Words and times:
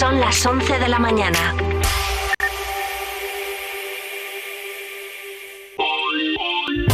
Son 0.00 0.18
las 0.18 0.46
11 0.46 0.78
de 0.78 0.88
la 0.88 0.98
mañana. 0.98 1.54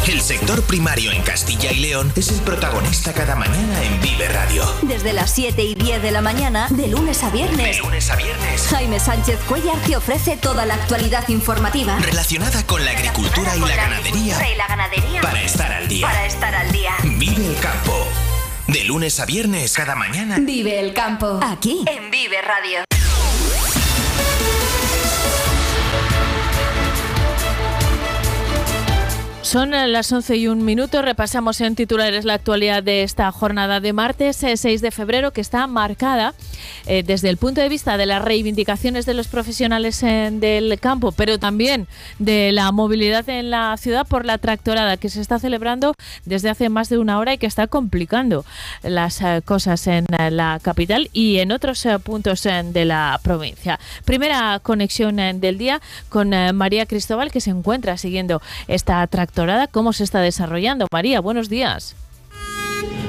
El 0.09 0.21
sector 0.21 0.61
primario 0.65 1.13
en 1.13 1.23
Castilla 1.23 1.71
y 1.71 1.77
León 1.77 2.13
es 2.17 2.33
el 2.33 2.41
protagonista 2.41 3.13
cada 3.13 3.37
mañana 3.37 3.81
en 3.85 4.01
Vive 4.01 4.27
Radio. 4.27 4.65
Desde 4.83 5.13
las 5.13 5.31
7 5.31 5.63
y 5.63 5.77
10 5.77 6.03
de 6.03 6.11
la 6.11 6.21
mañana, 6.21 6.67
de 6.71 6.89
lunes 6.89 7.23
a 7.23 7.31
viernes. 7.31 7.77
De 7.77 7.79
lunes 7.81 8.11
a 8.11 8.17
viernes. 8.17 8.67
Jaime 8.71 8.99
Sánchez 8.99 9.39
Cuellar 9.47 9.79
te 9.87 9.95
ofrece 9.95 10.37
toda 10.37 10.67
la 10.67 10.75
actualidad 10.75 11.29
informativa. 11.29 12.01
Relacionada 12.01 12.67
con 12.67 12.85
la 12.85 12.91
agricultura 12.91 13.57
y 13.57 13.61
la 13.61 13.77
ganadería. 13.77 14.53
y 14.53 14.57
la 14.57 14.67
ganadería. 14.67 15.21
Para 15.21 15.43
estar 15.43 15.71
al 15.71 15.87
día. 15.87 16.09
Para 16.09 16.27
estar 16.27 16.53
al 16.57 16.73
día. 16.73 16.91
Vive 17.05 17.47
el 17.47 17.57
campo. 17.61 18.05
De 18.67 18.83
lunes 18.83 19.21
a 19.21 19.27
viernes, 19.27 19.75
cada 19.75 19.95
mañana. 19.95 20.39
Vive 20.41 20.81
el 20.81 20.93
campo. 20.93 21.39
Aquí, 21.41 21.85
en 21.87 22.11
Vive 22.11 22.43
Radio. 22.43 22.86
Son 29.47 29.71
las 29.71 30.11
11 30.11 30.39
y 30.39 30.49
un 30.49 30.65
minuto. 30.65 31.03
Repasamos 31.03 31.61
en 31.61 31.77
titulares 31.77 32.25
la 32.25 32.35
actualidad 32.35 32.83
de 32.83 33.05
esta 33.05 33.31
jornada 33.31 33.79
de 33.79 33.93
martes 33.93 34.39
6 34.39 34.65
eh, 34.65 34.79
de 34.79 34.91
febrero, 34.91 35.31
que 35.31 35.41
está 35.41 35.69
marcada 35.69 36.35
eh, 36.87 37.05
desde 37.05 37.29
el 37.29 37.37
punto 37.37 37.61
de 37.61 37.69
vista 37.69 37.97
de 37.97 38.07
las 38.07 38.25
reivindicaciones 38.25 39.07
de 39.07 39.15
los 39.15 39.29
profesionales 39.29 40.03
en, 40.03 40.41
del 40.41 40.81
campo, 40.81 41.13
pero 41.13 41.39
también 41.39 41.87
de 42.19 42.51
la 42.51 42.73
movilidad 42.73 43.29
en 43.29 43.51
la 43.51 43.77
ciudad 43.77 44.05
por 44.05 44.27
la 44.27 44.39
tractorada 44.39 44.97
que 44.97 45.09
se 45.09 45.21
está 45.21 45.39
celebrando 45.39 45.95
desde 46.25 46.51
hace 46.51 46.69
más 46.69 46.89
de 46.89 46.99
una 46.99 47.21
hora 47.21 47.35
y 47.35 47.39
que 47.39 47.47
está 47.47 47.69
complicando 47.69 48.45
las 48.83 49.23
eh, 49.23 49.43
cosas 49.45 49.87
en 49.87 50.07
la 50.09 50.59
capital 50.61 51.09
y 51.13 51.39
en 51.39 51.53
otros 51.53 51.87
puntos 52.03 52.43
de 52.43 52.85
la 52.85 53.21
provincia. 53.23 53.79
Primera 54.05 54.59
conexión 54.61 55.19
del 55.39 55.57
día 55.57 55.81
con 56.09 56.31
María 56.57 56.87
Cristóbal, 56.87 57.31
que 57.31 57.41
se 57.41 57.51
encuentra 57.51 57.97
siguiendo 57.97 58.43
esta 58.67 59.07
tractorada 59.07 59.36
cómo 59.71 59.93
se 59.93 60.03
está 60.03 60.21
desarrollando. 60.21 60.87
María, 60.91 61.21
buenos 61.21 61.51
días. 61.51 61.95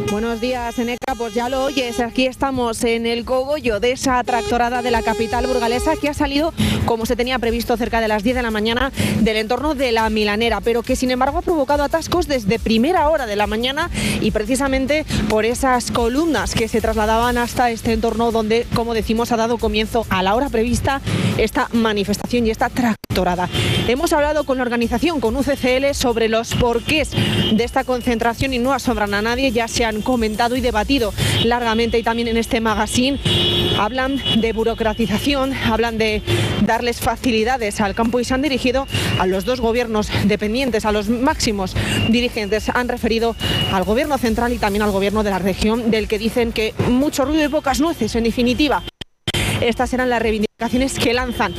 Buenos 0.09 0.39
días, 0.39 0.79
Eneca. 0.79 1.15
Pues 1.17 1.33
ya 1.33 1.49
lo 1.49 1.65
oyes, 1.65 1.99
aquí 1.99 2.27
estamos 2.27 2.83
en 2.83 3.05
el 3.05 3.25
cogollo 3.25 3.79
de 3.79 3.91
esa 3.91 4.23
tractorada 4.23 4.81
de 4.81 4.91
la 4.91 5.01
capital 5.01 5.47
burgalesa 5.47 5.95
que 5.95 6.09
ha 6.09 6.13
salido, 6.13 6.53
como 6.85 7.05
se 7.05 7.15
tenía 7.15 7.39
previsto, 7.39 7.75
cerca 7.75 7.99
de 7.99 8.07
las 8.07 8.23
10 8.23 8.37
de 8.37 8.41
la 8.41 8.51
mañana 8.51 8.91
del 9.19 9.37
entorno 9.37 9.75
de 9.75 9.91
la 9.91 10.09
Milanera, 10.09 10.61
pero 10.61 10.83
que 10.83 10.95
sin 10.95 11.11
embargo 11.11 11.39
ha 11.39 11.41
provocado 11.41 11.83
atascos 11.83 12.27
desde 12.27 12.59
primera 12.59 13.09
hora 13.09 13.25
de 13.25 13.35
la 13.35 13.47
mañana 13.47 13.89
y 14.21 14.31
precisamente 14.31 15.05
por 15.29 15.45
esas 15.45 15.91
columnas 15.91 16.53
que 16.53 16.67
se 16.67 16.81
trasladaban 16.81 17.37
hasta 17.37 17.71
este 17.71 17.93
entorno 17.93 18.31
donde, 18.31 18.65
como 18.75 18.93
decimos, 18.93 19.31
ha 19.31 19.37
dado 19.37 19.57
comienzo 19.57 20.05
a 20.09 20.23
la 20.23 20.35
hora 20.35 20.49
prevista 20.49 21.01
esta 21.37 21.67
manifestación 21.73 22.47
y 22.47 22.51
esta 22.51 22.69
tractorada. 22.69 23.49
Hemos 23.87 24.13
hablado 24.13 24.43
con 24.43 24.57
la 24.57 24.63
organización, 24.63 25.19
con 25.19 25.35
UCCL, 25.35 25.93
sobre 25.93 26.29
los 26.29 26.53
porqués 26.53 27.11
de 27.51 27.63
esta 27.63 27.83
concentración 27.83 28.53
y 28.53 28.59
no 28.59 28.73
asombran 28.73 29.13
a 29.13 29.21
nadie, 29.21 29.51
ya 29.51 29.67
se 29.67 29.85
han 29.85 29.96
comentado 30.01 30.55
y 30.55 30.61
debatido 30.61 31.13
largamente 31.43 31.97
y 31.99 32.03
también 32.03 32.27
en 32.27 32.37
este 32.37 32.61
magazine. 32.61 33.19
Hablan 33.79 34.21
de 34.41 34.53
burocratización, 34.53 35.53
hablan 35.53 35.97
de 35.97 36.21
darles 36.65 36.99
facilidades 36.99 37.79
al 37.79 37.95
campo 37.95 38.19
y 38.19 38.25
se 38.25 38.33
han 38.33 38.41
dirigido 38.41 38.87
a 39.19 39.27
los 39.27 39.45
dos 39.45 39.61
gobiernos 39.61 40.09
dependientes, 40.25 40.85
a 40.85 40.91
los 40.91 41.09
máximos 41.09 41.75
dirigentes. 42.09 42.69
Han 42.69 42.89
referido 42.89 43.35
al 43.71 43.83
gobierno 43.83 44.17
central 44.17 44.53
y 44.53 44.57
también 44.57 44.81
al 44.81 44.91
gobierno 44.91 45.23
de 45.23 45.29
la 45.29 45.39
región, 45.39 45.91
del 45.91 46.07
que 46.07 46.17
dicen 46.17 46.51
que 46.51 46.73
mucho 46.89 47.25
ruido 47.25 47.43
y 47.43 47.49
pocas 47.49 47.79
nueces, 47.79 48.15
en 48.15 48.23
definitiva. 48.23 48.83
Estas 49.61 49.93
eran 49.93 50.09
las 50.09 50.21
reivindicaciones 50.21 50.99
que 50.99 51.13
lanzan. 51.13 51.53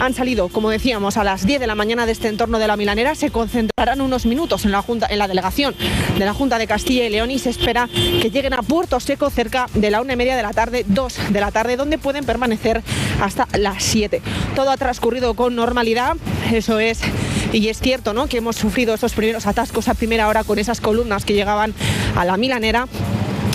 Han 0.00 0.14
salido, 0.14 0.48
como 0.48 0.70
decíamos, 0.70 1.16
a 1.16 1.24
las 1.24 1.46
10 1.46 1.60
de 1.60 1.66
la 1.66 1.74
mañana 1.74 2.06
de 2.06 2.12
este 2.12 2.28
entorno 2.28 2.58
de 2.58 2.66
la 2.66 2.76
Milanera. 2.76 3.14
Se 3.14 3.30
concentrarán 3.30 4.00
unos 4.00 4.26
minutos 4.26 4.64
en 4.64 4.72
la, 4.72 4.82
delegación 5.28 5.74
de 6.18 6.24
la 6.24 6.34
Junta 6.34 6.58
de 6.58 6.66
Castilla 6.66 7.06
y 7.06 7.10
León 7.10 7.30
y 7.30 7.38
se 7.38 7.50
espera 7.50 7.88
que 8.20 8.30
lleguen 8.30 8.54
a 8.54 8.62
Puerto 8.62 8.98
Seco 9.00 9.30
cerca 9.30 9.66
de 9.74 9.90
la 9.90 10.00
una 10.00 10.14
y 10.14 10.16
media 10.16 10.36
de 10.36 10.42
la 10.42 10.52
tarde, 10.52 10.84
2 10.86 11.32
de 11.32 11.40
la 11.40 11.50
tarde, 11.52 11.76
donde 11.76 11.98
pueden 11.98 12.24
permanecer 12.24 12.82
hasta 13.20 13.46
las 13.58 13.82
7. 13.82 14.20
Todo 14.54 14.70
ha 14.70 14.76
transcurrido 14.76 15.34
con 15.34 15.54
normalidad, 15.54 16.16
eso 16.52 16.78
es 16.78 17.00
y 17.52 17.68
es 17.68 17.78
cierto 17.78 18.12
¿no? 18.14 18.26
que 18.26 18.38
hemos 18.38 18.56
sufrido 18.56 18.94
esos 18.94 19.12
primeros 19.12 19.46
atascos 19.46 19.88
a 19.88 19.94
primera 19.94 20.28
hora 20.28 20.44
con 20.44 20.58
esas 20.58 20.80
columnas 20.80 21.24
que 21.24 21.34
llegaban 21.34 21.72
a 22.16 22.24
la 22.24 22.36
milanera 22.36 22.88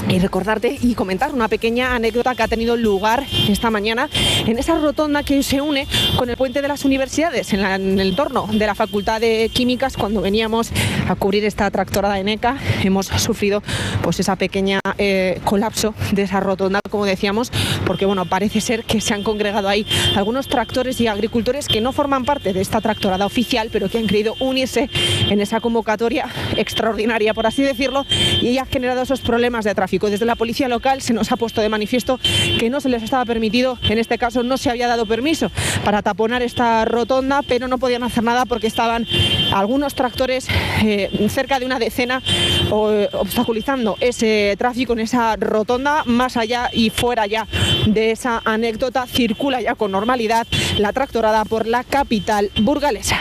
y 0.09 0.19
recordarte 0.19 0.77
y 0.81 0.95
comentar 0.95 1.33
una 1.33 1.47
pequeña 1.47 1.93
anécdota 1.93 2.33
que 2.33 2.43
ha 2.43 2.47
tenido 2.47 2.75
lugar 2.75 3.25
esta 3.47 3.69
mañana 3.69 4.09
en 4.45 4.57
esa 4.57 4.75
rotonda 4.79 5.23
que 5.23 5.43
se 5.43 5.61
une 5.61 5.87
con 6.17 6.29
el 6.29 6.37
puente 6.37 6.61
de 6.61 6.67
las 6.67 6.83
universidades 6.83 7.53
en, 7.53 7.59
el 7.61 7.99
entorno 7.99 8.47
de 8.51 8.65
la 8.65 8.75
Facultad 8.75 9.21
de 9.21 9.49
Químicas. 9.53 9.97
Cuando 9.97 10.21
veníamos 10.21 10.71
a 11.07 11.15
cubrir 11.15 11.45
esta 11.45 11.69
tractorada 11.69 12.15
de 12.15 12.23
NECA 12.23 12.57
hemos 12.83 13.07
sufrido 13.07 13.61
pues 14.01 14.19
esa 14.19 14.35
pequeña 14.35 14.79
eh, 14.97 15.39
colapso 15.43 15.93
de 16.11 16.23
esa 16.23 16.39
rotonda 16.39 16.79
como 16.89 17.05
decíamos 17.05 17.51
porque 17.85 18.05
bueno 18.05 18.25
parece 18.25 18.61
ser 18.61 18.83
que 18.83 19.01
se 19.01 19.13
han 19.13 19.23
congregado 19.23 19.69
ahí 19.69 19.85
algunos 20.15 20.47
tractores 20.47 20.99
y 21.01 21.07
agricultores 21.07 21.67
que 21.67 21.81
no 21.81 21.93
forman 21.93 22.25
parte 22.25 22.53
de 22.53 22.61
esta 22.61 22.81
tractorada 22.81 23.25
oficial 23.25 23.69
pero 23.71 23.89
que 23.89 23.99
han 23.99 24.07
querido 24.07 24.35
unirse 24.39 24.89
en 25.29 25.39
esa 25.39 25.59
convocatoria 25.59 26.27
extraordinaria 26.57 27.33
por 27.33 27.45
así 27.45 27.61
decirlo 27.61 28.05
y 28.41 28.57
ha 28.57 28.65
generado 28.65 29.01
esos 29.01 29.21
problemas 29.21 29.65
de 29.65 29.75
tráfico 29.75 29.98
desde 30.07 30.25
la 30.25 30.35
policía 30.35 30.67
local 30.67 31.01
se 31.01 31.13
nos 31.13 31.31
ha 31.31 31.37
puesto 31.37 31.61
de 31.61 31.69
manifiesto 31.69 32.19
que 32.59 32.69
no 32.69 32.79
se 32.81 32.89
les 32.89 33.03
estaba 33.03 33.25
permitido, 33.25 33.77
en 33.83 33.97
este 33.97 34.17
caso 34.17 34.43
no 34.43 34.57
se 34.57 34.69
había 34.69 34.87
dado 34.87 35.05
permiso 35.05 35.51
para 35.83 36.01
taponar 36.01 36.41
esta 36.41 36.85
rotonda, 36.85 37.41
pero 37.41 37.67
no 37.67 37.77
podían 37.77 38.03
hacer 38.03 38.23
nada 38.23 38.45
porque 38.45 38.67
estaban 38.67 39.07
algunos 39.51 39.95
tractores 39.95 40.47
eh, 40.83 41.27
cerca 41.29 41.59
de 41.59 41.65
una 41.65 41.79
decena 41.79 42.21
obstaculizando 42.69 43.97
ese 43.99 44.55
tráfico 44.57 44.93
en 44.93 44.99
esa 44.99 45.35
rotonda, 45.35 46.03
más 46.05 46.38
allá 46.38 46.69
y 46.71 46.89
fuera 46.89 47.27
ya 47.27 47.47
de 47.85 48.11
esa 48.11 48.41
anécdota, 48.45 49.05
circula 49.07 49.61
ya 49.61 49.75
con 49.75 49.91
normalidad 49.91 50.47
la 50.77 50.93
tractorada 50.93 51.45
por 51.45 51.67
la 51.67 51.83
capital 51.83 52.51
burgalesa. 52.61 53.19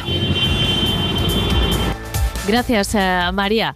Gracias, 2.46 2.94
eh, 2.94 3.30
María. 3.34 3.74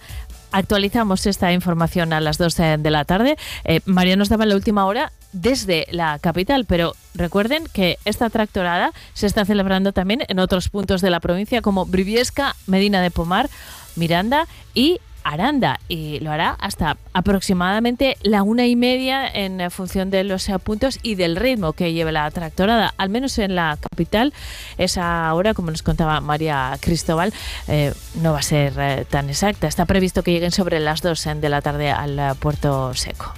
Actualizamos 0.53 1.27
esta 1.27 1.53
información 1.53 2.13
a 2.13 2.21
las 2.21 2.37
12 2.37 2.77
de 2.79 2.91
la 2.91 3.05
tarde. 3.07 3.37
Eh, 3.65 3.81
María 3.87 4.17
nos 4.17 4.29
daba 4.29 4.45
la 4.45 4.55
última 4.55 4.85
hora 4.85 5.11
desde 5.33 5.87
la 5.91 6.19
capital, 6.19 6.67
pero 6.67 6.95
recuerden 7.15 7.65
que 7.73 7.99
esta 8.05 8.29
tractorada 8.29 8.93
se 9.15 9.27
está 9.27 9.47
celebrando 9.47 9.93
también 9.93 10.25
en 10.29 10.39
otros 10.39 10.69
puntos 10.69 11.01
de 11.01 11.09
la 11.09 11.21
provincia 11.21 11.63
como 11.63 11.87
Briviesca, 11.87 12.55
Medina 12.67 13.01
de 13.01 13.11
Pomar, 13.11 13.49
Miranda 13.97 14.47
y 14.75 15.01
Aranda 15.25 15.81
y 15.89 16.21
lo 16.21 16.31
hará 16.31 16.57
hasta 16.61 16.97
aproximadamente 17.13 18.17
la 18.23 18.43
una 18.43 18.67
y 18.67 18.77
media 18.77 19.27
en 19.29 19.71
función 19.71 20.11
de 20.11 20.25
los 20.25 20.49
puntos 20.65 20.99
y 21.03 21.15
del 21.15 21.37
ritmo 21.37 21.73
que 21.73 21.93
lleve 21.93 22.13
la 22.13 22.31
tractorada. 22.31 22.95
Al 22.97 23.09
menos 23.09 23.39
en 23.39 23.55
la 23.55 23.79
capital, 23.81 24.33
esa 24.79 25.33
hora, 25.35 25.55
como 25.55 25.71
nos 25.71 25.83
contaba 25.83 26.21
María 26.21 26.77
Cristóbal, 26.81 27.33
eh, 27.69 27.93
no 28.23 28.33
va 28.33 28.41
a 28.41 28.43
ser 28.43 28.75
eh, 28.79 29.05
tan 29.09 29.29
exacta. 29.29 29.67
Está 29.67 29.85
previsto 29.87 30.23
que 30.23 30.33
lleguen 30.33 30.53
sobre 30.53 30.81
las 30.81 31.03
dos 31.03 31.23
de 31.23 31.49
la 31.49 31.63
tarde 31.63 31.91
al 31.91 32.37
puerto 32.37 32.95
seco. 32.95 33.33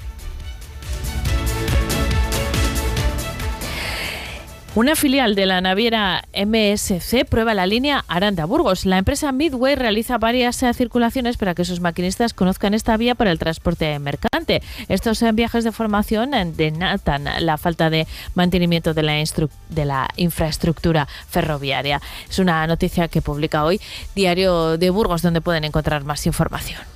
Una 4.76 4.96
filial 4.96 5.36
de 5.36 5.46
la 5.46 5.60
naviera 5.60 6.24
MSC 6.34 7.24
prueba 7.28 7.54
la 7.54 7.64
línea 7.64 8.04
Aranda-Burgos. 8.08 8.86
La 8.86 8.98
empresa 8.98 9.30
Midway 9.30 9.76
realiza 9.76 10.18
varias 10.18 10.60
eh, 10.64 10.74
circulaciones 10.74 11.36
para 11.36 11.54
que 11.54 11.64
sus 11.64 11.78
maquinistas 11.78 12.34
conozcan 12.34 12.74
esta 12.74 12.96
vía 12.96 13.14
para 13.14 13.30
el 13.30 13.38
transporte 13.38 13.96
mercante. 14.00 14.62
Estos 14.88 15.22
eh, 15.22 15.30
viajes 15.30 15.62
de 15.62 15.70
formación 15.70 16.34
eh, 16.34 16.52
denatan 16.56 17.28
la 17.38 17.56
falta 17.56 17.88
de 17.88 18.08
mantenimiento 18.34 18.94
de 18.94 19.04
la, 19.04 19.12
de 19.68 19.84
la 19.84 20.08
infraestructura 20.16 21.06
ferroviaria. 21.28 22.02
Es 22.28 22.40
una 22.40 22.66
noticia 22.66 23.06
que 23.06 23.22
publica 23.22 23.64
hoy 23.64 23.80
Diario 24.16 24.76
de 24.76 24.90
Burgos, 24.90 25.22
donde 25.22 25.40
pueden 25.40 25.62
encontrar 25.62 26.02
más 26.02 26.26
información. 26.26 26.93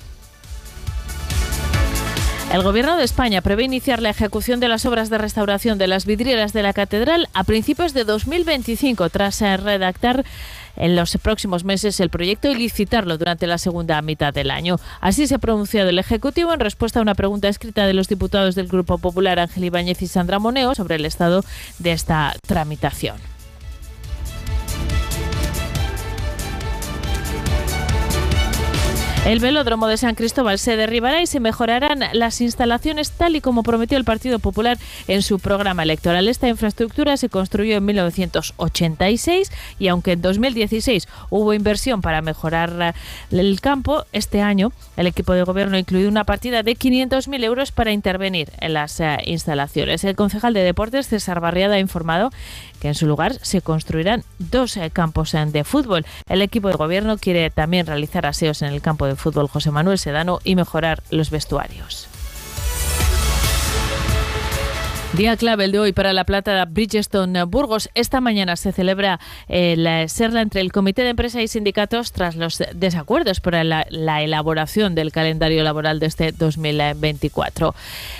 El 2.52 2.62
Gobierno 2.62 2.96
de 2.96 3.04
España 3.04 3.42
prevé 3.42 3.64
iniciar 3.64 4.00
la 4.00 4.08
ejecución 4.08 4.58
de 4.58 4.68
las 4.68 4.86
obras 4.86 5.10
de 5.10 5.18
restauración 5.18 5.76
de 5.76 5.86
las 5.86 6.06
vidrieras 6.06 6.54
de 6.54 6.62
la 6.62 6.72
catedral 6.72 7.28
a 7.34 7.44
principios 7.44 7.92
de 7.92 8.04
2025, 8.04 9.10
tras 9.10 9.42
eh, 9.42 9.58
redactar 9.58 10.24
en 10.74 10.96
los 10.96 11.18
próximos 11.18 11.64
meses 11.64 12.00
el 12.00 12.08
proyecto 12.08 12.48
y 12.48 12.54
licitarlo 12.54 13.18
durante 13.18 13.46
la 13.46 13.58
segunda 13.58 14.00
mitad 14.00 14.32
del 14.32 14.50
año. 14.50 14.76
Así 15.02 15.26
se 15.26 15.34
ha 15.34 15.38
pronunciado 15.38 15.90
el 15.90 15.98
Ejecutivo 15.98 16.54
en 16.54 16.60
respuesta 16.60 17.00
a 17.00 17.02
una 17.02 17.14
pregunta 17.14 17.48
escrita 17.48 17.86
de 17.86 17.92
los 17.92 18.08
diputados 18.08 18.54
del 18.54 18.68
Grupo 18.68 18.96
Popular 18.96 19.38
Ángel 19.38 19.66
Ibáñez 19.66 20.00
y 20.00 20.06
Sandra 20.06 20.38
Moneo 20.38 20.74
sobre 20.74 20.96
el 20.96 21.04
estado 21.04 21.44
de 21.78 21.92
esta 21.92 22.34
tramitación. 22.46 23.37
El 29.26 29.40
velódromo 29.40 29.88
de 29.88 29.98
San 29.98 30.14
Cristóbal 30.14 30.58
se 30.58 30.76
derribará 30.76 31.20
y 31.20 31.26
se 31.26 31.38
mejorarán 31.38 32.02
las 32.12 32.40
instalaciones 32.40 33.10
tal 33.10 33.36
y 33.36 33.42
como 33.42 33.62
prometió 33.62 33.98
el 33.98 34.04
Partido 34.04 34.38
Popular 34.38 34.78
en 35.06 35.20
su 35.22 35.38
programa 35.38 35.82
electoral. 35.82 36.28
Esta 36.28 36.48
infraestructura 36.48 37.16
se 37.18 37.28
construyó 37.28 37.76
en 37.76 37.84
1986 37.84 39.52
y 39.78 39.88
aunque 39.88 40.12
en 40.12 40.22
2016 40.22 41.08
hubo 41.28 41.52
inversión 41.52 42.00
para 42.00 42.22
mejorar 42.22 42.94
el 43.30 43.60
campo, 43.60 44.06
este 44.12 44.40
año 44.40 44.72
el 44.96 45.06
equipo 45.06 45.34
de 45.34 45.42
gobierno 45.42 45.76
ha 45.76 45.80
incluido 45.80 46.08
una 46.08 46.24
partida 46.24 46.62
de 46.62 46.72
500.000 46.72 47.44
euros 47.44 47.70
para 47.70 47.92
intervenir 47.92 48.50
en 48.60 48.72
las 48.72 48.98
eh, 49.00 49.18
instalaciones. 49.26 50.04
El 50.04 50.16
concejal 50.16 50.54
de 50.54 50.62
Deportes, 50.62 51.08
César 51.08 51.40
Barriada, 51.40 51.74
ha 51.74 51.80
informado 51.80 52.30
que 52.80 52.88
en 52.88 52.94
su 52.94 53.06
lugar 53.06 53.38
se 53.42 53.60
construirán 53.60 54.24
dos 54.38 54.76
eh, 54.76 54.90
campos 54.90 55.34
eh, 55.34 55.44
de 55.46 55.64
fútbol. 55.64 56.06
El 56.28 56.42
equipo 56.42 56.68
de 56.68 56.74
gobierno 56.74 57.18
quiere 57.18 57.50
también 57.50 57.86
realizar 57.86 58.26
aseos 58.26 58.62
en 58.62 58.72
el 58.72 58.80
campo 58.80 59.06
de 59.06 59.16
fútbol 59.16 59.48
José 59.48 59.70
Manuel 59.70 59.98
Sedano 59.98 60.40
y 60.44 60.56
mejorar 60.56 61.02
los 61.10 61.30
vestuarios. 61.30 62.08
Día 65.14 65.38
clave 65.38 65.64
el 65.64 65.72
de 65.72 65.78
hoy 65.78 65.92
para 65.92 66.12
la 66.12 66.24
plata 66.24 66.62
Bridgestone 66.66 67.44
Burgos. 67.44 67.88
Esta 67.94 68.20
mañana 68.20 68.56
se 68.56 68.72
celebra 68.72 69.18
la 69.48 70.06
serla 70.06 70.42
entre 70.42 70.60
el 70.60 70.70
Comité 70.70 71.02
de 71.02 71.08
Empresa 71.08 71.40
y 71.40 71.48
Sindicatos 71.48 72.12
tras 72.12 72.36
los 72.36 72.62
desacuerdos 72.74 73.40
por 73.40 73.54
la, 73.54 73.86
la, 73.88 74.22
elaboración 74.22 74.94
del 74.94 75.10
calendario 75.10 75.64
laboral 75.64 75.98
de 75.98 76.06
este 76.06 76.32
2024. 76.32 77.74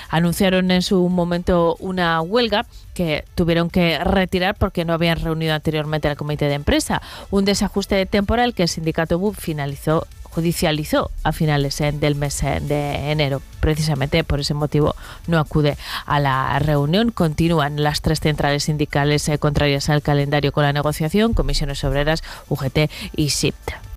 Anunciaron 0.08 0.70
en 0.70 0.81
su 0.81 1.06
momento 1.11 1.76
una 1.79 2.23
huelga 2.23 2.64
que 2.94 3.25
tuvieron 3.35 3.69
que 3.69 4.02
retirar 4.02 4.56
porque 4.56 4.87
no 4.87 4.94
habían 4.94 5.20
reunido 5.20 5.55
anteriormente 5.55 6.08
al 6.08 6.17
Comité 6.17 6.46
de 6.46 6.55
Empresa. 6.55 7.02
Un 7.31 7.44
desajuste 7.44 8.06
temporal 8.06 8.55
que 8.55 8.62
el 8.62 8.69
sindicato 8.69 9.19
BUP 9.19 9.37
finalizó 9.37 10.06
judicializó 10.30 11.10
a 11.22 11.32
finales 11.32 11.80
eh, 11.80 11.92
del 11.92 12.14
mes 12.14 12.42
eh, 12.42 12.60
de 12.60 13.10
enero. 13.10 13.42
Precisamente 13.60 14.22
por 14.25 14.40
ese 14.40 14.54
motivo 14.54 14.94
no 15.26 15.38
acude 15.38 15.76
a 16.06 16.20
la 16.20 16.58
reunión. 16.58 17.10
Continúan 17.10 17.82
las 17.82 18.02
tres 18.02 18.20
centrales 18.20 18.64
sindicales 18.64 19.28
eh, 19.28 19.38
contrarias 19.38 19.88
al 19.88 20.02
calendario 20.02 20.52
con 20.52 20.64
la 20.64 20.72
negociación, 20.72 21.34
comisiones 21.34 21.82
obreras, 21.84 22.22
UGT 22.48 22.90
y 23.16 23.30
SIPT. 23.30 23.88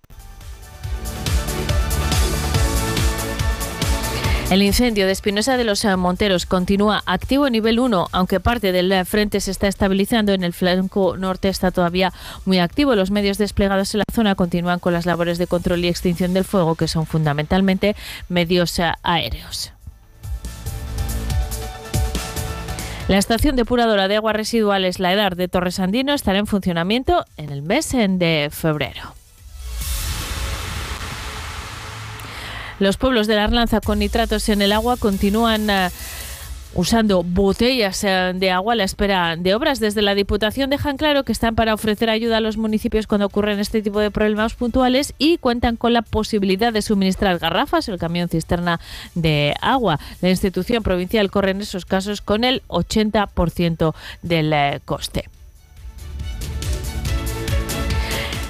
El 4.51 4.63
incendio 4.63 5.05
de 5.05 5.13
Espinosa 5.13 5.55
de 5.55 5.63
los 5.63 5.85
Monteros 5.85 6.45
continúa 6.45 7.03
activo 7.05 7.47
en 7.47 7.53
nivel 7.53 7.79
1, 7.79 8.09
aunque 8.11 8.41
parte 8.41 8.73
del 8.73 9.05
frente 9.05 9.39
se 9.39 9.49
está 9.49 9.69
estabilizando. 9.69 10.33
En 10.33 10.43
el 10.43 10.51
flanco 10.51 11.15
norte 11.15 11.47
está 11.47 11.71
todavía 11.71 12.11
muy 12.43 12.59
activo. 12.59 12.93
Los 12.93 13.11
medios 13.11 13.37
desplegados 13.37 13.95
en 13.95 13.99
la 13.99 14.13
zona 14.13 14.35
continúan 14.35 14.79
con 14.79 14.91
las 14.91 15.05
labores 15.05 15.37
de 15.37 15.47
control 15.47 15.85
y 15.85 15.87
extinción 15.87 16.33
del 16.33 16.43
fuego, 16.43 16.75
que 16.75 16.89
son 16.89 17.05
fundamentalmente 17.05 17.95
medios 18.27 18.77
aéreos. 19.03 19.71
La 23.07 23.19
estación 23.19 23.55
depuradora 23.55 24.09
de 24.09 24.17
aguas 24.17 24.35
residuales 24.35 24.99
La 24.99 25.13
Edad 25.13 25.31
de 25.31 25.47
Torres 25.47 25.79
Andino 25.79 26.13
estará 26.13 26.39
en 26.39 26.45
funcionamiento 26.45 27.23
en 27.37 27.51
el 27.51 27.61
mes 27.61 27.91
de 27.93 28.49
febrero. 28.51 29.20
Los 32.81 32.97
pueblos 32.97 33.27
de 33.27 33.35
la 33.35 33.43
Arlanza 33.43 33.79
con 33.79 33.99
nitratos 33.99 34.49
en 34.49 34.63
el 34.63 34.71
agua 34.71 34.97
continúan 34.97 35.69
eh, 35.69 35.89
usando 36.73 37.21
botellas 37.21 38.03
eh, 38.03 38.31
de 38.33 38.49
agua 38.49 38.73
a 38.73 38.75
la 38.75 38.85
espera 38.85 39.35
de 39.35 39.53
obras. 39.53 39.79
Desde 39.79 40.01
la 40.01 40.15
Diputación 40.15 40.71
dejan 40.71 40.97
claro 40.97 41.23
que 41.23 41.31
están 41.31 41.53
para 41.53 41.75
ofrecer 41.75 42.09
ayuda 42.09 42.37
a 42.37 42.41
los 42.41 42.57
municipios 42.57 43.05
cuando 43.05 43.27
ocurren 43.27 43.59
este 43.59 43.83
tipo 43.83 43.99
de 43.99 44.09
problemas 44.09 44.55
puntuales 44.55 45.13
y 45.19 45.37
cuentan 45.37 45.75
con 45.75 45.93
la 45.93 46.01
posibilidad 46.01 46.73
de 46.73 46.81
suministrar 46.81 47.37
garrafas 47.37 47.87
o 47.87 47.93
el 47.93 47.99
camión 47.99 48.29
cisterna 48.29 48.79
de 49.13 49.53
agua. 49.61 49.99
La 50.23 50.31
institución 50.31 50.81
provincial 50.81 51.29
corre 51.29 51.51
en 51.51 51.61
esos 51.61 51.85
casos 51.85 52.21
con 52.21 52.43
el 52.43 52.63
80% 52.67 53.93
del 54.23 54.53
eh, 54.53 54.79
coste. 54.85 55.25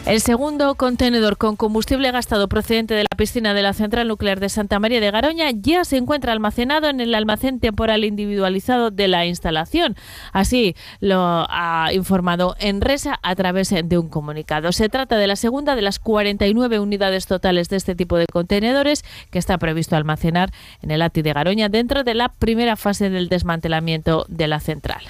El 0.06 0.19
segundo 0.19 0.74
contenedor 0.75 1.38
con 1.38 1.56
combustible 1.56 2.12
gastado 2.12 2.50
procedente 2.50 2.95
de 2.95 3.03
la 3.03 3.15
piscina 3.15 3.53
de 3.53 3.62
la 3.62 3.74
central 3.74 4.07
nuclear 4.07 4.39
de 4.39 4.50
Santa 4.50 4.80
María 4.80 5.00
de 5.00 5.12
Garoña 5.12 5.51
ya 5.53 5.86
se 5.86 5.95
encuentra 5.95 6.33
almacenado 6.33 6.89
en 6.89 7.00
el 7.00 7.13
almacén 7.13 7.59
temporal 7.59 8.03
individualizado 8.03 8.89
de 8.89 9.07
la 9.07 9.27
instalación. 9.27 9.95
Así 10.33 10.75
lo 11.01 11.45
ha 11.48 11.92
informado 11.94 12.56
Enresa 12.59 13.19
a 13.21 13.36
través 13.36 13.69
de 13.69 13.98
un 14.00 14.09
comunicado. 14.09 14.71
Se 14.71 14.89
trata 14.89 15.18
de 15.18 15.27
la 15.27 15.36
segunda 15.36 15.75
de 15.75 15.83
las 15.83 16.00
49 16.00 16.80
unidades 16.80 17.27
totales 17.27 17.69
de 17.69 17.77
este 17.77 17.94
tipo 17.94 18.18
de 18.18 18.25
contenedores 18.25 19.06
que 19.30 19.38
está 19.38 19.59
previsto 19.59 19.95
almacenar 19.95 20.51
en 20.81 20.89
el 20.89 21.03
ATI 21.03 21.21
de 21.21 21.33
Garoña 21.33 21.69
dentro 21.69 22.03
de 22.03 22.15
la 22.15 22.30
primera 22.30 22.75
fase 22.75 23.12
del 23.12 23.30
desmantelamiento 23.30 24.25
de 24.30 24.48
la 24.48 24.59
central. 24.59 25.03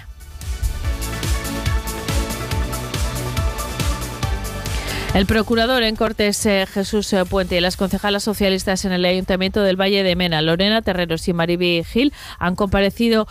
El 5.13 5.25
procurador 5.25 5.83
en 5.83 5.97
Cortes, 5.97 6.45
eh, 6.45 6.65
Jesús 6.65 7.11
eh, 7.11 7.25
Puente, 7.25 7.57
y 7.57 7.59
las 7.59 7.75
concejalas 7.75 8.23
socialistas 8.23 8.85
en 8.85 8.93
el 8.93 9.03
Ayuntamiento 9.03 9.61
del 9.61 9.79
Valle 9.79 10.03
de 10.03 10.15
Mena, 10.15 10.41
Lorena 10.41 10.81
Terreros 10.81 11.27
y 11.27 11.33
Mariby 11.33 11.83
Gil, 11.83 12.13
han 12.39 12.55
comparecido 12.55 13.27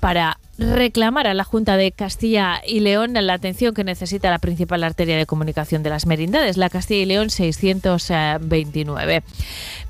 para 0.00 0.38
reclamar 0.58 1.28
a 1.28 1.34
la 1.34 1.44
Junta 1.44 1.76
de 1.76 1.92
Castilla 1.92 2.60
y 2.66 2.80
León 2.80 3.14
la 3.14 3.32
atención 3.32 3.74
que 3.74 3.84
necesita 3.84 4.28
la 4.28 4.40
principal 4.40 4.82
arteria 4.82 5.16
de 5.16 5.24
comunicación 5.24 5.84
de 5.84 5.90
las 5.90 6.04
merindades, 6.06 6.56
la 6.56 6.68
Castilla 6.68 7.02
y 7.02 7.06
León 7.06 7.30
629. 7.30 9.22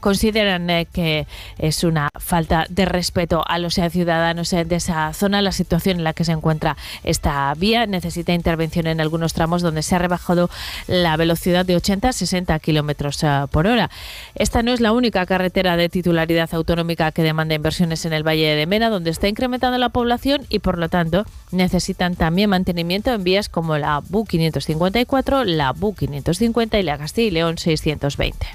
Consideran 0.00 0.68
eh, 0.68 0.86
que 0.92 1.26
es 1.58 1.84
una 1.84 2.10
falta 2.18 2.66
de 2.68 2.84
respeto 2.84 3.42
a 3.46 3.58
los 3.58 3.78
eh, 3.78 3.88
ciudadanos 3.88 4.52
eh, 4.52 4.66
de 4.66 4.76
esa 4.76 5.12
zona 5.14 5.40
la 5.40 5.52
situación 5.52 5.98
en 5.98 6.04
la 6.04 6.12
que 6.12 6.24
se 6.24 6.32
encuentra 6.32 6.76
esta 7.02 7.52
vía. 7.54 7.86
Necesita 7.86 8.34
intervención 8.34 8.86
en 8.86 9.00
algunos 9.00 9.32
tramos 9.32 9.62
donde 9.62 9.82
se 9.82 9.94
ha 9.94 9.98
rebajado 9.98 10.50
la 10.86 11.16
velocidad 11.16 11.64
de 11.64 11.76
80 11.76 12.10
a 12.10 12.12
60 12.12 12.58
kilómetros 12.58 13.24
por 13.50 13.66
hora. 13.66 13.90
Esta 14.34 14.62
no 14.62 14.72
es 14.72 14.80
la 14.80 14.92
única 14.92 15.24
carretera 15.24 15.76
de 15.76 15.88
titularidad 15.88 16.50
autonómica 16.52 17.10
que 17.12 17.22
demanda 17.22 17.54
inversiones 17.54 18.04
en 18.04 18.12
el 18.12 18.26
Valle 18.26 18.54
de 18.54 18.66
Mena, 18.66 18.90
donde 18.90 19.10
está 19.10 19.28
incrementando 19.28 19.78
la 19.78 19.88
población 19.88 20.46
y 20.50 20.57
por 20.58 20.78
lo 20.78 20.88
tanto 20.88 21.24
necesitan 21.50 22.16
también 22.16 22.50
mantenimiento 22.50 23.12
en 23.12 23.24
vías 23.24 23.48
como 23.48 23.78
la 23.78 24.00
BU 24.00 24.24
554, 24.24 25.44
la 25.44 25.72
BU 25.72 25.94
550 25.94 26.78
y 26.78 26.82
la 26.82 26.98
Castilla 26.98 27.28
y 27.28 27.30
León 27.30 27.58
620. 27.58 28.46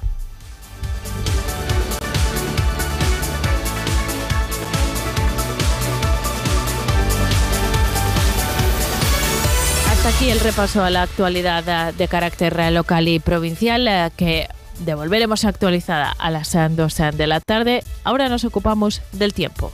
Hasta 9.91 10.09
aquí 10.09 10.29
el 10.29 10.39
repaso 10.41 10.83
a 10.83 10.89
la 10.89 11.03
actualidad 11.03 11.93
de 11.93 12.07
carácter 12.09 12.73
local 12.73 13.07
y 13.07 13.19
provincial 13.19 13.87
eh, 13.87 14.11
que 14.17 14.49
devolveremos 14.79 15.45
actualizada 15.45 16.11
a 16.11 16.29
las 16.29 16.53
2 16.53 16.97
de 17.13 17.27
la 17.27 17.39
tarde. 17.39 17.83
Ahora 18.03 18.29
nos 18.29 18.43
ocupamos 18.43 19.01
del 19.13 19.33
tiempo. 19.33 19.71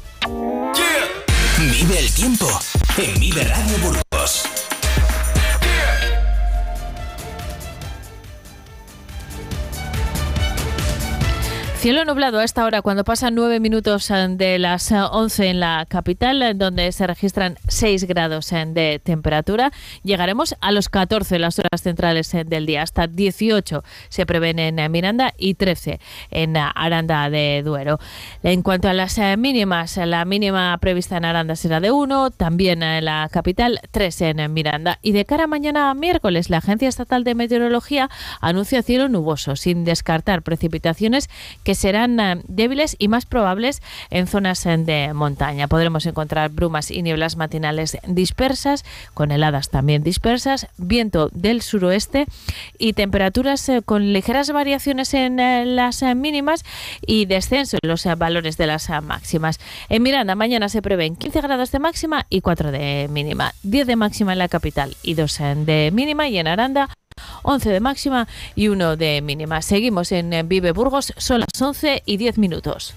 Vive 1.67 1.99
el 1.99 2.09
tiempo 2.13 2.47
en 2.97 3.19
Vive 3.19 3.43
Radio 3.43 3.77
Burgos. 3.79 4.68
Cielo 11.79 12.03
nublado 12.03 12.39
a 12.39 12.43
esta 12.43 12.65
hora, 12.65 12.81
cuando 12.81 13.05
pasan 13.05 13.35
nueve 13.35 13.61
minutos 13.61 14.11
eh, 14.11 14.27
de 14.31 14.59
las 14.59 14.91
11 14.91 15.45
eh, 15.45 15.49
en 15.49 15.61
la 15.61 15.85
capital, 15.87 16.41
eh, 16.41 16.53
donde 16.53 16.91
se 16.91 17.07
registran 17.07 17.55
6 17.69 18.03
grados 18.03 18.49
de 18.49 18.99
temperatura. 19.01 19.71
Llegaremos 20.03 20.57
a 20.59 20.73
los 20.73 20.89
14 20.89 21.39
las 21.39 21.57
horas 21.57 21.81
centrales 21.81 22.35
del 22.45 22.65
día, 22.65 22.81
hasta 22.81 23.07
18 23.07 23.81
se 24.09 24.25
prevén 24.25 24.59
en 24.59 24.91
Miranda 24.91 25.33
y 25.37 25.53
13 25.53 26.01
en 26.31 26.57
Aranda 26.57 27.29
de 27.29 27.61
Duero. 27.63 27.97
En 28.43 28.61
cuanto 28.61 28.89
a 28.89 28.93
las 28.93 29.17
mínimas, 29.37 29.95
la 29.95 30.25
mínima 30.25 30.77
prevista 30.81 31.15
en 31.15 31.23
Aranda 31.23 31.55
será 31.55 31.79
de 31.79 31.91
1, 31.91 32.31
también 32.31 32.83
en 32.83 33.05
la 33.05 33.29
capital 33.31 33.79
3 33.91 34.21
en 34.21 34.53
Miranda. 34.53 34.99
Y 35.01 35.13
de 35.13 35.23
cara 35.23 35.45
a 35.45 35.47
mañana 35.47 35.93
miércoles, 35.93 36.49
la 36.49 36.57
Agencia 36.57 36.89
Estatal 36.89 37.23
de 37.23 37.35
Meteorología 37.35 38.09
anuncia 38.41 38.83
cielo 38.83 39.07
nuboso, 39.07 39.55
sin 39.55 39.85
descartar 39.85 40.41
precipitaciones 40.41 41.29
que 41.68 41.68
serán 41.75 42.19
eh, 42.19 42.41
débiles 42.47 42.95
y 42.99 43.07
más 43.07 43.25
probables 43.25 43.81
en 44.09 44.27
zonas 44.27 44.65
eh, 44.65 44.77
de 44.77 45.13
montaña. 45.13 45.67
Podremos 45.67 46.05
encontrar 46.05 46.49
brumas 46.51 46.91
y 46.91 47.01
nieblas 47.01 47.35
matinales 47.35 47.97
dispersas, 48.07 48.85
con 49.13 49.31
heladas 49.31 49.69
también 49.69 50.03
dispersas, 50.03 50.67
viento 50.77 51.29
del 51.33 51.61
suroeste 51.61 52.25
y 52.77 52.93
temperaturas 52.93 53.67
eh, 53.69 53.81
con 53.83 54.13
ligeras 54.13 54.51
variaciones 54.51 55.13
en 55.13 55.37
las 55.75 56.03
mínimas 56.15 56.63
y 57.05 57.25
descenso 57.25 57.77
en 57.81 57.89
los 57.89 58.05
valores 58.17 58.57
de 58.57 58.67
las 58.67 58.89
máximas. 59.03 59.59
En 59.89 60.03
Miranda 60.03 60.35
mañana 60.35 60.69
se 60.69 60.81
prevén 60.81 61.15
15 61.15 61.41
grados 61.41 61.71
de 61.71 61.79
máxima 61.79 62.25
y 62.29 62.41
4 62.41 62.71
de 62.71 63.07
mínima, 63.09 63.53
10 63.63 63.87
de 63.87 63.95
máxima 63.95 64.33
en 64.33 64.39
la 64.39 64.47
capital 64.47 64.95
y 65.03 65.13
2 65.13 65.39
de 65.65 65.91
mínima 65.93 66.27
y 66.27 66.37
en 66.37 66.47
Aranda 66.47 66.89
11 67.43 67.69
de 67.69 67.79
máxima 67.79 68.27
y 68.55 68.67
1 68.67 68.97
de 68.97 69.21
mínima. 69.21 69.61
Seguimos 69.61 70.11
en 70.11 70.47
Vive 70.47 70.71
Burgos, 70.71 71.13
son 71.17 71.41
las 71.41 71.61
11 71.61 72.03
y 72.05 72.17
10 72.17 72.37
minutos. 72.37 72.93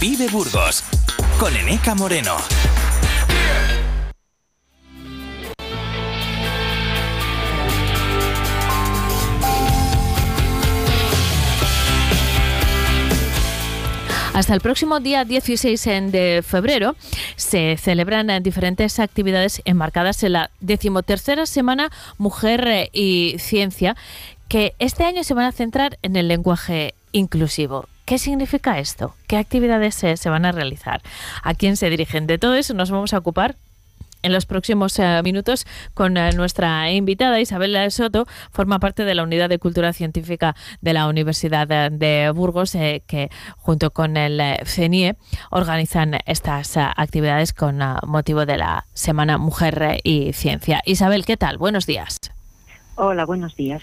Vive 0.00 0.28
Burgos 0.28 0.84
con 1.38 1.56
Eneca 1.56 1.94
Moreno. 1.94 2.36
Hasta 14.38 14.54
el 14.54 14.60
próximo 14.60 15.00
día 15.00 15.24
16 15.24 15.84
de 16.12 16.44
febrero 16.46 16.94
se 17.34 17.76
celebran 17.76 18.40
diferentes 18.40 19.00
actividades 19.00 19.60
enmarcadas 19.64 20.22
en 20.22 20.34
la 20.34 20.52
decimotercera 20.60 21.44
semana 21.44 21.90
Mujer 22.18 22.88
y 22.92 23.34
Ciencia, 23.40 23.96
que 24.46 24.76
este 24.78 25.02
año 25.02 25.24
se 25.24 25.34
van 25.34 25.46
a 25.46 25.50
centrar 25.50 25.98
en 26.02 26.14
el 26.14 26.28
lenguaje 26.28 26.94
inclusivo. 27.10 27.88
¿Qué 28.04 28.18
significa 28.18 28.78
esto? 28.78 29.16
¿Qué 29.26 29.38
actividades 29.38 29.96
se, 29.96 30.16
se, 30.16 30.30
van 30.30 30.44
a 30.44 30.52
realizar? 30.52 31.02
¿A 31.42 31.54
quién 31.54 31.76
se 31.76 31.90
dirigen? 31.90 32.28
De 32.28 32.38
todo 32.38 32.54
eso 32.54 32.74
nos 32.74 32.92
vamos 32.92 33.14
a 33.14 33.18
ocupar 33.18 33.56
en 34.22 34.32
los 34.32 34.46
próximos 34.46 34.98
eh, 34.98 35.20
minutos 35.22 35.66
con 35.94 36.16
eh, 36.16 36.32
nuestra 36.32 36.90
invitada 36.90 37.40
Isabel 37.40 37.90
Soto, 37.90 38.26
forma 38.50 38.78
parte 38.78 39.04
de 39.04 39.14
la 39.14 39.22
Unidad 39.22 39.48
de 39.48 39.58
Cultura 39.58 39.92
Científica 39.92 40.54
de 40.80 40.92
la 40.92 41.06
Universidad 41.08 41.68
de, 41.90 42.30
Burgos, 42.34 42.74
eh, 42.74 43.02
que 43.06 43.30
junto 43.56 43.90
con 43.90 44.16
el 44.16 44.42
CENIE 44.64 45.16
organizan 45.50 46.18
estas 46.26 46.76
actividades 46.76 47.52
con 47.52 47.80
motivo 48.06 48.46
de 48.46 48.58
la 48.58 48.86
Semana 48.92 49.38
Mujer 49.38 50.00
y 50.02 50.32
Ciencia. 50.32 50.82
Isabel, 50.84 51.24
¿qué 51.24 51.36
tal? 51.36 51.58
Buenos 51.58 51.86
días. 51.86 52.18
Hola, 52.96 53.24
buenos 53.24 53.56
días. 53.56 53.82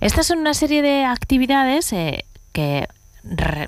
Estas 0.00 0.26
son 0.26 0.38
una 0.38 0.54
serie 0.54 0.82
de 0.82 1.04
actividades 1.04 1.94
que 2.52 2.88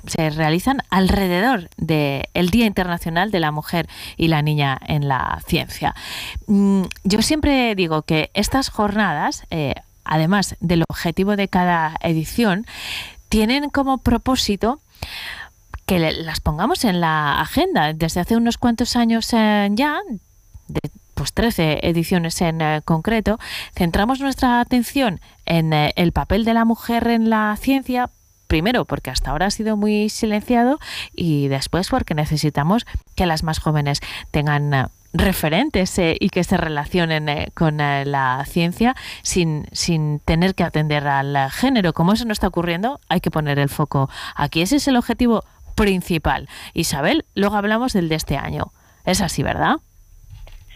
se 0.05 0.29
realizan 0.29 0.81
alrededor 0.89 1.69
del 1.77 2.49
Día 2.51 2.65
Internacional 2.65 3.31
de 3.31 3.39
la 3.39 3.51
Mujer 3.51 3.87
y 4.15 4.27
la 4.27 4.41
Niña 4.41 4.79
en 4.87 5.07
la 5.07 5.39
Ciencia. 5.47 5.95
Mm, 6.45 6.83
yo 7.03 7.21
siempre 7.21 7.73
digo 7.75 8.03
que 8.03 8.29
estas 8.33 8.69
jornadas, 8.69 9.45
eh, 9.49 9.75
además 10.03 10.55
del 10.59 10.83
objetivo 10.87 11.35
de 11.35 11.47
cada 11.47 11.95
edición, 12.01 12.65
tienen 13.29 13.69
como 13.69 13.97
propósito 13.97 14.79
que 15.85 15.99
las 15.99 16.39
pongamos 16.39 16.83
en 16.85 17.01
la 17.01 17.41
agenda. 17.41 17.93
Desde 17.93 18.21
hace 18.21 18.35
unos 18.35 18.57
cuantos 18.57 18.95
años 18.95 19.33
eh, 19.33 19.69
ya, 19.71 19.99
de 20.67 20.79
pues 21.15 21.33
13 21.33 21.79
ediciones 21.81 22.39
en 22.41 22.61
eh, 22.61 22.81
concreto, 22.85 23.39
centramos 23.75 24.19
nuestra 24.19 24.59
atención 24.59 25.19
en 25.45 25.73
el 25.73 26.11
papel 26.11 26.45
de 26.45 26.53
la 26.53 26.63
mujer 26.63 27.07
en 27.07 27.31
la 27.31 27.57
ciencia 27.59 28.11
primero 28.47 28.85
porque 28.85 29.09
hasta 29.09 29.31
ahora 29.31 29.47
ha 29.47 29.51
sido 29.51 29.77
muy 29.77 30.09
silenciado 30.09 30.79
y 31.13 31.47
después 31.47 31.89
porque 31.89 32.15
necesitamos 32.15 32.85
que 33.15 33.25
las 33.25 33.43
más 33.43 33.59
jóvenes 33.59 33.99
tengan 34.31 34.73
eh, 34.73 34.85
referentes 35.13 35.97
eh, 35.99 36.15
y 36.19 36.29
que 36.29 36.43
se 36.43 36.57
relacionen 36.57 37.29
eh, 37.29 37.51
con 37.53 37.77
la 37.77 38.43
ciencia 38.47 38.95
sin, 39.21 39.67
sin 39.71 40.19
tener 40.19 40.55
que 40.55 40.63
atender 40.63 41.07
al 41.07 41.49
género. 41.51 41.93
Como 41.93 42.13
eso 42.13 42.25
no 42.25 42.33
está 42.33 42.47
ocurriendo, 42.47 42.99
hay 43.09 43.19
que 43.21 43.31
poner 43.31 43.59
el 43.59 43.69
foco 43.69 44.09
aquí. 44.35 44.61
Ese 44.61 44.77
es 44.77 44.87
el 44.87 44.97
objetivo 44.97 45.43
principal. 45.75 46.49
Isabel, 46.73 47.25
luego 47.35 47.55
hablamos 47.55 47.93
del 47.93 48.09
de 48.09 48.15
este 48.15 48.37
año. 48.37 48.71
Es 49.05 49.21
así, 49.21 49.43
¿verdad? 49.43 49.77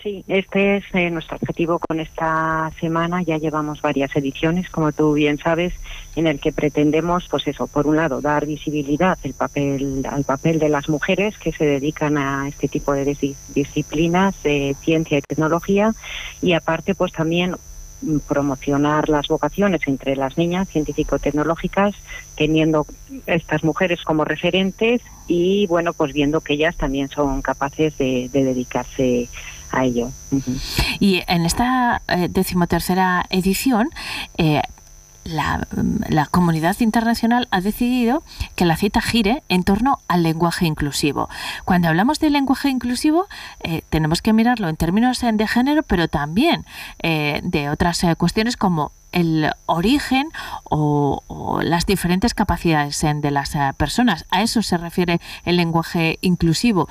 Sí, 0.03 0.23
este 0.27 0.77
es 0.77 0.83
eh, 0.93 1.11
nuestro 1.11 1.37
objetivo 1.37 1.77
con 1.77 1.99
esta 1.99 2.71
semana. 2.79 3.21
Ya 3.21 3.37
llevamos 3.37 3.81
varias 3.81 4.15
ediciones, 4.15 4.67
como 4.69 4.91
tú 4.91 5.13
bien 5.13 5.37
sabes, 5.37 5.73
en 6.15 6.25
el 6.25 6.39
que 6.39 6.51
pretendemos, 6.51 7.27
pues 7.29 7.47
eso, 7.47 7.67
por 7.67 7.85
un 7.85 7.97
lado, 7.97 8.19
dar 8.19 8.47
visibilidad 8.47 9.19
al 9.23 10.23
papel 10.23 10.59
de 10.59 10.69
las 10.69 10.89
mujeres 10.89 11.37
que 11.37 11.51
se 11.51 11.65
dedican 11.65 12.17
a 12.17 12.47
este 12.47 12.67
tipo 12.67 12.93
de 12.93 13.15
disciplinas 13.53 14.41
de 14.41 14.75
ciencia 14.81 15.19
y 15.19 15.21
tecnología, 15.21 15.93
y 16.41 16.53
aparte, 16.53 16.95
pues 16.95 17.11
también 17.11 17.55
mm, 18.01 18.17
promocionar 18.27 19.07
las 19.07 19.27
vocaciones 19.27 19.81
entre 19.85 20.15
las 20.15 20.35
niñas 20.35 20.67
científico-tecnológicas, 20.69 21.93
teniendo 22.35 22.87
estas 23.27 23.63
mujeres 23.63 24.01
como 24.01 24.25
referentes 24.25 25.01
y, 25.27 25.67
bueno, 25.67 25.93
pues 25.93 26.11
viendo 26.11 26.41
que 26.41 26.53
ellas 26.53 26.75
también 26.75 27.09
son 27.09 27.43
capaces 27.43 27.95
de, 27.99 28.29
de 28.33 28.43
dedicarse 28.43 29.29
a 29.29 29.60
ello. 29.79 30.11
Y 30.99 31.23
en 31.27 31.45
esta 31.45 32.01
eh, 32.07 32.27
decimotercera 32.29 33.25
edición, 33.29 33.89
eh, 34.37 34.61
la, 35.23 35.67
la, 36.09 36.25
comunidad 36.25 36.79
internacional 36.79 37.47
ha 37.51 37.61
decidido 37.61 38.23
que 38.55 38.65
la 38.65 38.75
cita 38.75 39.01
gire 39.01 39.43
en 39.49 39.63
torno 39.63 39.99
al 40.07 40.23
lenguaje 40.23 40.65
inclusivo. 40.65 41.29
Cuando 41.63 41.89
hablamos 41.89 42.19
de 42.19 42.31
lenguaje 42.31 42.69
inclusivo, 42.69 43.27
eh, 43.59 43.83
tenemos 43.91 44.23
que 44.23 44.33
mirarlo 44.33 44.67
en 44.67 44.77
términos 44.77 45.21
de 45.21 45.47
género, 45.47 45.83
pero 45.83 46.07
también 46.07 46.65
de 47.01 47.69
otras 47.69 48.01
cuestiones 48.17 48.57
como 48.57 48.91
el 49.11 49.51
origen 49.67 50.29
o, 50.63 51.21
o, 51.27 51.61
las 51.61 51.85
diferentes 51.85 52.33
capacidades 52.33 52.99
de 53.01 53.31
las 53.31 53.55
personas. 53.77 54.25
A 54.31 54.41
eso 54.41 54.63
se 54.63 54.77
refiere 54.77 55.21
el 55.45 55.57
lenguaje 55.57 56.17
inclusivo. 56.21 56.89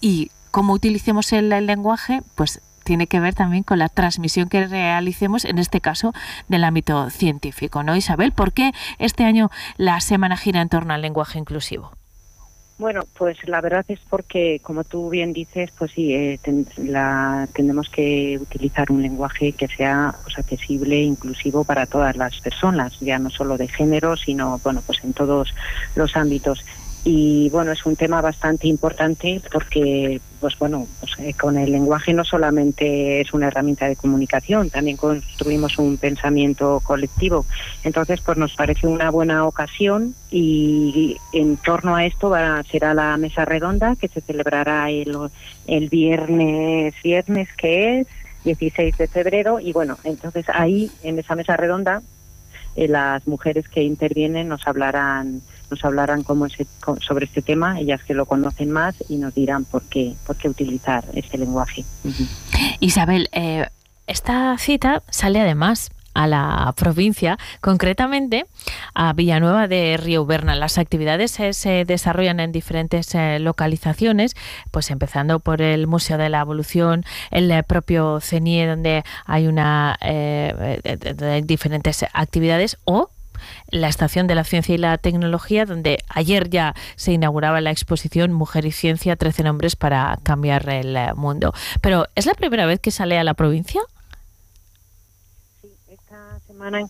Y 0.00 0.30
cómo 0.58 0.72
utilicemos 0.72 1.32
el, 1.32 1.50
lenguaje, 1.50 2.20
pues 2.34 2.60
tiene 2.82 3.06
que 3.06 3.20
ver 3.20 3.32
también 3.32 3.62
con 3.62 3.78
la 3.78 3.88
transmisión 3.88 4.48
que 4.48 4.66
realicemos, 4.66 5.44
en 5.44 5.60
este 5.60 5.80
caso, 5.80 6.12
del 6.48 6.64
ámbito 6.64 7.10
científico, 7.10 7.84
¿no, 7.84 7.94
Isabel? 7.94 8.32
¿Por 8.32 8.52
qué 8.52 8.72
este 8.98 9.22
año 9.22 9.50
la 9.76 10.00
semana 10.00 10.36
gira 10.36 10.60
en 10.60 10.68
torno 10.68 10.94
al 10.94 11.00
lenguaje 11.00 11.38
inclusivo? 11.38 11.92
Bueno, 12.76 13.02
pues 13.16 13.36
la 13.46 13.60
verdad 13.60 13.84
es 13.86 14.00
porque, 14.10 14.58
como 14.60 14.82
tú 14.82 15.10
bien 15.10 15.32
dices, 15.32 15.70
pues 15.78 15.92
sí, 15.92 16.12
eh, 16.12 16.40
la, 16.76 17.48
tenemos 17.54 17.88
que 17.88 18.36
utilizar 18.40 18.90
un 18.90 19.00
lenguaje 19.00 19.52
que 19.52 19.68
sea 19.68 20.12
pues, 20.24 20.38
accesible 20.38 20.96
e 20.96 21.04
inclusivo 21.04 21.62
para 21.62 21.86
todas 21.86 22.16
las 22.16 22.40
personas, 22.40 22.98
ya 22.98 23.20
no 23.20 23.30
solo 23.30 23.56
de 23.58 23.68
género, 23.68 24.16
sino, 24.16 24.58
bueno, 24.64 24.82
pues 24.84 25.04
en 25.04 25.12
todos 25.12 25.54
los 25.94 26.16
ámbitos 26.16 26.64
y 27.10 27.48
bueno 27.48 27.72
es 27.72 27.86
un 27.86 27.96
tema 27.96 28.20
bastante 28.20 28.68
importante 28.68 29.40
porque 29.50 30.20
pues 30.40 30.58
bueno 30.58 30.86
pues, 31.00 31.12
eh, 31.20 31.32
con 31.32 31.56
el 31.56 31.72
lenguaje 31.72 32.12
no 32.12 32.22
solamente 32.22 33.22
es 33.22 33.32
una 33.32 33.46
herramienta 33.46 33.88
de 33.88 33.96
comunicación 33.96 34.68
también 34.68 34.98
construimos 34.98 35.78
un 35.78 35.96
pensamiento 35.96 36.82
colectivo. 36.84 37.46
Entonces 37.82 38.20
pues 38.20 38.36
nos 38.36 38.54
parece 38.54 38.86
una 38.86 39.10
buena 39.10 39.46
ocasión 39.46 40.14
y 40.30 41.16
en 41.32 41.56
torno 41.56 41.96
a 41.96 42.04
esto 42.04 42.28
va, 42.28 42.62
será 42.64 42.92
la 42.92 43.16
mesa 43.16 43.46
redonda 43.46 43.96
que 43.96 44.08
se 44.08 44.20
celebrará 44.20 44.90
el, 44.90 45.16
el 45.66 45.88
viernes 45.88 46.94
viernes 47.02 47.48
que 47.56 48.00
es 48.00 48.06
16 48.44 48.98
de 48.98 49.08
febrero. 49.08 49.60
Y 49.60 49.72
bueno 49.72 49.96
entonces 50.04 50.44
ahí 50.52 50.90
en 51.02 51.18
esa 51.18 51.34
mesa 51.34 51.56
redonda 51.56 52.02
eh, 52.76 52.86
las 52.86 53.26
mujeres 53.26 53.66
que 53.66 53.82
intervienen 53.82 54.48
nos 54.48 54.68
hablarán 54.68 55.40
nos 55.70 55.84
hablarán 55.84 56.22
cómo 56.22 56.46
sobre 57.00 57.26
este 57.26 57.42
tema, 57.42 57.80
ellas 57.80 58.02
que 58.02 58.14
lo 58.14 58.26
conocen 58.26 58.70
más 58.70 58.96
y 59.08 59.16
nos 59.16 59.34
dirán 59.34 59.64
por 59.64 59.82
qué, 59.82 60.14
por 60.26 60.36
qué 60.36 60.48
utilizar 60.48 61.04
este 61.14 61.38
lenguaje. 61.38 61.84
Isabel, 62.80 63.28
eh, 63.32 63.68
esta 64.06 64.56
cita 64.58 65.02
sale 65.10 65.40
además 65.40 65.90
a 66.14 66.26
la 66.26 66.74
provincia, 66.76 67.38
concretamente 67.60 68.46
a 68.92 69.12
Villanueva 69.12 69.68
de 69.68 69.96
Río 70.02 70.26
Berna. 70.26 70.56
Las 70.56 70.76
actividades 70.76 71.30
se, 71.30 71.84
desarrollan 71.84 72.40
en 72.40 72.50
diferentes 72.50 73.14
eh, 73.14 73.38
localizaciones, 73.38 74.34
pues 74.72 74.90
empezando 74.90 75.38
por 75.38 75.62
el 75.62 75.86
Museo 75.86 76.18
de 76.18 76.28
la 76.28 76.40
Evolución, 76.40 77.04
el 77.30 77.62
propio 77.62 78.18
CENIE, 78.20 78.66
donde 78.66 79.04
hay 79.26 79.46
una 79.46 79.96
eh, 80.00 81.42
diferentes 81.44 82.04
actividades, 82.12 82.78
o 82.84 83.10
la 83.68 83.88
Estación 83.88 84.26
de 84.26 84.34
la 84.34 84.44
Ciencia 84.44 84.74
y 84.74 84.78
la 84.78 84.98
Tecnología, 84.98 85.64
donde 85.64 85.98
ayer 86.08 86.48
ya 86.50 86.74
se 86.96 87.12
inauguraba 87.12 87.60
la 87.60 87.70
exposición 87.70 88.32
Mujer 88.32 88.64
y 88.64 88.72
Ciencia, 88.72 89.16
13 89.16 89.42
nombres 89.42 89.76
para 89.76 90.18
cambiar 90.22 90.68
el 90.68 90.96
eh, 90.96 91.14
mundo. 91.14 91.52
Pero, 91.80 92.06
¿es 92.14 92.26
la 92.26 92.34
primera 92.34 92.66
vez 92.66 92.80
que 92.80 92.90
sale 92.90 93.18
a 93.18 93.24
la 93.24 93.34
provincia? 93.34 93.80
Sí, 95.60 95.68
esta 95.88 96.40
semana. 96.46 96.86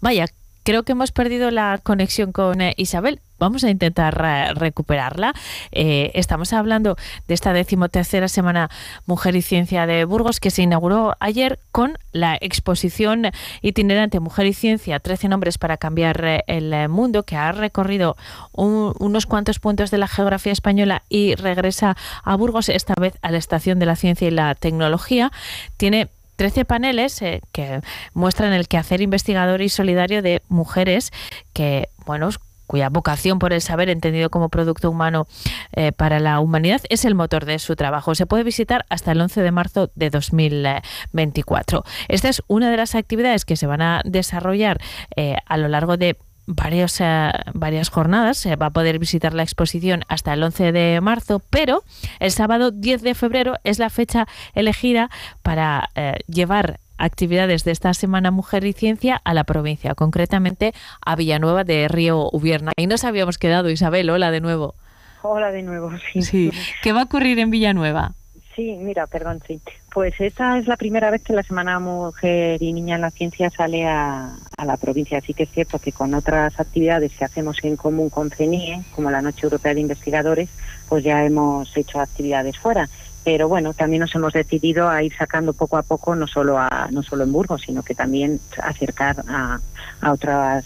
Vaya, 0.00 0.26
creo 0.62 0.82
que 0.82 0.92
hemos 0.92 1.12
perdido 1.12 1.50
la 1.50 1.80
conexión 1.82 2.32
con 2.32 2.60
eh, 2.60 2.74
Isabel. 2.76 3.20
vamos 3.38 3.64
a 3.64 3.70
intentar 3.70 4.14
recuperarla. 4.56 5.34
Eh, 5.72 6.12
estamos 6.14 6.52
hablando 6.52 6.96
de 7.26 7.34
esta 7.34 7.52
decimotercera 7.52 8.28
semana 8.28 8.70
Mujer 9.06 9.34
y 9.34 9.42
Ciencia 9.42 9.84
de 9.84 10.04
Burgos 10.04 10.38
que 10.38 10.50
se 10.50 10.62
inauguró 10.62 11.16
ayer 11.18 11.58
con 11.72 11.98
la 12.12 12.38
exposición 12.40 13.32
itinerante 13.60 14.20
Mujer 14.20 14.46
y 14.46 14.52
Ciencia, 14.52 15.00
13 15.00 15.28
nombres 15.28 15.58
para 15.58 15.76
cambiar 15.76 16.24
eh, 16.24 16.44
el 16.46 16.88
mundo, 16.88 17.24
que 17.24 17.34
ha 17.34 17.50
recorrido 17.50 18.16
unos 18.52 19.26
cuantos 19.26 19.58
puntos 19.58 19.90
de 19.90 19.98
la 19.98 20.06
geografía 20.06 20.52
española 20.52 21.02
y 21.08 21.34
regresa 21.34 21.96
a 22.22 22.36
Burgos, 22.36 22.68
esta 22.68 22.94
vez 22.94 23.14
a 23.22 23.32
la 23.32 23.38
Estación 23.38 23.80
de 23.80 23.86
la 23.86 23.96
Ciencia 23.96 24.28
y 24.28 24.30
la 24.30 24.54
Tecnología. 24.54 25.32
Tiene 25.76 26.10
13 26.42 26.64
paneles 26.64 27.22
eh, 27.22 27.40
que 27.52 27.82
muestran 28.14 28.52
el 28.52 28.66
quehacer 28.66 29.00
investigador 29.00 29.62
y 29.62 29.68
solidario 29.68 30.22
de 30.22 30.42
mujeres 30.48 31.12
que, 31.52 31.88
bueno, 32.04 32.30
cuya 32.66 32.88
vocación 32.88 33.38
por 33.38 33.52
el 33.52 33.60
saber 33.60 33.88
entendido 33.88 34.28
como 34.28 34.48
producto 34.48 34.90
humano 34.90 35.28
eh, 35.70 35.92
para 35.92 36.18
la 36.18 36.40
humanidad 36.40 36.80
es 36.88 37.04
el 37.04 37.14
motor 37.14 37.44
de 37.44 37.60
su 37.60 37.76
trabajo. 37.76 38.16
Se 38.16 38.26
puede 38.26 38.42
visitar 38.42 38.86
hasta 38.88 39.12
el 39.12 39.20
11 39.20 39.40
de 39.40 39.52
marzo 39.52 39.92
de 39.94 40.10
2024. 40.10 41.84
Esta 42.08 42.28
es 42.28 42.42
una 42.48 42.72
de 42.72 42.76
las 42.76 42.96
actividades 42.96 43.44
que 43.44 43.54
se 43.54 43.68
van 43.68 43.80
a 43.80 44.02
desarrollar 44.04 44.80
eh, 45.14 45.36
a 45.46 45.56
lo 45.58 45.68
largo 45.68 45.96
de 45.96 46.16
varios, 46.46 47.00
eh, 47.00 47.30
varias 47.54 47.88
jornadas. 47.88 48.38
Se 48.38 48.56
va 48.56 48.66
a 48.66 48.70
poder 48.70 48.98
visitar 48.98 49.34
la 49.34 49.42
exposición 49.42 50.04
hasta 50.08 50.32
el 50.34 50.42
11 50.42 50.72
de 50.72 51.00
marzo, 51.00 51.40
pero 51.50 51.82
el 52.20 52.30
sábado 52.30 52.70
10 52.70 53.02
de 53.02 53.14
febrero 53.14 53.56
es 53.64 53.78
la 53.78 53.90
fecha 53.90 54.26
elegida 54.54 55.10
para 55.42 55.90
eh, 55.94 56.14
llevar 56.26 56.78
actividades 56.98 57.64
de 57.64 57.72
esta 57.72 57.94
Semana 57.94 58.30
Mujer 58.30 58.64
y 58.64 58.72
Ciencia 58.72 59.20
a 59.24 59.34
la 59.34 59.44
provincia, 59.44 59.94
concretamente 59.94 60.72
a 61.04 61.16
Villanueva 61.16 61.64
de 61.64 61.88
Río 61.88 62.28
Ubierna. 62.32 62.72
Y 62.76 62.86
nos 62.86 63.04
habíamos 63.04 63.38
quedado, 63.38 63.70
Isabel, 63.70 64.08
hola 64.10 64.30
de 64.30 64.40
nuevo. 64.40 64.74
Hola 65.22 65.50
de 65.50 65.62
nuevo, 65.62 65.90
sí. 66.12 66.22
sí. 66.22 66.52
¿Qué 66.82 66.92
va 66.92 67.00
a 67.00 67.04
ocurrir 67.04 67.38
en 67.38 67.50
Villanueva? 67.50 68.12
Sí, 68.54 68.76
mira, 68.78 69.06
perdón, 69.06 69.40
sí. 69.46 69.60
Pues 69.92 70.14
esta 70.20 70.56
es 70.56 70.66
la 70.66 70.78
primera 70.78 71.10
vez 71.10 71.22
que 71.22 71.34
la 71.34 71.42
Semana 71.42 71.78
Mujer 71.78 72.62
y 72.62 72.72
Niña 72.72 72.94
en 72.94 73.02
la 73.02 73.10
Ciencia 73.10 73.50
sale 73.50 73.86
a, 73.86 74.34
la 74.64 74.76
provincia. 74.78 75.18
Así 75.18 75.34
que 75.34 75.42
es 75.42 75.50
cierto 75.50 75.78
que 75.78 75.92
con 75.92 76.14
otras 76.14 76.58
actividades 76.58 77.12
que 77.12 77.26
hacemos 77.26 77.58
en 77.62 77.76
común 77.76 78.08
con 78.08 78.30
CENIE, 78.30 78.82
como 78.94 79.10
la 79.10 79.20
Noche 79.20 79.44
Europea 79.44 79.74
de 79.74 79.80
Investigadores, 79.80 80.48
pues 80.88 81.04
ya 81.04 81.24
hemos 81.24 81.76
hecho 81.76 82.00
actividades 82.00 82.56
fuera. 82.56 82.88
Pero 83.22 83.48
bueno, 83.48 83.74
también 83.74 84.00
nos 84.00 84.14
hemos 84.14 84.32
decidido 84.32 84.88
a 84.88 85.02
ir 85.02 85.14
sacando 85.14 85.52
poco 85.52 85.76
a 85.76 85.82
poco, 85.82 86.16
no 86.16 86.26
solo, 86.26 86.58
a, 86.58 86.88
no 86.90 87.02
solo 87.02 87.24
en 87.24 87.32
Burgos, 87.32 87.62
sino 87.62 87.82
que 87.82 87.94
también 87.94 88.40
acercar 88.62 89.22
a, 89.28 89.60
a 90.00 90.12
otras 90.12 90.64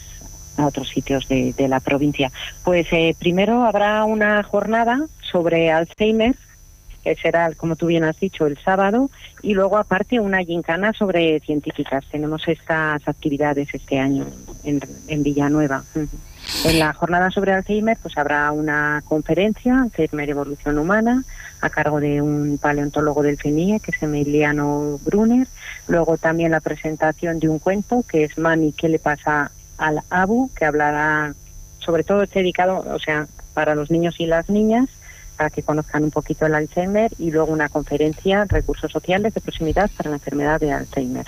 a 0.57 0.67
otros 0.67 0.89
sitios 0.89 1.29
de, 1.29 1.55
la 1.69 1.81
provincia. 1.81 2.33
Pues 2.65 2.87
eh, 2.93 3.15
primero 3.19 3.65
habrá 3.65 4.05
una 4.05 4.43
jornada 4.43 5.07
sobre 5.21 5.71
Alzheimer 5.71 6.35
que 7.07 7.15
será, 7.15 7.53
como 7.55 7.77
tú 7.77 7.87
bien 7.87 8.03
has 8.03 8.19
dicho, 8.19 8.47
el 8.47 8.59
sábado, 8.59 9.11
y 9.41 9.55
luego 9.55 9.79
aparte 9.79 10.19
una 10.19 10.43
gincana 10.43 10.93
sobre 10.93 11.39
científicas. 11.39 12.05
Tenemos 12.11 12.49
estas 12.49 13.07
actividades 13.07 13.69
este 13.73 14.01
año 14.01 14.27
en, 14.65 14.81
en 15.07 15.23
Villanueva. 15.23 15.85
En 16.65 16.79
la 16.81 16.93
jornada 16.93 17.31
sobre 17.31 17.53
Alzheimer 17.53 17.97
pues 18.03 18.19
habrá 18.19 18.51
una 18.51 19.05
conferencia, 19.07 19.83
Alzheimer 19.83 20.31
Evolución 20.31 20.79
Humana, 20.79 21.23
a 21.61 21.71
cargo 21.71 22.01
de 22.01 22.21
un 22.21 22.59
paleontólogo 22.61 23.23
del 23.23 23.39
CENIE, 23.39 23.79
que 23.79 23.93
es 23.93 24.03
Emiliano 24.03 24.99
Brunner. 25.05 25.47
Luego 25.87 26.19
también 26.19 26.51
la 26.51 26.61
presentación 26.61 27.39
de 27.39 27.49
un 27.49 27.61
cuento, 27.61 28.03
que 28.11 28.25
es 28.25 28.37
Mami, 28.37 28.73
¿qué 28.73 28.89
le 28.89 28.99
pasa 28.99 29.53
al 29.79 30.03
Abu? 30.11 30.51
que 30.57 30.65
hablará, 30.65 31.35
sobre 31.79 32.03
todo 32.03 32.25
este 32.25 32.41
dedicado, 32.41 32.85
o 32.93 32.99
sea, 32.99 33.29
para 33.55 33.77
los 33.77 33.93
niños 33.93 34.17
y 34.19 34.27
las 34.27 34.51
niñas, 34.51 34.89
para 35.37 35.51
que 35.51 35.63
conozcan 35.63 36.05
un 36.05 36.11
poquito 36.11 36.47
el 36.47 36.55
Alzheimer 36.55 37.13
y 37.19 37.31
luego 37.31 37.53
una 37.53 37.69
conferencia, 37.69 38.45
recursos 38.47 38.91
sociales 38.91 39.35
de 39.35 39.41
proximidad 39.41 39.91
para 39.97 40.11
la 40.11 40.17
enfermedad 40.17 40.61
de 40.61 40.73
Alzheimer, 40.73 41.27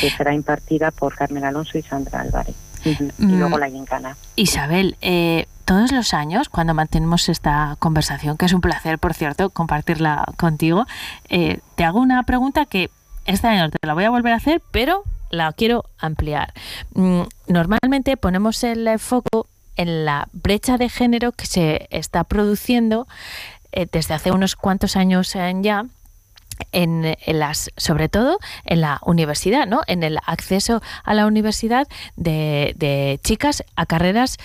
que 0.00 0.10
será 0.10 0.34
impartida 0.34 0.90
por 0.90 1.14
Carmen 1.14 1.44
Alonso 1.44 1.78
y 1.78 1.82
Sandra 1.82 2.20
Álvarez. 2.20 2.54
Y 2.84 2.96
mm. 3.24 3.38
luego 3.38 3.58
la 3.58 3.68
gincana. 3.68 4.16
Isabel, 4.36 4.96
eh, 5.00 5.46
todos 5.64 5.90
los 5.90 6.14
años, 6.14 6.48
cuando 6.48 6.74
mantenemos 6.74 7.28
esta 7.28 7.76
conversación, 7.80 8.36
que 8.36 8.46
es 8.46 8.52
un 8.52 8.60
placer, 8.60 8.98
por 8.98 9.14
cierto, 9.14 9.50
compartirla 9.50 10.24
contigo, 10.36 10.86
eh, 11.28 11.58
te 11.74 11.84
hago 11.84 12.00
una 12.00 12.22
pregunta 12.22 12.66
que 12.66 12.90
este 13.24 13.48
año 13.48 13.70
te 13.70 13.84
la 13.84 13.94
voy 13.94 14.04
a 14.04 14.10
volver 14.10 14.32
a 14.32 14.36
hacer, 14.36 14.62
pero 14.70 15.02
la 15.30 15.52
quiero 15.52 15.84
ampliar. 15.98 16.52
Mm, 16.94 17.22
normalmente 17.48 18.16
ponemos 18.16 18.62
el 18.62 18.98
foco 19.00 19.48
en 19.76 20.04
la 20.04 20.28
brecha 20.32 20.78
de 20.78 20.88
género 20.88 21.32
que 21.32 21.46
se 21.46 21.88
está 21.90 22.24
produciendo 22.24 23.06
eh, 23.72 23.86
desde 23.90 24.14
hace 24.14 24.32
unos 24.32 24.56
cuantos 24.56 24.96
años 24.96 25.34
ya 25.62 25.86
en, 26.72 27.16
las 27.26 27.70
sobre 27.76 28.08
todo 28.08 28.38
en 28.64 28.80
la 28.80 29.00
universidad 29.04 29.66
no 29.66 29.82
en 29.86 30.02
el 30.02 30.18
acceso 30.26 30.82
a 31.04 31.14
la 31.14 31.26
universidad 31.26 31.86
de, 32.16 32.74
de 32.76 33.20
chicas 33.22 33.64
a 33.76 33.86
carreras 33.86 34.38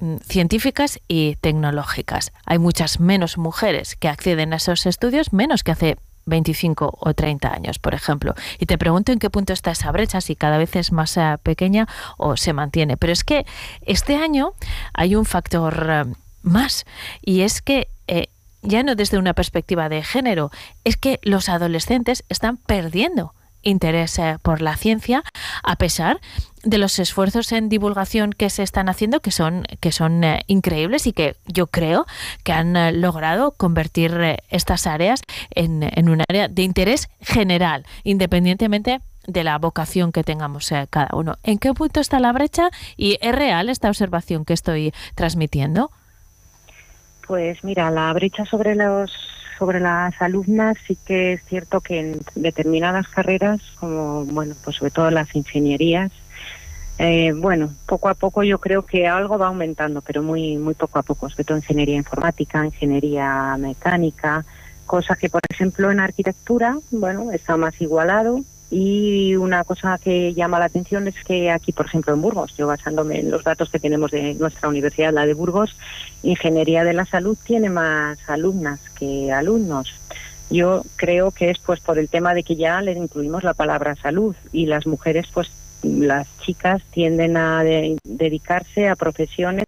mm, 0.00 0.16
científicas 0.26 1.00
y 1.08 1.36
tecnológicas. 1.36 2.32
Hay 2.46 2.58
muchas 2.58 3.00
menos 3.00 3.36
mujeres 3.38 3.96
que 3.96 4.08
acceden 4.08 4.52
a 4.52 4.56
esos 4.56 4.86
estudios, 4.86 5.32
menos 5.32 5.62
que 5.62 5.72
hace 5.72 5.96
25 6.28 6.98
o 7.00 7.14
30 7.14 7.52
años, 7.52 7.78
por 7.78 7.94
ejemplo. 7.94 8.34
Y 8.58 8.66
te 8.66 8.78
pregunto 8.78 9.12
en 9.12 9.18
qué 9.18 9.30
punto 9.30 9.52
está 9.52 9.72
esa 9.72 9.90
brecha, 9.90 10.20
si 10.20 10.36
cada 10.36 10.58
vez 10.58 10.76
es 10.76 10.92
más 10.92 11.16
eh, 11.16 11.36
pequeña 11.42 11.88
o 12.16 12.36
se 12.36 12.52
mantiene. 12.52 12.96
Pero 12.96 13.12
es 13.12 13.24
que 13.24 13.46
este 13.82 14.16
año 14.16 14.52
hay 14.92 15.14
un 15.14 15.24
factor 15.24 15.86
eh, 15.88 16.04
más 16.42 16.86
y 17.22 17.40
es 17.40 17.62
que 17.62 17.88
eh, 18.06 18.28
ya 18.62 18.82
no 18.82 18.94
desde 18.94 19.18
una 19.18 19.34
perspectiva 19.34 19.88
de 19.88 20.02
género, 20.02 20.50
es 20.84 20.96
que 20.96 21.20
los 21.22 21.48
adolescentes 21.48 22.24
están 22.28 22.56
perdiendo 22.56 23.34
interés 23.62 24.20
por 24.42 24.62
la 24.62 24.76
ciencia 24.76 25.24
a 25.64 25.76
pesar 25.76 26.20
de 26.62 26.78
los 26.78 26.98
esfuerzos 26.98 27.52
en 27.52 27.68
divulgación 27.68 28.32
que 28.32 28.50
se 28.50 28.62
están 28.62 28.88
haciendo 28.88 29.20
que 29.20 29.30
son 29.30 29.64
que 29.80 29.92
son 29.92 30.24
eh, 30.24 30.42
increíbles 30.46 31.06
y 31.06 31.12
que 31.12 31.36
yo 31.46 31.66
creo 31.68 32.06
que 32.44 32.52
han 32.52 32.76
eh, 32.76 32.92
logrado 32.92 33.52
convertir 33.52 34.12
eh, 34.20 34.38
estas 34.50 34.86
áreas 34.86 35.22
en, 35.50 35.82
en, 35.82 36.08
un 36.08 36.22
área 36.28 36.48
de 36.48 36.62
interés 36.62 37.08
general 37.20 37.86
independientemente 38.04 39.00
de 39.26 39.44
la 39.44 39.58
vocación 39.58 40.10
que 40.10 40.24
tengamos 40.24 40.72
cada 40.88 41.10
uno. 41.12 41.36
¿En 41.42 41.58
qué 41.58 41.74
punto 41.74 42.00
está 42.00 42.18
la 42.18 42.32
brecha 42.32 42.70
y 42.96 43.18
es 43.20 43.34
real 43.34 43.68
esta 43.68 43.88
observación 43.88 44.46
que 44.46 44.54
estoy 44.54 44.94
transmitiendo? 45.14 45.90
Pues 47.26 47.62
mira, 47.62 47.90
la 47.90 48.10
brecha 48.14 48.46
sobre 48.46 48.74
los 48.74 49.12
sobre 49.58 49.80
las 49.80 50.20
alumnas 50.22 50.76
sí 50.86 50.96
que 51.04 51.34
es 51.34 51.44
cierto 51.44 51.80
que 51.80 51.98
en 51.98 52.20
determinadas 52.36 53.08
carreras, 53.08 53.60
como 53.78 54.24
bueno, 54.24 54.54
pues 54.64 54.76
sobre 54.76 54.92
todo 54.92 55.10
las 55.10 55.34
ingenierías, 55.34 56.12
eh, 56.98 57.32
bueno, 57.34 57.72
poco 57.86 58.08
a 58.08 58.14
poco 58.14 58.42
yo 58.42 58.58
creo 58.58 58.84
que 58.84 59.06
algo 59.06 59.38
va 59.38 59.48
aumentando, 59.48 60.00
pero 60.02 60.22
muy 60.22 60.56
muy 60.56 60.74
poco 60.74 60.98
a 60.98 61.02
poco, 61.02 61.28
sobre 61.30 61.44
todo 61.44 61.56
ingeniería 61.56 61.96
informática, 61.96 62.64
ingeniería 62.64 63.56
mecánica, 63.58 64.44
cosa 64.86 65.16
que 65.16 65.28
por 65.28 65.42
ejemplo 65.48 65.90
en 65.90 66.00
arquitectura, 66.00 66.76
bueno, 66.90 67.30
está 67.32 67.56
más 67.56 67.80
igualado, 67.80 68.40
y 68.70 69.34
una 69.36 69.64
cosa 69.64 69.98
que 70.02 70.34
llama 70.34 70.58
la 70.58 70.66
atención 70.66 71.08
es 71.08 71.14
que 71.24 71.50
aquí, 71.50 71.72
por 71.72 71.86
ejemplo, 71.86 72.12
en 72.12 72.20
Burgos, 72.20 72.54
yo 72.56 72.66
basándome 72.66 73.20
en 73.20 73.30
los 73.30 73.42
datos 73.42 73.70
que 73.70 73.78
tenemos 73.78 74.10
de 74.10 74.34
nuestra 74.34 74.68
universidad, 74.68 75.12
la 75.12 75.24
de 75.24 75.32
Burgos, 75.32 75.74
Ingeniería 76.22 76.84
de 76.84 76.92
la 76.92 77.06
Salud 77.06 77.38
tiene 77.42 77.70
más 77.70 78.18
alumnas 78.28 78.80
que 78.98 79.32
alumnos. 79.32 79.94
Yo 80.50 80.82
creo 80.96 81.30
que 81.30 81.50
es 81.50 81.58
pues 81.58 81.80
por 81.80 81.98
el 81.98 82.08
tema 82.10 82.34
de 82.34 82.42
que 82.42 82.56
ya 82.56 82.80
le 82.82 82.92
incluimos 82.92 83.42
la 83.42 83.54
palabra 83.54 83.96
salud 83.96 84.34
y 84.52 84.66
las 84.66 84.86
mujeres, 84.86 85.26
pues 85.32 85.50
las 85.82 86.26
chicas 86.40 86.82
tienden 86.90 87.36
a 87.36 87.62
dedicarse 87.62 88.88
a 88.88 88.96
profesiones 88.96 89.66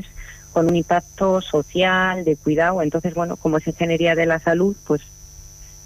con 0.53 0.67
un 0.69 0.77
impacto 0.77 1.41
social, 1.41 2.25
de 2.25 2.37
cuidado. 2.37 2.83
Entonces, 2.83 3.15
bueno, 3.15 3.37
como 3.37 3.59
es 3.59 3.67
ingeniería 3.67 4.15
de 4.15 4.27
la 4.27 4.39
salud, 4.41 4.77
pues 4.87 5.03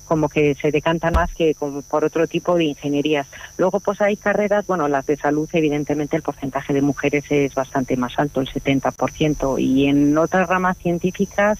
como 0.07 0.29
que 0.29 0.55
se 0.55 0.71
decanta 0.71 1.11
más 1.11 1.33
que 1.35 1.57
por 1.89 2.05
otro 2.05 2.27
tipo 2.27 2.57
de 2.57 2.65
ingenierías. 2.65 3.27
Luego 3.57 3.81
pues 3.81 4.01
hay 4.01 4.17
carreras, 4.17 4.67
bueno, 4.67 4.87
las 4.87 5.07
de 5.07 5.17
salud 5.17 5.49
evidentemente 5.53 6.17
el 6.17 6.23
porcentaje 6.23 6.73
de 6.73 6.83
mujeres 6.83 7.25
es 7.31 7.55
bastante 7.55 7.97
más 7.97 8.19
alto, 8.19 8.41
el 8.41 8.49
70%, 8.49 9.59
y 9.59 9.87
en 9.87 10.17
otras 10.19 10.49
ramas 10.49 10.77
científicas, 10.79 11.59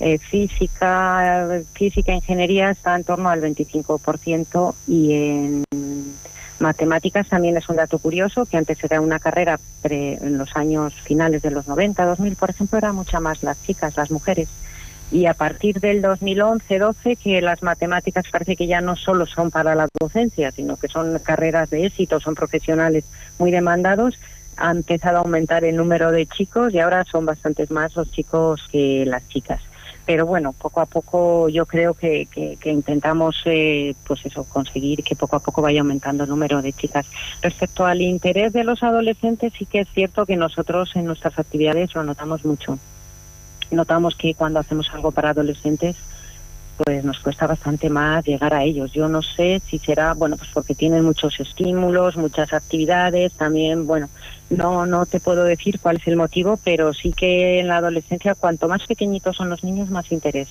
eh, 0.00 0.18
física, 0.18 1.62
física, 1.74 2.12
ingeniería 2.12 2.70
está 2.70 2.96
en 2.96 3.04
torno 3.04 3.28
al 3.28 3.40
25% 3.42 4.74
y 4.88 5.12
en 5.12 5.64
matemáticas 6.62 7.28
también 7.28 7.56
es 7.58 7.68
un 7.68 7.76
dato 7.76 7.98
curioso, 7.98 8.46
que 8.46 8.56
antes 8.56 8.82
era 8.82 9.00
una 9.00 9.18
carrera 9.18 9.58
en 9.84 10.38
los 10.38 10.56
años 10.56 10.94
finales 10.94 11.42
de 11.42 11.50
los 11.50 11.68
90, 11.68 12.04
2000, 12.04 12.36
por 12.36 12.50
ejemplo, 12.50 12.78
era 12.78 12.92
mucha 12.92 13.20
más 13.20 13.42
las 13.42 13.62
chicas, 13.62 13.96
las 13.96 14.10
mujeres 14.10 14.48
y 15.12 15.26
a 15.26 15.34
partir 15.34 15.78
del 15.78 16.02
2011-12 16.02 17.18
que 17.18 17.42
las 17.42 17.62
matemáticas 17.62 18.24
parece 18.32 18.56
que 18.56 18.66
ya 18.66 18.80
no 18.80 18.96
solo 18.96 19.26
son 19.26 19.50
para 19.50 19.74
la 19.74 19.86
docencia, 20.00 20.50
sino 20.50 20.78
que 20.78 20.88
son 20.88 21.18
carreras 21.18 21.68
de 21.68 21.84
éxito, 21.84 22.18
son 22.18 22.34
profesionales 22.34 23.04
muy 23.38 23.50
demandados, 23.50 24.18
ha 24.56 24.70
empezado 24.70 25.18
a 25.18 25.20
aumentar 25.20 25.64
el 25.64 25.76
número 25.76 26.12
de 26.12 26.26
chicos 26.26 26.72
y 26.72 26.78
ahora 26.78 27.04
son 27.04 27.26
bastantes 27.26 27.70
más 27.70 27.94
los 27.94 28.10
chicos 28.10 28.66
que 28.72 29.04
las 29.06 29.28
chicas. 29.28 29.60
Pero 30.04 30.26
bueno, 30.26 30.52
poco 30.52 30.80
a 30.80 30.86
poco 30.86 31.48
yo 31.48 31.64
creo 31.66 31.94
que, 31.94 32.26
intentamos 32.64 33.42
eh, 33.44 33.94
pues 34.06 34.26
eso, 34.26 34.44
conseguir 34.44 35.04
que 35.04 35.14
poco 35.14 35.36
a 35.36 35.40
poco 35.40 35.62
vaya 35.62 35.80
aumentando 35.80 36.24
el 36.24 36.30
número 36.30 36.60
de 36.60 36.72
chicas. 36.72 37.06
Respecto 37.40 37.86
al 37.86 38.00
interés 38.00 38.52
de 38.52 38.64
los 38.64 38.82
adolescentes, 38.82 39.52
sí 39.56 39.66
que 39.66 39.80
es 39.80 39.88
cierto 39.90 40.26
que 40.26 40.36
nosotros 40.36 40.90
en 40.96 41.06
nuestras 41.06 41.38
actividades 41.38 41.94
lo 41.94 42.02
notamos 42.02 42.44
mucho. 42.44 42.78
Notamos 43.70 44.16
que 44.16 44.34
cuando 44.34 44.58
hacemos 44.58 44.90
algo 44.92 45.12
para 45.12 45.30
adolescentes, 45.30 45.96
pues 46.76 47.04
nos 47.04 47.20
cuesta 47.20 47.46
bastante 47.46 47.88
más 47.88 48.24
llegar 48.24 48.54
a 48.54 48.64
ellos. 48.64 48.92
Yo 48.92 49.08
no 49.08 49.22
sé 49.22 49.62
si 49.66 49.78
será, 49.78 50.14
bueno, 50.14 50.36
pues 50.36 50.50
porque 50.52 50.74
tienen 50.74 51.04
muchos 51.04 51.38
estímulos, 51.38 52.16
muchas 52.16 52.52
actividades, 52.52 53.32
también, 53.34 53.86
bueno, 53.86 54.08
no 54.56 54.86
no 54.86 55.06
te 55.06 55.20
puedo 55.20 55.44
decir 55.44 55.80
cuál 55.80 55.96
es 55.96 56.06
el 56.06 56.16
motivo, 56.16 56.58
pero 56.62 56.92
sí 56.92 57.12
que 57.12 57.60
en 57.60 57.68
la 57.68 57.78
adolescencia 57.78 58.34
cuanto 58.34 58.68
más 58.68 58.86
pequeñitos 58.86 59.36
son 59.36 59.50
los 59.50 59.64
niños, 59.64 59.90
más 59.90 60.12
interés. 60.12 60.48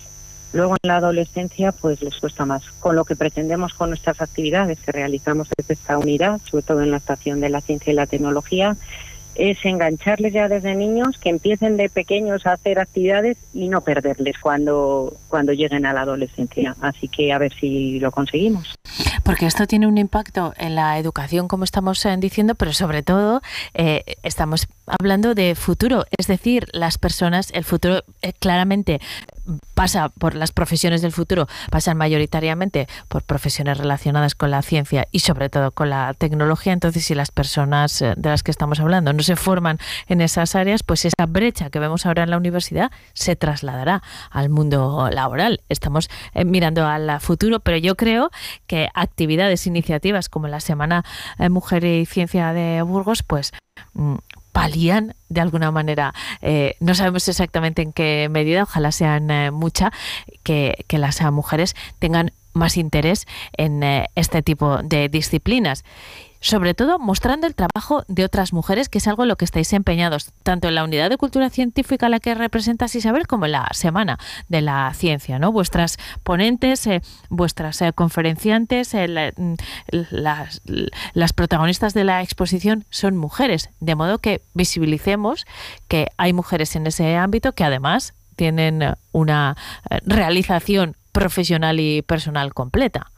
Luego 0.53 0.75
en 0.81 0.87
la 0.87 0.97
adolescencia 0.97 1.71
pues 1.71 2.01
les 2.01 2.17
cuesta 2.17 2.45
más. 2.45 2.63
Con 2.79 2.95
lo 2.95 3.05
que 3.05 3.15
pretendemos 3.15 3.73
con 3.73 3.89
nuestras 3.89 4.21
actividades 4.21 4.79
que 4.81 4.91
realizamos 4.91 5.47
desde 5.55 5.75
esta 5.75 5.97
unidad, 5.97 6.41
sobre 6.49 6.63
todo 6.63 6.81
en 6.81 6.91
la 6.91 6.97
estación 6.97 7.39
de 7.39 7.49
la 7.49 7.61
ciencia 7.61 7.93
y 7.93 7.95
la 7.95 8.07
tecnología, 8.07 8.75
es 9.35 9.63
engancharles 9.65 10.33
ya 10.33 10.47
desde 10.47 10.75
niños, 10.75 11.17
que 11.17 11.29
empiecen 11.29 11.77
de 11.77 11.89
pequeños 11.89 12.45
a 12.45 12.53
hacer 12.53 12.79
actividades 12.79 13.37
y 13.53 13.69
no 13.69 13.81
perderles 13.81 14.37
cuando, 14.39 15.17
cuando 15.27 15.53
lleguen 15.53 15.85
a 15.85 15.93
la 15.93 16.01
adolescencia. 16.01 16.75
Así 16.81 17.07
que 17.07 17.31
a 17.31 17.37
ver 17.37 17.53
si 17.53 17.99
lo 17.99 18.11
conseguimos. 18.11 18.75
Porque 19.23 19.45
esto 19.45 19.67
tiene 19.67 19.87
un 19.87 19.97
impacto 19.97 20.53
en 20.57 20.75
la 20.75 20.97
educación, 20.97 21.47
como 21.47 21.63
estamos 21.63 22.05
eh, 22.05 22.15
diciendo, 22.19 22.55
pero 22.55 22.73
sobre 22.73 23.03
todo 23.03 23.41
eh, 23.73 24.03
estamos 24.23 24.67
hablando 24.87 25.35
de 25.35 25.55
futuro, 25.55 26.05
es 26.17 26.27
decir, 26.27 26.67
las 26.73 26.97
personas, 26.97 27.51
el 27.53 27.63
futuro 27.63 28.03
eh, 28.21 28.33
claramente 28.33 28.99
pasa 29.73 30.09
por 30.09 30.35
las 30.35 30.51
profesiones 30.51 31.01
del 31.01 31.11
futuro, 31.11 31.47
pasan 31.69 31.97
mayoritariamente 31.97 32.87
por 33.07 33.23
profesiones 33.23 33.77
relacionadas 33.77 34.35
con 34.35 34.51
la 34.51 34.61
ciencia 34.61 35.07
y 35.11 35.19
sobre 35.19 35.49
todo 35.49 35.71
con 35.71 35.89
la 35.89 36.13
tecnología. 36.13 36.73
Entonces, 36.73 37.05
si 37.05 37.15
las 37.15 37.31
personas 37.31 37.99
de 37.99 38.29
las 38.29 38.43
que 38.43 38.51
estamos 38.51 38.79
hablando 38.79 39.13
no 39.13 39.23
se 39.23 39.35
forman 39.35 39.77
en 40.07 40.21
esas 40.21 40.55
áreas, 40.55 40.83
pues 40.83 41.05
esa 41.05 41.25
brecha 41.27 41.69
que 41.69 41.79
vemos 41.79 42.05
ahora 42.05 42.23
en 42.23 42.29
la 42.29 42.37
universidad 42.37 42.91
se 43.13 43.35
trasladará 43.35 44.01
al 44.29 44.49
mundo 44.49 45.09
laboral. 45.11 45.61
Estamos 45.69 46.09
mirando 46.45 46.85
al 46.85 47.19
futuro, 47.19 47.59
pero 47.59 47.77
yo 47.77 47.95
creo 47.95 48.31
que 48.67 48.89
actividades, 48.93 49.67
iniciativas 49.67 50.29
como 50.29 50.47
la 50.47 50.59
Semana 50.59 51.03
eh, 51.39 51.49
Mujer 51.49 51.83
y 51.83 52.05
Ciencia 52.05 52.53
de 52.53 52.81
Burgos, 52.81 53.23
pues 53.23 53.51
mm, 53.93 54.15
palían 54.51 55.15
de 55.29 55.41
alguna 55.41 55.71
manera, 55.71 56.13
eh, 56.41 56.75
no 56.79 56.95
sabemos 56.95 57.27
exactamente 57.27 57.81
en 57.81 57.93
qué 57.93 58.27
medida, 58.29 58.63
ojalá 58.63 58.91
sean 58.91 59.29
eh, 59.31 59.51
mucha, 59.51 59.91
que, 60.43 60.85
que 60.87 60.97
las 60.97 61.21
mujeres 61.31 61.75
tengan 61.99 62.31
más 62.53 62.75
interés 62.75 63.27
en 63.55 63.81
este 64.15 64.41
tipo 64.41 64.83
de 64.83 65.07
disciplinas 65.07 65.85
sobre 66.41 66.73
todo 66.73 66.99
mostrando 66.99 67.47
el 67.47 67.55
trabajo 67.55 68.03
de 68.07 68.25
otras 68.25 68.51
mujeres, 68.51 68.89
que 68.89 68.97
es 68.97 69.07
algo 69.07 69.23
en 69.23 69.29
lo 69.29 69.37
que 69.37 69.45
estáis 69.45 69.71
empeñados, 69.73 70.31
tanto 70.43 70.67
en 70.67 70.75
la 70.75 70.83
unidad 70.83 71.09
de 71.09 71.17
cultura 71.17 71.49
científica 71.49 72.07
a 72.07 72.09
la 72.09 72.19
que 72.19 72.35
representas 72.35 72.95
Isabel, 72.95 73.27
como 73.27 73.45
en 73.45 73.53
la 73.53 73.69
Semana 73.73 74.17
de 74.49 74.61
la 74.61 74.91
Ciencia, 74.95 75.39
¿no? 75.39 75.51
Vuestras 75.51 75.97
ponentes, 76.23 76.85
eh, 76.87 77.01
vuestras 77.29 77.81
eh, 77.81 77.93
conferenciantes, 77.93 78.93
eh, 78.95 79.33
mm, 79.37 79.53
las, 80.09 80.61
las 81.13 81.33
protagonistas 81.33 81.93
de 81.93 82.03
la 82.03 82.23
exposición 82.23 82.85
son 82.89 83.17
mujeres, 83.17 83.69
de 83.79 83.95
modo 83.95 84.17
que 84.17 84.41
visibilicemos 84.55 85.45
que 85.87 86.07
hay 86.17 86.33
mujeres 86.33 86.75
en 86.75 86.87
ese 86.87 87.15
ámbito 87.15 87.53
que 87.53 87.63
además 87.63 88.13
tienen 88.35 88.95
una 89.11 89.55
realización 90.05 90.95
profesional 91.11 91.79
y 91.79 92.01
personal 92.01 92.55
completa. 92.55 93.11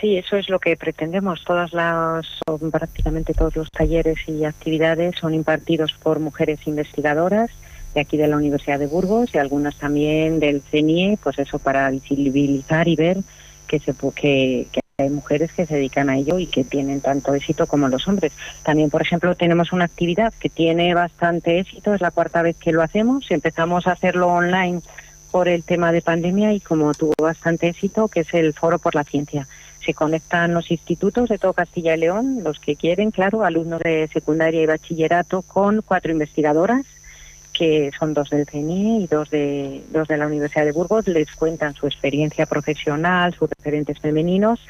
Sí, 0.00 0.16
eso 0.16 0.36
es 0.36 0.48
lo 0.48 0.58
que 0.58 0.76
pretendemos. 0.76 1.44
Todas 1.44 1.74
las, 1.74 2.26
prácticamente 2.72 3.34
todos 3.34 3.54
los 3.54 3.70
talleres 3.70 4.18
y 4.26 4.44
actividades 4.44 5.16
son 5.20 5.34
impartidos 5.34 5.92
por 5.92 6.20
mujeres 6.20 6.66
investigadoras 6.66 7.50
de 7.94 8.00
aquí 8.00 8.16
de 8.16 8.28
la 8.28 8.36
Universidad 8.36 8.78
de 8.78 8.86
Burgos 8.86 9.34
y 9.34 9.38
algunas 9.38 9.76
también 9.76 10.40
del 10.40 10.62
CENIE, 10.62 11.18
pues 11.22 11.38
eso 11.38 11.58
para 11.58 11.90
visibilizar 11.90 12.88
y 12.88 12.96
ver 12.96 13.18
que 13.66 13.78
que 14.14 14.80
hay 14.96 15.10
mujeres 15.10 15.52
que 15.52 15.66
se 15.66 15.74
dedican 15.74 16.08
a 16.08 16.16
ello 16.16 16.38
y 16.38 16.46
que 16.46 16.64
tienen 16.64 17.00
tanto 17.00 17.34
éxito 17.34 17.66
como 17.66 17.88
los 17.88 18.06
hombres. 18.08 18.32
También, 18.62 18.90
por 18.90 19.02
ejemplo, 19.02 19.34
tenemos 19.34 19.72
una 19.72 19.84
actividad 19.84 20.32
que 20.38 20.48
tiene 20.48 20.94
bastante 20.94 21.58
éxito, 21.58 21.94
es 21.94 22.00
la 22.00 22.10
cuarta 22.10 22.42
vez 22.42 22.56
que 22.56 22.72
lo 22.72 22.82
hacemos, 22.82 23.30
empezamos 23.30 23.86
a 23.86 23.92
hacerlo 23.92 24.28
online 24.28 24.80
por 25.30 25.48
el 25.48 25.62
tema 25.62 25.92
de 25.92 26.02
pandemia 26.02 26.52
y 26.52 26.60
como 26.60 26.92
tuvo 26.94 27.14
bastante 27.20 27.68
éxito, 27.68 28.08
que 28.08 28.20
es 28.20 28.34
el 28.34 28.52
Foro 28.52 28.78
por 28.78 28.94
la 28.94 29.04
Ciencia 29.04 29.46
se 29.90 29.94
conectan 29.94 30.54
los 30.54 30.70
institutos 30.70 31.28
de 31.28 31.36
todo 31.36 31.52
Castilla 31.52 31.96
y 31.96 31.98
León, 31.98 32.44
los 32.44 32.60
que 32.60 32.76
quieren, 32.76 33.10
claro, 33.10 33.44
alumnos 33.44 33.80
de 33.80 34.08
secundaria 34.12 34.62
y 34.62 34.66
bachillerato, 34.66 35.42
con 35.42 35.82
cuatro 35.82 36.12
investigadoras, 36.12 36.86
que 37.52 37.90
son 37.98 38.14
dos 38.14 38.30
del 38.30 38.46
CNIE 38.46 39.00
y 39.00 39.06
dos 39.08 39.30
de, 39.30 39.82
dos 39.90 40.06
de 40.06 40.16
la 40.16 40.28
Universidad 40.28 40.64
de 40.64 40.70
Burgos, 40.70 41.08
les 41.08 41.28
cuentan 41.32 41.74
su 41.74 41.88
experiencia 41.88 42.46
profesional, 42.46 43.34
sus 43.34 43.50
referentes 43.50 43.98
femeninos 43.98 44.60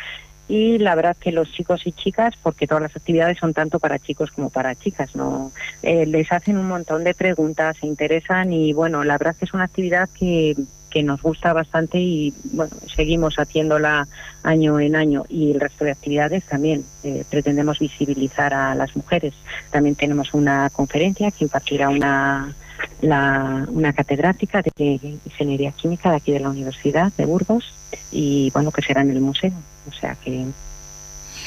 y 0.48 0.78
la 0.78 0.94
verdad 0.94 1.14
que 1.20 1.32
los 1.32 1.52
chicos 1.52 1.86
y 1.86 1.92
chicas, 1.92 2.34
porque 2.42 2.66
todas 2.66 2.82
las 2.82 2.96
actividades 2.96 3.36
son 3.36 3.52
tanto 3.52 3.78
para 3.78 3.98
chicos 3.98 4.30
como 4.30 4.48
para 4.48 4.74
chicas, 4.74 5.14
no 5.14 5.52
eh, 5.82 6.06
les 6.06 6.32
hacen 6.32 6.56
un 6.56 6.66
montón 6.66 7.04
de 7.04 7.12
preguntas, 7.12 7.76
se 7.76 7.86
interesan 7.86 8.54
y 8.54 8.72
bueno, 8.72 9.04
la 9.04 9.18
verdad 9.18 9.36
que 9.36 9.44
es 9.44 9.52
una 9.52 9.64
actividad 9.64 10.08
que 10.18 10.56
que 10.90 11.02
nos 11.02 11.22
gusta 11.22 11.52
bastante 11.52 11.98
y 11.98 12.34
bueno, 12.52 12.74
seguimos 12.94 13.36
haciéndola 13.36 14.06
año 14.42 14.80
en 14.80 14.96
año 14.96 15.24
y 15.28 15.52
el 15.52 15.60
resto 15.60 15.84
de 15.84 15.92
actividades 15.92 16.44
también 16.44 16.84
eh, 17.04 17.24
pretendemos 17.30 17.78
visibilizar 17.78 18.52
a 18.52 18.74
las 18.74 18.94
mujeres. 18.96 19.34
También 19.70 19.94
tenemos 19.94 20.34
una 20.34 20.68
conferencia 20.70 21.30
que 21.30 21.44
impartirá 21.44 21.88
una, 21.88 22.54
la, 23.00 23.66
una 23.68 23.92
catedrática 23.92 24.62
de 24.62 25.18
Ingeniería 25.24 25.72
Química 25.72 26.10
de 26.10 26.16
aquí 26.16 26.32
de 26.32 26.40
la 26.40 26.50
Universidad 26.50 27.12
de 27.12 27.24
Burgos 27.24 27.72
y 28.12 28.50
bueno, 28.52 28.70
que 28.70 28.82
será 28.82 29.02
en 29.02 29.10
el 29.10 29.20
museo. 29.20 29.52
O 29.88 29.92
sea 29.92 30.16
que, 30.16 30.44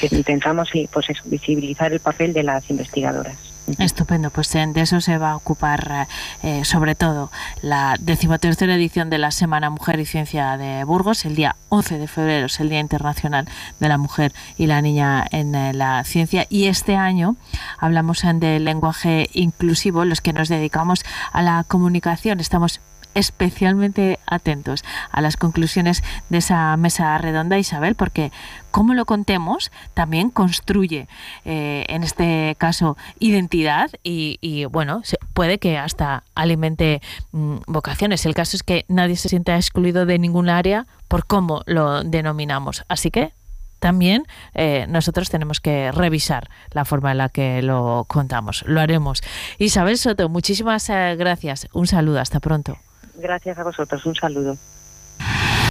que 0.00 0.16
intentamos 0.16 0.70
pues 0.92 1.10
eso, 1.10 1.22
visibilizar 1.26 1.92
el 1.92 2.00
papel 2.00 2.32
de 2.32 2.42
las 2.42 2.68
investigadoras. 2.70 3.53
Estupendo, 3.78 4.30
pues 4.30 4.52
de 4.52 4.72
eso 4.76 5.00
se 5.00 5.16
va 5.16 5.30
a 5.30 5.36
ocupar 5.36 6.06
eh, 6.42 6.64
sobre 6.64 6.94
todo 6.94 7.30
la 7.62 7.96
decimotercera 7.98 8.74
edición 8.74 9.08
de 9.08 9.16
la 9.16 9.30
Semana 9.30 9.70
Mujer 9.70 10.00
y 10.00 10.06
Ciencia 10.06 10.56
de 10.58 10.84
Burgos. 10.84 11.24
El 11.24 11.34
día 11.34 11.56
11 11.70 11.98
de 11.98 12.06
febrero 12.06 12.46
es 12.46 12.60
el 12.60 12.68
Día 12.68 12.80
Internacional 12.80 13.48
de 13.80 13.88
la 13.88 13.96
Mujer 13.96 14.34
y 14.58 14.66
la 14.66 14.82
Niña 14.82 15.26
en 15.30 15.54
eh, 15.54 15.72
la 15.72 16.04
Ciencia. 16.04 16.46
Y 16.50 16.66
este 16.66 16.96
año 16.96 17.36
hablamos 17.78 18.22
del 18.34 18.64
lenguaje 18.64 19.30
inclusivo, 19.32 20.04
los 20.04 20.20
que 20.20 20.32
nos 20.32 20.48
dedicamos 20.48 21.02
a 21.32 21.40
la 21.40 21.64
comunicación. 21.64 22.40
Estamos 22.40 22.80
especialmente 23.14 24.18
atentos 24.26 24.84
a 25.10 25.20
las 25.20 25.36
conclusiones 25.36 26.02
de 26.28 26.38
esa 26.38 26.76
mesa 26.76 27.16
redonda, 27.18 27.58
Isabel, 27.58 27.94
porque 27.94 28.32
cómo 28.70 28.94
lo 28.94 29.04
contemos 29.04 29.70
también 29.94 30.30
construye, 30.30 31.08
eh, 31.44 31.84
en 31.88 32.02
este 32.02 32.56
caso, 32.58 32.96
identidad 33.20 33.90
y, 34.02 34.64
bueno, 34.66 35.02
puede 35.32 35.58
que 35.58 35.78
hasta 35.78 36.24
alimente 36.34 37.00
mm, 37.32 37.58
vocaciones. 37.66 38.26
El 38.26 38.34
caso 38.34 38.56
es 38.56 38.62
que 38.62 38.84
nadie 38.88 39.16
se 39.16 39.28
sienta 39.28 39.56
excluido 39.56 40.06
de 40.06 40.18
ningún 40.18 40.48
área 40.48 40.86
por 41.08 41.26
cómo 41.26 41.62
lo 41.66 42.02
denominamos. 42.02 42.84
Así 42.88 43.10
que 43.10 43.32
también 43.78 44.26
eh, 44.54 44.86
nosotros 44.88 45.28
tenemos 45.28 45.60
que 45.60 45.92
revisar 45.92 46.48
la 46.70 46.84
forma 46.84 47.12
en 47.12 47.18
la 47.18 47.28
que 47.28 47.60
lo 47.60 48.06
contamos. 48.08 48.64
Lo 48.66 48.80
haremos. 48.80 49.20
Isabel 49.58 49.98
Soto, 49.98 50.28
muchísimas 50.28 50.88
eh, 50.88 51.16
gracias. 51.16 51.68
Un 51.74 51.86
saludo. 51.86 52.18
Hasta 52.18 52.40
pronto. 52.40 52.78
Gracias 53.16 53.58
a 53.58 53.62
vosotros, 53.62 54.04
un 54.06 54.14
saludo. 54.14 54.56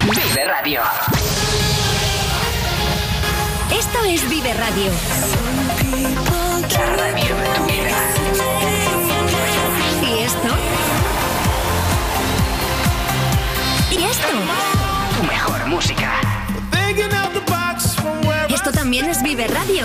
Vive 0.02 0.44
Radio. 0.44 0.80
Esto 3.70 4.04
es 4.04 4.28
Vive 4.28 4.54
Radio. 4.54 4.90
La 6.72 6.86
radio 6.96 7.36
de 7.36 7.48
tu 7.56 7.64
vida. 7.64 7.98
¿Y 10.02 10.22
esto? 10.22 10.48
¿Y 13.90 14.04
esto? 14.04 14.28
Tu 15.16 15.22
mejor 15.24 15.66
música. 15.66 16.12
Esto 18.48 18.72
también 18.72 19.06
es 19.06 19.22
Vive 19.22 19.46
Radio. 19.48 19.84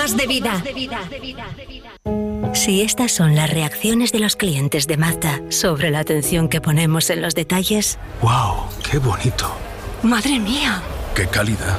Más 0.00 0.16
de 0.16 0.26
vida. 0.26 0.62
Si 2.54 2.80
estas 2.80 3.12
son 3.12 3.36
las 3.36 3.50
reacciones 3.50 4.12
de 4.12 4.18
los 4.18 4.34
clientes 4.34 4.86
de 4.86 4.96
Mazda 4.96 5.42
sobre 5.50 5.90
la 5.90 5.98
atención 5.98 6.48
que 6.48 6.62
ponemos 6.62 7.10
en 7.10 7.20
los 7.20 7.34
detalles, 7.34 7.98
¡Wow! 8.22 8.64
¡Qué 8.90 8.96
bonito! 8.96 9.54
¡madre 10.02 10.38
mía! 10.38 10.82
¡Qué 11.14 11.26
calidad! 11.26 11.78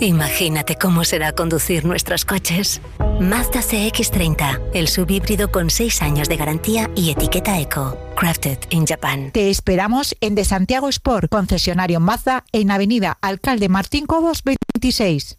Imagínate 0.00 0.74
cómo 0.74 1.04
será 1.04 1.32
conducir 1.32 1.84
nuestros 1.84 2.24
coches. 2.24 2.80
Mazda 3.20 3.60
CX30, 3.60 4.60
el 4.74 4.88
subhíbrido 4.88 5.52
con 5.52 5.70
6 5.70 6.02
años 6.02 6.28
de 6.28 6.36
garantía 6.36 6.90
y 6.96 7.10
etiqueta 7.10 7.60
eco. 7.60 7.96
Crafted 8.16 8.58
in 8.70 8.86
Japan. 8.86 9.30
Te 9.30 9.50
esperamos 9.50 10.16
en 10.20 10.34
De 10.34 10.44
Santiago 10.44 10.88
Sport, 10.88 11.30
concesionario 11.30 12.00
Mazda, 12.00 12.44
en 12.50 12.72
Avenida 12.72 13.18
Alcalde 13.22 13.68
Martín 13.68 14.06
Cobos 14.06 14.42
26. 14.42 15.38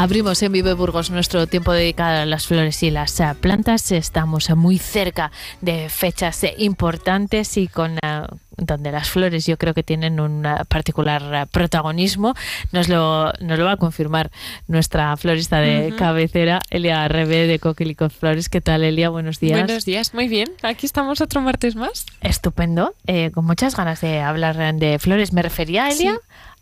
Abrimos 0.00 0.42
en 0.42 0.52
Vive 0.52 0.72
Burgos 0.72 1.10
nuestro 1.10 1.46
tiempo 1.46 1.72
dedicado 1.72 2.22
a 2.22 2.24
las 2.24 2.46
flores 2.46 2.82
y 2.82 2.90
las 2.90 3.20
eh, 3.20 3.34
plantas. 3.38 3.92
Estamos 3.92 4.48
muy 4.56 4.78
cerca 4.78 5.30
de 5.60 5.90
fechas 5.90 6.42
eh, 6.42 6.54
importantes 6.56 7.58
y 7.58 7.68
con 7.68 7.98
eh, 8.02 8.22
donde 8.56 8.92
las 8.92 9.10
flores 9.10 9.44
yo 9.44 9.58
creo 9.58 9.74
que 9.74 9.82
tienen 9.82 10.18
un 10.18 10.46
particular 10.68 11.46
protagonismo. 11.48 12.34
Nos 12.72 12.88
lo, 12.88 13.30
nos 13.40 13.58
lo 13.58 13.64
va 13.66 13.72
a 13.72 13.76
confirmar 13.76 14.30
nuestra 14.68 15.14
florista 15.18 15.58
de 15.58 15.94
cabecera, 15.96 16.60
Elia 16.70 17.06
Rebe 17.08 17.46
de 17.46 17.58
Coquelicot 17.58 18.10
Flores. 18.10 18.48
¿Qué 18.48 18.62
tal, 18.62 18.82
Elia? 18.84 19.10
Buenos 19.10 19.38
días. 19.38 19.58
Buenos 19.58 19.84
días, 19.84 20.14
muy 20.14 20.28
bien. 20.28 20.50
Aquí 20.62 20.86
estamos 20.86 21.20
otro 21.20 21.42
martes 21.42 21.76
más. 21.76 22.06
Estupendo. 22.22 22.94
Eh, 23.06 23.30
con 23.32 23.44
muchas 23.44 23.76
ganas 23.76 24.00
de 24.00 24.20
hablar 24.20 24.56
de 24.76 24.98
flores. 24.98 25.32
Me 25.32 25.42
refería, 25.42 25.88
Elia, 25.88 26.18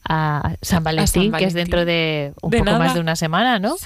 a 0.09 0.55
San 0.63 0.83
Valentín, 0.83 1.33
que 1.33 1.45
es 1.45 1.55
dentro 1.55 1.85
de 1.85 2.33
un 2.41 2.51
De 2.51 2.59
poco 2.59 2.71
nada. 2.71 2.79
más 2.79 2.95
de 2.95 3.01
una 3.01 3.15
semana, 3.17 3.59
¿no? 3.59 3.77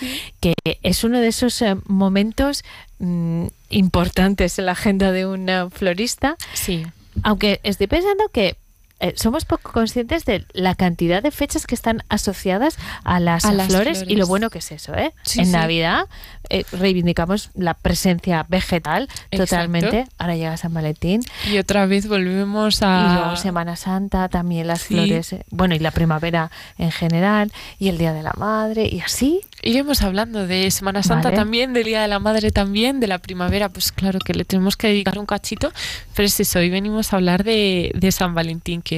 Que 0.40 0.54
es 0.82 1.04
uno 1.04 1.18
de 1.20 1.28
esos 1.28 1.60
eh, 1.62 1.76
momentos 1.86 2.64
mm, 3.00 3.46
importantes 3.70 4.58
en 4.58 4.66
la 4.66 4.72
agenda 4.72 5.12
de 5.12 5.26
un 5.26 5.48
florista. 5.70 6.36
Sí. 6.54 6.86
Aunque 7.24 7.60
estoy 7.64 7.88
pensando 7.88 8.24
que 8.32 8.56
eh, 9.02 9.12
somos 9.16 9.44
poco 9.44 9.72
conscientes 9.72 10.24
de 10.24 10.46
la 10.52 10.74
cantidad 10.74 11.22
de 11.22 11.30
fechas 11.30 11.66
que 11.66 11.74
están 11.74 12.02
asociadas 12.08 12.78
a 13.04 13.20
las, 13.20 13.44
A 13.44 13.52
las 13.52 13.66
flores, 13.66 14.04
y 14.06 14.16
lo 14.16 14.26
bueno 14.26 14.48
que 14.48 14.58
es 14.60 14.72
eso, 14.72 14.94
¿eh? 14.94 15.12
Sí, 15.22 15.40
en 15.40 15.46
sí. 15.46 15.52
Navidad 15.52 16.06
eh, 16.48 16.64
reivindicamos 16.72 17.50
la 17.54 17.74
presencia 17.74 18.46
vegetal 18.48 19.08
totalmente. 19.30 20.06
Ahora 20.18 20.36
llega 20.36 20.56
San 20.56 20.72
Valentín. 20.72 21.22
Y 21.50 21.58
otra 21.58 21.86
vez 21.86 22.06
volvemos 22.08 22.82
a... 22.82 23.08
Y 23.10 23.14
luego 23.18 23.36
Semana 23.36 23.76
Santa, 23.76 24.28
también 24.28 24.66
las 24.66 24.82
Sí. 24.82 24.94
flores, 24.94 25.32
eh, 25.32 25.44
bueno, 25.50 25.74
y 25.74 25.78
la 25.78 25.90
primavera 25.90 26.50
en 26.78 26.90
general, 26.92 27.52
y 27.78 27.88
el 27.88 27.98
Día 27.98 28.12
de 28.12 28.22
la 28.22 28.32
Madre, 28.36 28.88
y 28.90 29.00
así. 29.00 29.40
Iremos 29.62 30.02
hablando 30.02 30.46
de 30.46 30.70
Semana 30.70 31.02
Santa 31.02 31.28
Vale. 31.28 31.36
también, 31.36 31.72
del 31.72 31.84
Día 31.84 32.02
de 32.02 32.08
la 32.08 32.18
Madre 32.18 32.50
también, 32.50 33.00
de 33.00 33.06
la 33.06 33.18
primavera, 33.18 33.68
pues 33.68 33.90
claro 33.92 34.18
que 34.18 34.34
le 34.34 34.44
tenemos 34.44 34.76
que 34.76 34.88
dedicar 34.88 35.18
un 35.18 35.26
cachito, 35.26 35.72
pero 36.14 36.26
es 36.26 36.38
eso, 36.38 36.58
hoy 36.58 36.70
venimos 36.70 37.12
a 37.12 37.16
hablar 37.16 37.44
de, 37.44 37.92
de 37.94 38.12
San 38.12 38.34
Valentín, 38.34 38.82
que 38.82 38.91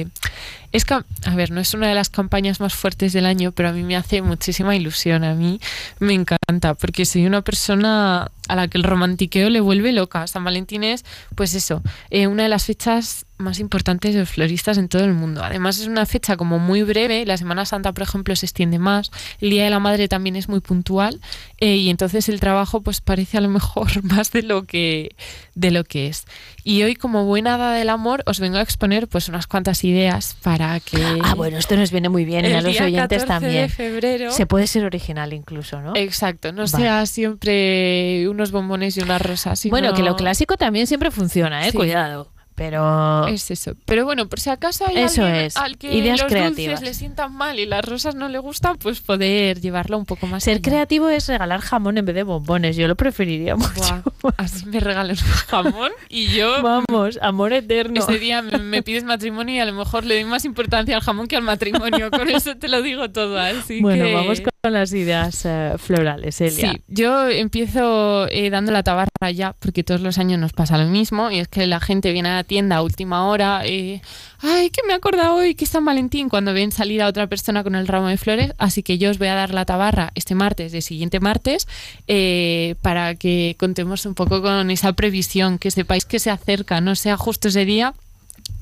es, 0.71 0.85
cam- 0.85 1.05
a 1.25 1.35
ver, 1.35 1.51
no 1.51 1.61
es 1.61 1.73
una 1.73 1.87
de 1.87 1.95
las 1.95 2.09
campañas 2.09 2.59
más 2.59 2.73
fuertes 2.73 3.13
del 3.13 3.25
año, 3.25 3.51
pero 3.51 3.69
a 3.69 3.71
mí 3.71 3.83
me 3.83 3.95
hace 3.95 4.21
muchísima 4.21 4.75
ilusión, 4.75 5.23
a 5.23 5.33
mí 5.33 5.59
me 5.99 6.13
encanta, 6.13 6.73
porque 6.73 7.05
soy 7.05 7.25
una 7.25 7.41
persona 7.41 8.29
a 8.47 8.55
la 8.55 8.67
que 8.67 8.77
el 8.77 8.83
romantiqueo 8.83 9.49
le 9.49 9.59
vuelve 9.59 9.91
loca. 9.91 10.27
San 10.27 10.43
Valentín 10.43 10.83
es, 10.83 11.03
pues 11.35 11.53
eso, 11.55 11.81
eh, 12.09 12.27
una 12.27 12.43
de 12.43 12.49
las 12.49 12.65
fechas 12.65 13.25
más 13.37 13.59
importantes 13.59 14.13
de 14.13 14.21
los 14.21 14.29
floristas 14.29 14.77
en 14.77 14.87
todo 14.87 15.03
el 15.03 15.13
mundo. 15.13 15.43
Además 15.43 15.77
es 15.79 15.87
una 15.87 16.05
fecha 16.05 16.37
como 16.37 16.57
muy 16.57 16.83
breve, 16.83 17.25
la 17.25 17.35
Semana 17.35 17.65
Santa, 17.65 17.91
por 17.91 18.03
ejemplo, 18.03 18.33
se 18.35 18.45
extiende 18.45 18.79
más, 18.79 19.11
el 19.41 19.49
Día 19.49 19.65
de 19.65 19.69
la 19.69 19.79
Madre 19.79 20.07
también 20.07 20.37
es 20.37 20.47
muy 20.47 20.61
puntual 20.61 21.19
eh, 21.59 21.75
y 21.75 21.89
entonces 21.89 22.29
el 22.29 22.39
trabajo 22.39 22.81
pues 22.81 23.01
parece 23.01 23.37
a 23.37 23.41
lo 23.41 23.49
mejor 23.49 24.03
más 24.03 24.31
de 24.31 24.41
lo 24.43 24.63
que 24.63 25.15
de 25.53 25.71
lo 25.71 25.83
que 25.83 26.07
es. 26.07 26.25
Y 26.63 26.83
hoy 26.83 26.95
como 26.95 27.25
buena 27.25 27.55
hada 27.55 27.73
del 27.73 27.89
amor 27.89 28.23
os 28.25 28.39
vengo 28.39 28.57
a 28.57 28.61
exponer 28.61 29.07
pues 29.09 29.27
unas 29.27 29.47
cuantas 29.47 29.83
ideas 29.83 30.37
para 30.41 30.79
que 30.79 31.19
Ah, 31.23 31.35
bueno, 31.35 31.57
esto 31.57 31.75
nos 31.75 31.91
viene 31.91 32.07
muy 32.07 32.23
bien, 32.23 32.45
y 32.45 32.53
a 32.53 32.61
los 32.61 32.79
oyentes 32.79 33.23
14 33.23 33.25
también. 33.27 33.53
de 33.63 33.69
febrero 33.69 34.31
Se 34.31 34.45
puede 34.45 34.67
ser 34.67 34.85
original 34.85 35.33
incluso, 35.33 35.81
¿no? 35.81 35.93
Exacto, 35.95 36.53
no 36.53 36.63
Vale. 36.63 36.69
sea 36.69 37.05
siempre 37.05 38.27
unos 38.35 38.51
bombones 38.51 38.95
y 38.97 39.01
unas 39.01 39.21
rosas. 39.21 39.59
sino- 39.59 39.71
Bueno, 39.71 39.93
que 39.93 40.03
lo 40.03 40.15
clásico 40.15 40.57
también 40.57 40.85
siempre 40.87 41.09
funciona, 41.11 41.65
¿eh? 41.67 41.71
Sí. 41.71 41.77
Cuidado. 41.77 42.31
Pero 42.57 43.27
Es 43.27 43.51
eso. 43.51 43.73
Pero 43.83 44.05
bueno, 44.05 44.29
por 44.29 44.39
si 44.39 44.49
acaso 44.49 44.85
hay 44.87 44.97
Eso 44.99 45.23
alguien 45.25 45.43
es, 45.43 45.57
al 45.57 45.77
que 45.77 45.93
ideas 45.93 46.21
los 46.21 46.31
creativas. 46.31 46.79
dulces 46.79 46.81
le 46.87 46.93
sientan 46.93 47.33
mal 47.35 47.59
y 47.59 47.65
las 47.65 47.83
rosas 47.83 48.15
no 48.15 48.29
le 48.29 48.39
gustan, 48.39 48.77
pues 48.77 49.01
poder 49.01 49.59
llevarlo 49.59 49.97
un 49.97 50.05
poco 50.05 50.25
más 50.25 50.41
ser 50.45 50.53
allá. 50.53 50.61
creativo 50.61 51.09
es 51.09 51.27
regalar 51.27 51.59
jamón 51.59 51.97
en 51.97 52.05
vez 52.05 52.15
de 52.15 52.23
bombones. 52.23 52.77
Yo 52.77 52.87
lo 52.87 52.95
preferiría 52.95 53.57
mucho. 53.57 54.01
Buah, 54.21 54.31
así 54.37 54.65
me 54.67 54.79
regalan 54.79 55.17
un 55.17 55.31
jamón 55.33 55.91
y 56.07 56.27
yo 56.27 56.61
Vamos, 56.63 57.19
amor 57.21 57.51
eterno. 57.51 57.99
ese 57.99 58.19
día 58.19 58.41
me, 58.41 58.57
me 58.57 58.81
pides 58.81 59.03
matrimonio 59.03 59.55
y 59.55 59.59
a 59.59 59.65
lo 59.65 59.73
mejor 59.73 60.05
le 60.05 60.15
doy 60.15 60.23
más 60.23 60.45
importancia 60.45 60.95
al 60.95 61.01
jamón 61.01 61.27
que 61.27 61.35
al 61.35 61.43
matrimonio. 61.43 62.09
Con 62.09 62.29
eso 62.29 62.55
te 62.55 62.69
lo 62.69 62.81
digo 62.81 63.09
todo. 63.11 63.37
Así 63.37 63.81
bueno, 63.81 64.05
que- 64.05 64.13
vamos 64.13 64.39
con 64.39 64.51
las 64.71 64.93
ideas 64.93 65.45
eh, 65.45 65.73
florales, 65.77 66.39
Elia. 66.41 66.71
Sí, 66.71 66.81
yo 66.87 67.29
empiezo 67.29 68.27
eh, 68.29 68.49
dando 68.49 68.71
la 68.71 68.83
tabarra 68.83 69.31
ya, 69.33 69.53
porque 69.53 69.83
todos 69.83 70.01
los 70.01 70.17
años 70.17 70.39
nos 70.39 70.53
pasa 70.53 70.77
lo 70.77 70.85
mismo, 70.85 71.31
y 71.31 71.39
es 71.39 71.47
que 71.47 71.67
la 71.67 71.79
gente 71.79 72.11
viene 72.11 72.29
a 72.29 72.35
la 72.35 72.43
tienda 72.43 72.77
a 72.77 72.81
última 72.81 73.27
hora, 73.27 73.61
eh, 73.65 74.01
ay, 74.41 74.69
que 74.69 74.81
me 74.85 74.93
he 74.93 74.95
acordado 74.95 75.35
hoy 75.35 75.55
que 75.55 75.65
es 75.65 75.71
San 75.71 75.85
Valentín, 75.85 76.29
cuando 76.29 76.53
ven 76.53 76.71
salir 76.71 77.01
a 77.01 77.07
otra 77.07 77.27
persona 77.27 77.63
con 77.63 77.75
el 77.75 77.87
ramo 77.87 78.07
de 78.07 78.17
flores, 78.17 78.53
así 78.57 78.83
que 78.83 78.97
yo 78.97 79.09
os 79.09 79.17
voy 79.17 79.27
a 79.27 79.35
dar 79.35 79.53
la 79.53 79.65
tabarra 79.65 80.11
este 80.15 80.35
martes, 80.35 80.73
el 80.73 80.81
siguiente 80.81 81.19
martes, 81.19 81.67
eh, 82.07 82.75
para 82.81 83.15
que 83.15 83.55
contemos 83.59 84.05
un 84.05 84.15
poco 84.15 84.41
con 84.41 84.71
esa 84.71 84.93
previsión, 84.93 85.57
que 85.57 85.71
sepáis 85.71 86.05
que 86.05 86.19
se 86.19 86.29
acerca, 86.29 86.81
no 86.81 86.95
sea 86.95 87.17
justo 87.17 87.47
ese 87.47 87.65
día 87.65 87.93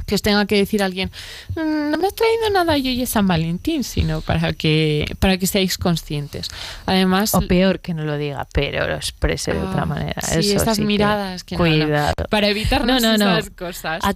que 0.06 0.16
os 0.16 0.22
tenga 0.22 0.46
que 0.46 0.56
decir 0.58 0.84
alguien, 0.84 1.12
"Mm, 1.56 1.92
no 1.92 1.98
me 1.98 2.08
has 2.08 2.16
traído 2.16 2.50
nada 2.52 2.78
y 2.78 2.88
hoy 2.88 3.02
es 3.02 3.10
San 3.10 3.28
Valentín, 3.28 3.84
sino 3.84 4.22
para 4.22 4.54
que, 4.54 5.06
para 5.20 5.38
que 5.38 5.48
seáis 5.48 5.78
conscientes. 5.78 6.50
Además, 6.86 7.34
O 7.36 7.42
peor 7.42 7.80
que 7.80 7.94
no 7.94 8.04
lo 8.04 8.18
diga, 8.18 8.48
pero 8.54 8.88
lo 8.88 8.96
exprese 8.96 9.54
de 9.54 9.60
Ah, 9.60 9.70
otra 9.70 9.86
manera. 9.86 10.22
sí, 10.22 10.40
Eso 10.40 10.58
estas 10.58 10.76
sí 10.78 10.82
que- 10.82 10.88
miradas 10.88 11.44
que 11.44 11.56
no, 11.58 11.64
no. 11.66 11.70
Cuidado. 11.70 12.14
para 12.30 12.48
evitarnos 12.48 13.02
No, 13.02 13.18
no, 13.18 13.26
no. 13.26 13.38
esas 13.38 13.50
cosas. 13.52 14.04
A 14.04 14.14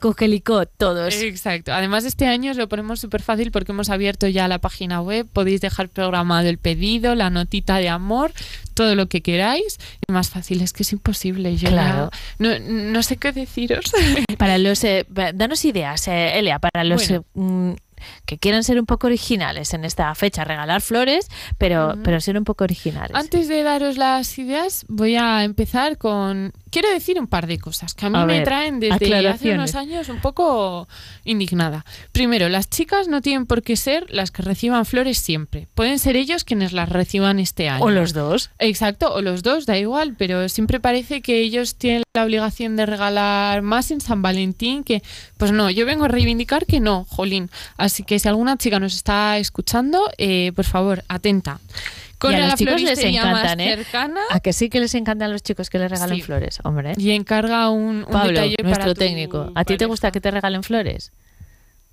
todos. 0.78 1.14
Exacto. 1.16 1.74
Además, 1.74 2.04
este 2.06 2.26
año 2.28 2.52
os 2.52 2.58
lo 2.58 2.68
ponemos 2.68 3.00
súper 3.00 3.22
fácil 3.22 3.52
porque 3.52 3.72
hemos 3.72 3.90
abierto 3.90 4.28
ya 4.28 4.48
la 4.48 4.60
página 4.60 5.02
web. 5.02 5.28
Podéis 5.32 5.62
dejar 5.62 5.90
programado 5.90 6.48
el 6.50 6.58
pedido, 6.58 7.16
la 7.16 7.30
notita 7.30 7.78
de 7.78 7.90
amor, 7.90 8.32
todo 8.74 8.96
lo 8.96 9.08
que 9.08 9.22
queráis. 9.22 9.78
Y 10.08 10.12
más 10.12 10.30
fácil 10.30 10.62
es 10.62 10.74
que 10.74 10.84
es 10.84 10.92
imposible. 10.94 11.56
Yo 11.58 11.70
Claro. 11.70 12.10
no, 12.40 12.58
no 12.60 13.04
sé 13.04 13.18
qué 13.18 13.32
deciros. 13.32 13.86
Para 14.38 14.58
los, 14.58 14.84
eh, 14.84 15.06
danos 15.34 15.64
ideas, 15.66 15.77
eh, 16.08 16.40
Elia, 16.40 16.60
para 16.60 16.84
los 16.84 17.08
Bueno. 17.08 17.24
eh, 17.36 17.40
mm, 17.40 17.74
que 18.26 18.38
quieran 18.38 18.64
ser 18.64 18.80
un 18.80 18.86
poco 18.86 19.08
originales 19.08 19.74
en 19.74 19.84
esta 19.84 20.14
fecha, 20.14 20.44
regalar 20.44 20.82
flores, 20.82 21.28
pero, 21.58 21.94
Ujú. 21.94 22.04
pero 22.04 22.22
ser 22.22 22.38
un 22.38 22.44
poco 22.44 22.64
originales. 22.64 23.16
Antes 23.16 23.48
de 23.48 23.64
daros 23.64 23.98
las 23.98 24.38
ideas, 24.38 24.86
voy 24.88 25.16
a 25.16 25.44
empezar 25.44 25.98
con. 25.98 26.54
Quiero 26.70 26.90
decir 26.92 27.20
un 27.20 27.28
par 27.28 27.48
de 27.48 27.60
cosas 27.60 27.94
que 27.94 28.06
a 28.06 28.10
mí 28.10 28.18
A 28.18 28.26
me 28.26 28.36
ver, 28.36 28.44
traen 28.44 28.80
desde 28.80 29.28
hace 29.28 29.54
unos 29.54 29.76
años 29.76 30.10
un 30.10 30.20
poco 30.20 30.88
indignada. 31.24 31.86
Primero, 32.12 32.50
las 32.50 32.70
chicas 32.70 33.08
no 33.08 33.22
tienen 33.22 33.46
por 33.46 33.62
qué 33.64 33.76
ser 33.76 34.06
las 34.10 34.32
que 34.32 34.42
reciban 34.42 34.86
flores 34.86 35.18
siempre. 35.18 35.68
Pueden 35.76 36.00
ser 36.00 36.16
ellos 36.16 36.44
quienes 36.44 36.74
las 36.74 36.90
reciban 36.90 37.40
este 37.40 37.70
año. 37.70 37.84
o 37.84 37.90
los 37.90 38.14
dos. 38.14 38.52
Exacto, 38.60 39.14
o 39.14 39.22
los 39.22 39.44
dos, 39.44 39.66
da 39.66 39.78
igual, 39.78 40.16
pero 40.18 40.50
siempre 40.50 40.80
parece 40.80 41.22
que 41.22 41.40
ellos 41.40 41.76
tienen 41.76 42.04
la 42.14 42.26
obligación 42.26 42.76
de 42.76 42.86
regalar 42.86 43.62
más 43.62 43.92
en 43.92 44.02
San 44.02 44.22
Valentín 44.22 44.84
que, 44.84 45.04
pues 45.38 45.52
no, 45.52 45.70
yo 45.70 45.86
vengo 45.86 46.06
a 46.06 46.08
reivindicar 46.08 46.66
que 46.66 46.80
no, 46.80 47.06
jolín. 47.10 47.50
Así 47.78 48.04
que 48.04 48.20
si 48.20 48.28
alguna 48.28 48.58
chica 48.58 48.80
nos 48.80 48.96
está 48.96 49.38
escuchando, 49.38 50.02
eh, 50.18 50.52
por 50.56 50.66
favor, 50.66 51.04
atenta. 51.08 51.60
Con 52.18 52.32
y 52.32 52.36
a 52.36 52.40
la 52.40 52.48
los 52.48 52.56
chicos 52.56 52.82
les 52.82 53.00
encantan, 53.04 53.60
¿eh? 53.60 53.76
cercana 53.76 54.22
A 54.32 54.40
que 54.40 54.52
sí 54.54 54.70
que 54.70 54.80
les 54.80 54.96
encantan 54.96 55.32
los 55.32 55.44
chicos 55.44 55.70
que 55.70 55.78
les 55.80 55.92
regalen 55.92 56.16
Sí. 56.18 56.22
flores, 56.24 56.60
hombre. 56.64 56.94
y 56.98 57.12
encarga 57.12 57.70
un, 57.70 57.98
un 57.98 58.06
Pablo, 58.06 58.40
nuestro 58.42 58.64
para 58.72 58.94
técnico. 58.96 59.52
¿A 59.56 59.64
ti 59.66 59.78
te 59.78 59.86
gusta 59.86 60.12
que 60.12 60.20
te 60.22 60.32
regalen 60.32 60.64
flores? 60.64 61.12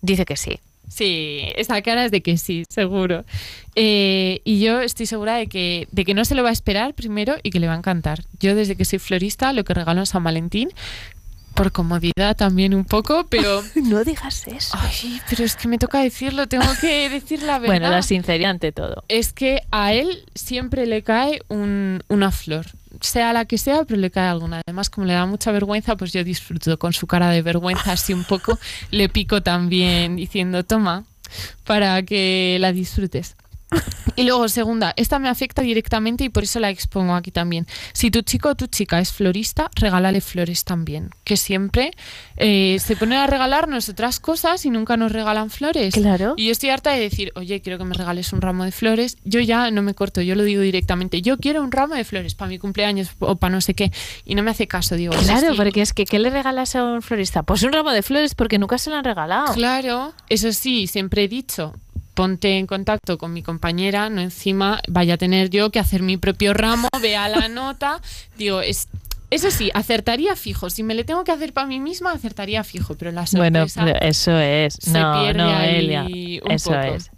Dice 0.01 0.25
que 0.25 0.37
sí. 0.37 0.59
Sí, 0.89 1.41
esa 1.57 1.81
cara 1.81 2.05
es 2.05 2.11
de 2.11 2.21
que 2.21 2.37
sí, 2.37 2.65
seguro. 2.69 3.25
Eh, 3.75 4.41
y 4.45 4.61
yo 4.61 4.81
estoy 4.83 5.07
segura 5.07 5.35
de 5.37 5.47
que, 5.47 5.89
de 5.93 6.05
que 6.05 6.13
no 6.15 6.25
se 6.27 6.35
lo 6.35 6.43
va 6.43 6.51
a 6.51 6.53
esperar 6.53 6.93
primero 6.95 7.37
y 7.43 7.51
que 7.51 7.59
le 7.59 7.67
va 7.69 7.75
a 7.75 7.79
encantar. 7.79 8.23
Yo 8.39 8.55
desde 8.55 8.77
que 8.77 8.85
soy 8.85 8.99
florista, 8.99 9.53
lo 9.55 9.65
que 9.65 9.73
regalo 9.73 10.01
en 10.01 10.07
San 10.07 10.23
Valentín, 10.23 10.69
por 11.55 11.73
comodidad 11.73 12.37
también 12.37 12.75
un 12.75 12.85
poco, 12.85 13.27
pero... 13.29 13.63
No 13.75 14.05
digas 14.05 14.47
eso. 14.47 14.77
Ay, 14.81 15.21
pero 15.29 15.45
es 15.45 15.57
que 15.57 15.69
me 15.69 15.79
toca 15.79 16.01
decirlo, 16.01 16.47
tengo 16.49 16.67
que 16.81 17.09
decir 17.11 17.43
la 17.43 17.59
verdad. 17.59 17.67
Bueno, 17.75 17.91
la 17.91 18.03
sinceridad 18.03 18.51
ante 18.51 18.73
todo. 18.73 19.05
Es 19.09 19.33
que 19.33 19.63
a 19.71 19.93
él 19.93 20.25
siempre 20.35 20.87
le 20.87 21.03
cae 21.03 21.41
un- 21.49 22.03
una 22.09 22.31
flor. 22.31 22.67
sea 23.01 23.33
la 23.33 23.45
que 23.45 23.59
sea, 23.59 23.85
pero 23.85 24.01
le 24.01 24.11
cae 24.11 24.29
alguna. 24.29 24.61
Además, 24.67 24.89
como 24.91 25.07
le 25.07 25.15
da 25.15 25.27
mucha 25.27 25.51
vergüenza, 25.53 25.97
pues 25.97 26.13
yo 26.13 26.23
disfruto 26.25 26.79
con 26.79 26.93
su 26.93 27.07
cara 27.07 27.31
de 27.31 27.43
vergüenza 27.43 27.93
así 27.93 28.13
un 28.13 28.25
poco. 28.25 28.59
le 28.91 29.09
pico 29.09 29.43
también 29.43 30.17
diciendo, 30.17 30.65
toma, 30.65 31.05
para 31.65 32.03
que 32.03 32.57
la 32.61 32.73
disfrutes. 32.73 33.37
Y 34.17 34.25
luego, 34.25 34.49
segunda, 34.49 34.93
esta 34.97 35.19
me 35.19 35.29
afecta 35.29 35.63
directamente 35.63 36.25
y 36.25 36.29
por 36.29 36.45
eso 36.45 36.61
la 36.61 36.71
expongo 36.71 37.15
aquí 37.15 37.31
también. 37.31 37.67
Si 37.93 38.11
tu 38.11 38.23
chico 38.23 38.51
o 38.51 38.55
tu 38.55 38.67
chica 38.67 39.01
es 39.01 39.13
florista, 39.13 39.71
regálale 39.75 40.21
flores 40.21 40.65
también. 40.65 41.11
Que 41.25 41.37
siempre 41.37 41.91
eh, 42.37 42.79
se 42.81 42.97
ponen 42.97 43.19
a 43.19 43.27
regalarnos 43.27 43.89
otras 43.89 44.21
cosas 44.21 44.65
y 44.67 44.71
nunca 44.71 44.97
nos 44.97 45.13
regalan 45.13 45.51
flores. 45.51 45.95
Claro. 45.95 46.35
Y 46.37 46.47
yo 46.47 46.53
estoy 46.53 46.71
harta 46.71 46.93
de 46.93 47.01
decir, 47.01 47.33
oye, 47.35 47.61
quiero 47.61 47.79
que 47.79 47.85
me 47.85 47.95
regales 47.95 48.33
un 48.33 48.41
ramo 48.41 48.65
de 48.65 48.73
flores. 48.73 49.17
Yo 49.25 49.41
ya 49.41 49.71
no 49.71 49.83
me 49.83 49.95
corto, 49.95 50.21
yo 50.21 50.35
lo 50.35 50.45
digo 50.45 50.63
directamente. 50.63 51.21
Yo 51.23 51.39
quiero 51.39 51.63
un 51.63 51.73
ramo 51.73 51.95
de 51.95 52.05
flores 52.05 52.35
para 52.35 52.49
mi 52.49 52.59
cumpleaños 52.59 53.11
o 53.19 53.37
para 53.37 53.53
no 53.53 53.61
sé 53.61 53.75
qué. 53.75 53.91
Y 54.25 54.35
no 54.35 54.43
me 54.43 54.51
hace 54.53 54.69
caso, 54.69 54.95
digo. 54.95 55.15
Claro, 55.15 55.51
sí. 55.51 55.57
porque 55.57 55.83
es 55.83 55.93
que 55.93 56.05
¿qué 56.05 56.19
le 56.19 56.31
regalas 56.31 56.77
a 56.77 56.85
un 56.85 57.03
florista? 57.03 57.43
Pues 57.43 57.63
un 57.63 57.73
ramo 57.73 57.91
de 57.91 58.03
flores 58.03 58.35
porque 58.35 58.59
nunca 58.59 58.79
se 58.79 58.91
lo 58.91 58.97
han 58.97 59.05
regalado. 59.05 59.53
Claro, 59.55 60.13
eso 60.29 60.53
sí, 60.53 60.87
siempre 60.87 61.25
he 61.25 61.29
dicho, 61.29 61.75
ponte 62.15 62.59
en 62.59 62.67
contacto 62.67 63.19
con 63.19 63.33
mi 63.33 63.43
compañera, 63.43 64.09
no 64.09 64.21
encima 64.21 64.81
vaya 64.89 65.15
a 65.15 65.19
tener 65.19 65.51
yo 65.51 65.71
que 65.71 65.79
hacer 65.81 66.03
mi 66.03 66.17
propio 66.17 66.55
ramo, 66.55 66.89
vea 67.03 67.29
la 67.29 67.49
nota, 67.49 68.01
digo, 68.39 68.61
es 68.61 68.89
eso 69.31 69.51
sí, 69.51 69.71
acertaría 69.75 70.37
fijo. 70.37 70.71
Si 70.71 70.85
me 70.85 70.95
le 70.95 71.03
tengo 71.03 71.25
que 71.25 71.33
hacer 71.33 71.53
para 71.53 71.67
mí 71.67 71.81
misma, 71.81 72.13
acertaría 72.13 72.63
fijo, 72.63 72.95
pero 72.95 73.11
la 73.11 73.25
Bueno, 73.33 73.67
sorpresa 73.69 73.91
eso 74.07 74.39
es. 74.39 74.75
se 74.75 74.93
no, 74.93 75.13
pierde 75.13 75.43
no, 75.43 75.61
Elia. 75.61 76.03
un 76.05 76.53
Eso 76.53 76.71
poco. 76.71 76.83
es. 76.95 77.11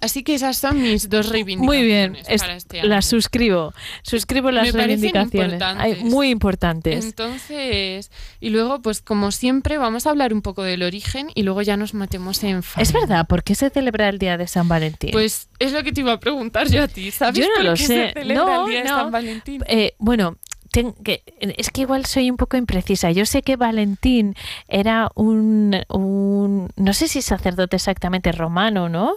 Así 0.00 0.22
que 0.22 0.34
esas 0.34 0.56
son 0.56 0.82
mis 0.82 1.08
dos 1.08 1.28
reivindicaciones 1.28 1.66
Muy 1.80 1.86
bien, 1.86 2.38
para 2.38 2.56
este 2.56 2.80
año. 2.80 2.88
las 2.88 3.06
suscribo. 3.06 3.72
Suscribo 4.02 4.50
las 4.50 4.72
Me 4.72 4.72
reivindicaciones. 4.72 5.52
importantes. 5.54 5.84
Ay, 5.98 6.04
muy 6.04 6.30
importantes. 6.30 7.04
Entonces, 7.04 8.10
y 8.40 8.50
luego, 8.50 8.82
pues 8.82 9.00
como 9.00 9.30
siempre, 9.30 9.78
vamos 9.78 10.06
a 10.06 10.10
hablar 10.10 10.32
un 10.34 10.42
poco 10.42 10.62
del 10.62 10.82
origen 10.82 11.28
y 11.34 11.42
luego 11.42 11.62
ya 11.62 11.76
nos 11.76 11.94
metemos 11.94 12.42
en 12.44 12.62
es 12.76 12.92
verdad, 12.92 13.26
¿por 13.26 13.42
qué 13.44 13.54
se 13.54 13.70
celebra 13.70 14.08
el 14.08 14.18
día 14.18 14.36
de 14.36 14.46
San 14.46 14.68
Valentín? 14.68 15.10
Pues 15.12 15.48
es 15.58 15.72
lo 15.72 15.82
que 15.82 15.92
te 15.92 16.00
iba 16.00 16.12
a 16.12 16.20
preguntar 16.20 16.68
yo 16.68 16.82
a 16.82 16.88
ti. 16.88 17.10
¿Sabes 17.10 17.38
Yo 17.38 17.46
no 17.48 17.54
por 17.56 17.64
lo 17.64 17.74
qué 17.74 17.86
sé. 17.86 17.86
se 17.86 18.12
celebra 18.12 18.44
No, 18.44 18.64
el 18.66 18.70
día 18.70 18.82
de. 18.82 18.88
San 18.88 19.10
Valentín? 19.12 19.62
Eh, 19.66 19.94
bueno, 19.98 20.36
ten- 20.74 20.92
que- 21.04 21.22
es 21.38 21.70
que 21.70 21.82
igual 21.82 22.04
soy 22.04 22.28
un 22.30 22.36
poco 22.36 22.56
imprecisa. 22.56 23.12
Yo 23.12 23.26
sé 23.26 23.42
que 23.42 23.54
Valentín 23.54 24.34
era 24.66 25.08
un, 25.14 25.76
un- 25.88 26.68
no 26.76 26.92
sé 26.92 27.06
si 27.06 27.22
sacerdote 27.22 27.76
exactamente 27.76 28.32
romano, 28.32 28.88
¿no? 28.88 29.14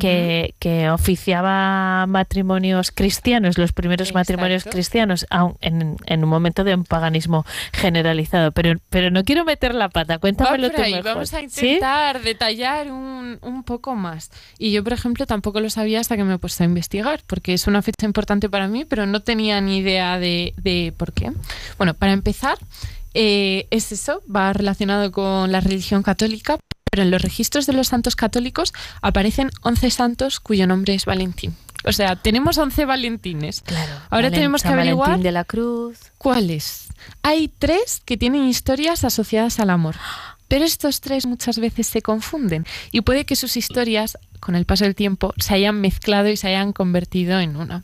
que, 0.00 0.54
que 0.58 0.88
oficiaba 0.90 2.06
matrimonios 2.06 2.90
cristianos, 2.90 3.58
los 3.58 3.72
primeros 3.72 4.08
Exacto. 4.08 4.18
matrimonios 4.32 4.64
cristianos, 4.64 5.26
aun 5.30 5.56
en, 5.60 5.96
en 6.06 6.24
un 6.24 6.30
momento 6.30 6.64
de 6.64 6.74
un 6.74 6.84
paganismo 6.84 7.44
generalizado. 7.72 8.52
Pero, 8.52 8.80
pero 8.88 9.10
no 9.10 9.24
quiero 9.24 9.44
meter 9.44 9.74
la 9.74 9.88
pata. 9.90 10.14
Va 10.14 10.18
Cuéntamelo 10.20 10.68
por 10.68 10.76
tú 10.76 10.82
mejor. 10.82 11.02
vamos 11.04 11.34
a 11.34 11.40
¿Sí? 11.40 11.44
intentar 11.66 12.22
detallar 12.22 12.90
un, 12.90 13.38
un 13.42 13.62
poco 13.64 13.94
más. 13.94 14.30
Y 14.58 14.72
yo, 14.72 14.82
por 14.82 14.94
ejemplo, 14.94 15.26
tampoco 15.26 15.60
lo 15.60 15.68
sabía 15.68 16.00
hasta 16.00 16.16
que 16.16 16.24
me 16.24 16.34
he 16.34 16.38
puesto 16.38 16.62
a 16.62 16.66
investigar, 16.66 17.20
porque 17.26 17.52
es 17.52 17.66
una 17.66 17.82
fecha 17.82 18.06
importante 18.06 18.48
para 18.48 18.68
mí, 18.68 18.84
pero 18.86 19.04
no 19.06 19.20
tenía 19.20 19.60
ni 19.60 19.78
idea 19.78 20.18
de, 20.18 20.54
de 20.56 20.93
por 20.94 21.12
qué. 21.12 21.32
Bueno, 21.78 21.94
para 21.94 22.12
empezar, 22.12 22.58
eh, 23.14 23.66
es 23.70 23.92
eso, 23.92 24.22
va 24.34 24.52
relacionado 24.52 25.12
con 25.12 25.52
la 25.52 25.60
religión 25.60 26.02
católica, 26.02 26.58
pero 26.90 27.02
en 27.02 27.10
los 27.10 27.22
registros 27.22 27.66
de 27.66 27.72
los 27.72 27.88
santos 27.88 28.16
católicos 28.16 28.72
aparecen 29.02 29.50
11 29.62 29.90
santos 29.90 30.40
cuyo 30.40 30.66
nombre 30.66 30.94
es 30.94 31.04
Valentín. 31.04 31.54
O 31.86 31.92
sea, 31.92 32.16
tenemos 32.16 32.56
11 32.56 32.86
Valentines. 32.86 33.60
Claro. 33.60 33.92
Ahora 34.10 34.28
Valen- 34.28 34.34
tenemos 34.34 34.62
que 34.62 34.68
San 34.68 34.78
averiguar 34.78 35.08
Valentín 35.10 35.22
de 35.24 35.32
la 35.32 35.44
Cruz. 35.44 35.98
¿Cuáles? 36.16 36.86
Hay 37.22 37.48
tres 37.48 38.00
que 38.04 38.16
tienen 38.16 38.44
historias 38.48 39.04
asociadas 39.04 39.60
al 39.60 39.68
amor. 39.70 39.96
Pero 40.48 40.64
estos 40.64 41.00
tres 41.00 41.26
muchas 41.26 41.58
veces 41.58 41.86
se 41.86 42.00
confunden 42.02 42.64
y 42.92 43.00
puede 43.00 43.24
que 43.24 43.34
sus 43.34 43.56
historias, 43.56 44.18
con 44.40 44.54
el 44.54 44.66
paso 44.66 44.84
del 44.84 44.94
tiempo, 44.94 45.34
se 45.38 45.54
hayan 45.54 45.80
mezclado 45.80 46.28
y 46.28 46.36
se 46.36 46.48
hayan 46.48 46.72
convertido 46.72 47.40
en 47.40 47.56
una. 47.56 47.82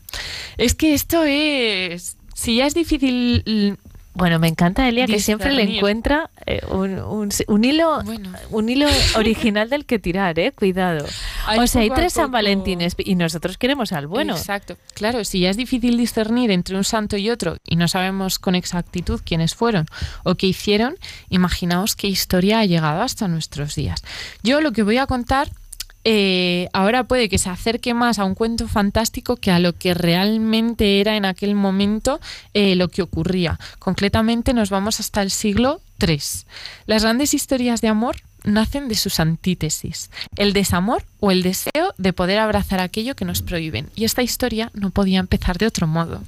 Es 0.57 0.73
que 0.75 0.93
esto 0.93 1.23
es... 1.23 2.17
Si 2.41 2.55
ya 2.55 2.65
es 2.65 2.73
difícil... 2.73 3.77
Bueno, 4.13 4.39
me 4.39 4.49
encanta 4.49 4.89
Elia 4.89 5.05
que 5.07 5.19
siempre 5.21 5.53
le 5.53 5.77
encuentra 5.77 6.29
eh, 6.45 6.59
un, 6.69 6.99
un- 6.99 7.29
un 7.47 7.63
hilo 7.63 8.03
Bueno. 8.03 8.33
un 8.49 8.67
hilo 8.67 8.87
original 9.15 9.69
del 9.69 9.85
que 9.85 9.99
tirar, 9.99 10.37
eh, 10.37 10.51
cuidado. 10.51 11.05
Hay 11.47 11.59
o 11.59 11.65
sea, 11.65 11.81
hay 11.81 11.89
tres 11.91 12.11
San 12.11 12.29
Valentines 12.29 12.93
y 12.97 13.15
nosotros 13.15 13.57
queremos 13.57 13.93
al 13.93 14.07
bueno. 14.07 14.35
Exacto. 14.35 14.75
Claro, 14.95 15.23
si 15.23 15.39
ya 15.39 15.49
es 15.49 15.55
difícil 15.55 15.95
discernir 15.95 16.51
entre 16.51 16.75
un 16.75 16.83
santo 16.83 17.15
y 17.15 17.29
otro 17.29 17.55
y 17.65 17.77
no 17.77 17.87
sabemos 17.87 18.37
con 18.37 18.55
exactitud 18.55 19.21
quiénes 19.23 19.55
fueron 19.55 19.85
o 20.25 20.35
qué 20.35 20.47
hicieron, 20.47 20.95
imaginaos 21.29 21.95
qué 21.95 22.07
historia 22.07 22.59
ha 22.59 22.65
llegado 22.65 23.01
hasta 23.03 23.29
nuestros 23.29 23.75
días. 23.75 24.03
Yo 24.43 24.59
lo 24.59 24.73
que 24.73 24.83
voy 24.83 24.97
a 24.97 25.07
contar 25.07 25.47
eh, 26.03 26.67
ahora 26.73 27.03
puede 27.03 27.29
que 27.29 27.37
se 27.37 27.49
acerque 27.49 27.93
más 27.93 28.19
a 28.19 28.25
un 28.25 28.35
cuento 28.35 28.67
fantástico 28.67 29.35
que 29.35 29.51
a 29.51 29.59
lo 29.59 29.73
que 29.73 29.93
realmente 29.93 30.99
era 30.99 31.15
en 31.15 31.25
aquel 31.25 31.55
momento 31.55 32.19
eh, 32.53 32.75
lo 32.75 32.89
que 32.89 33.01
ocurría. 33.01 33.59
Concretamente 33.79 34.53
nos 34.53 34.69
vamos 34.69 34.99
hasta 34.99 35.21
el 35.21 35.31
siglo 35.31 35.81
III. 35.99 36.19
Las 36.87 37.03
grandes 37.03 37.33
historias 37.33 37.81
de 37.81 37.87
amor 37.87 38.17
nacen 38.43 38.87
de 38.87 38.95
sus 38.95 39.19
antítesis, 39.19 40.09
el 40.35 40.53
desamor 40.53 41.03
o 41.19 41.31
el 41.31 41.43
deseo 41.43 41.93
de 41.97 42.13
poder 42.13 42.39
abrazar 42.39 42.79
aquello 42.79 43.15
que 43.15 43.25
nos 43.25 43.41
prohíben. 43.41 43.89
Y 43.95 44.05
esta 44.05 44.23
historia 44.23 44.71
no 44.73 44.89
podía 44.89 45.19
empezar 45.19 45.57
de 45.57 45.67
otro 45.67 45.87
modo. 45.87 46.21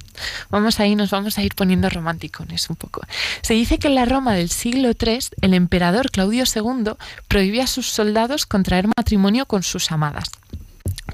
Vamos 0.50 0.80
ahí, 0.80 0.94
nos 0.94 1.10
vamos 1.10 1.38
a 1.38 1.42
ir 1.42 1.54
poniendo 1.54 1.88
romanticones 1.90 2.70
un 2.70 2.76
poco. 2.76 3.02
Se 3.42 3.54
dice 3.54 3.78
que 3.78 3.88
en 3.88 3.96
la 3.96 4.04
Roma 4.04 4.34
del 4.34 4.50
siglo 4.50 4.90
III, 4.90 5.18
el 5.40 5.54
emperador 5.54 6.10
Claudio 6.10 6.44
II 6.44 6.92
prohibía 7.28 7.64
a 7.64 7.68
sus 7.68 7.88
soldados 7.88 8.46
contraer 8.46 8.88
matrimonio 8.96 9.46
con 9.46 9.62
sus 9.62 9.90
amadas. 9.90 10.30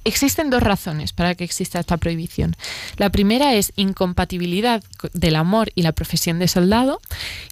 Existen 0.04 0.50
dos 0.50 0.62
razones 0.62 1.12
para 1.12 1.34
que 1.34 1.44
exista 1.44 1.78
esta 1.80 1.96
prohibición. 1.96 2.56
La 2.96 3.10
primera 3.10 3.54
es 3.54 3.72
incompatibilidad 3.76 4.82
co- 4.98 5.08
del 5.12 5.36
amor 5.36 5.70
y 5.74 5.82
la 5.82 5.92
profesión 5.92 6.38
de 6.38 6.48
soldado 6.48 7.00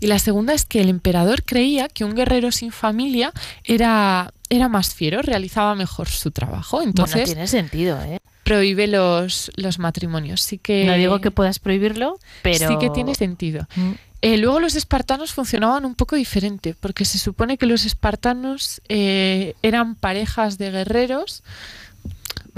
y 0.00 0.06
la 0.06 0.18
segunda 0.18 0.54
es 0.54 0.64
que 0.64 0.80
el 0.80 0.88
emperador 0.88 1.42
creía 1.44 1.88
que 1.88 2.04
un 2.04 2.14
guerrero 2.14 2.50
sin 2.52 2.72
familia 2.72 3.32
era, 3.64 4.32
era 4.48 4.68
más 4.68 4.94
fiero, 4.94 5.22
realizaba 5.22 5.74
mejor 5.74 6.08
su 6.08 6.30
trabajo. 6.30 6.78
Bueno, 6.78 6.90
Entonces 6.90 7.24
tiene 7.24 7.46
sentido, 7.46 8.00
¿eh? 8.02 8.20
prohíbe 8.44 8.86
los, 8.86 9.50
los 9.56 9.78
matrimonios. 9.78 10.40
Sí 10.40 10.56
que, 10.58 10.84
No 10.86 10.94
digo 10.94 11.20
que 11.20 11.30
puedas 11.30 11.58
prohibirlo, 11.58 12.18
pero... 12.42 12.66
sí 12.68 12.78
que 12.78 12.88
tiene 12.90 13.14
sentido. 13.14 13.66
Mm. 13.76 13.92
Eh, 14.20 14.36
luego 14.38 14.58
los 14.58 14.74
espartanos 14.74 15.32
funcionaban 15.32 15.84
un 15.84 15.94
poco 15.94 16.16
diferente, 16.16 16.74
porque 16.80 17.04
se 17.04 17.18
supone 17.18 17.56
que 17.56 17.66
los 17.66 17.84
espartanos 17.84 18.80
eh, 18.88 19.54
eran 19.62 19.94
parejas 19.94 20.58
de 20.58 20.72
guerreros, 20.72 21.44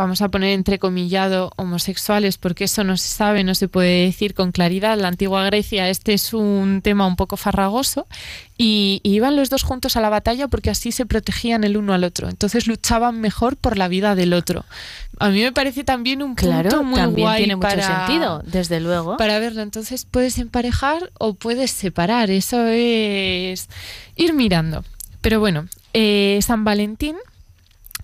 vamos 0.00 0.22
a 0.22 0.28
poner 0.28 0.50
entrecomillado 0.50 1.52
homosexuales, 1.56 2.38
porque 2.38 2.64
eso 2.64 2.84
no 2.84 2.96
se 2.96 3.08
sabe, 3.08 3.44
no 3.44 3.54
se 3.54 3.68
puede 3.68 4.06
decir 4.06 4.34
con 4.34 4.50
claridad. 4.50 4.98
La 4.98 5.08
antigua 5.08 5.44
Grecia 5.44 5.88
este 5.88 6.14
es 6.14 6.32
un 6.34 6.80
tema 6.82 7.06
un 7.06 7.16
poco 7.16 7.36
farragoso, 7.36 8.06
y, 8.56 9.00
y 9.02 9.14
iban 9.14 9.36
los 9.36 9.50
dos 9.50 9.62
juntos 9.62 9.96
a 9.96 10.00
la 10.00 10.10
batalla 10.10 10.48
porque 10.48 10.70
así 10.70 10.92
se 10.92 11.06
protegían 11.06 11.64
el 11.64 11.76
uno 11.76 11.94
al 11.94 12.04
otro, 12.04 12.28
entonces 12.28 12.66
luchaban 12.66 13.20
mejor 13.20 13.56
por 13.56 13.78
la 13.78 13.88
vida 13.88 14.14
del 14.14 14.32
otro. 14.32 14.64
A 15.18 15.28
mí 15.28 15.42
me 15.42 15.52
parece 15.52 15.84
también 15.84 16.22
un 16.22 16.34
punto 16.34 16.50
Claro, 16.50 16.82
muy 16.82 16.94
también 16.94 17.26
guay 17.26 17.38
tiene 17.40 17.56
mucho 17.56 17.82
sentido, 17.82 18.42
desde 18.46 18.80
luego. 18.80 19.18
para 19.18 19.38
verlo. 19.38 19.60
Entonces 19.60 20.06
puedes 20.10 20.38
emparejar 20.38 21.12
o 21.18 21.34
puedes 21.34 21.70
separar. 21.70 22.30
Eso 22.30 22.64
es 22.66 23.68
ir 24.16 24.32
mirando. 24.32 24.82
Pero 25.20 25.38
bueno, 25.38 25.66
eh, 25.92 26.38
San 26.42 26.64
Valentín 26.64 27.16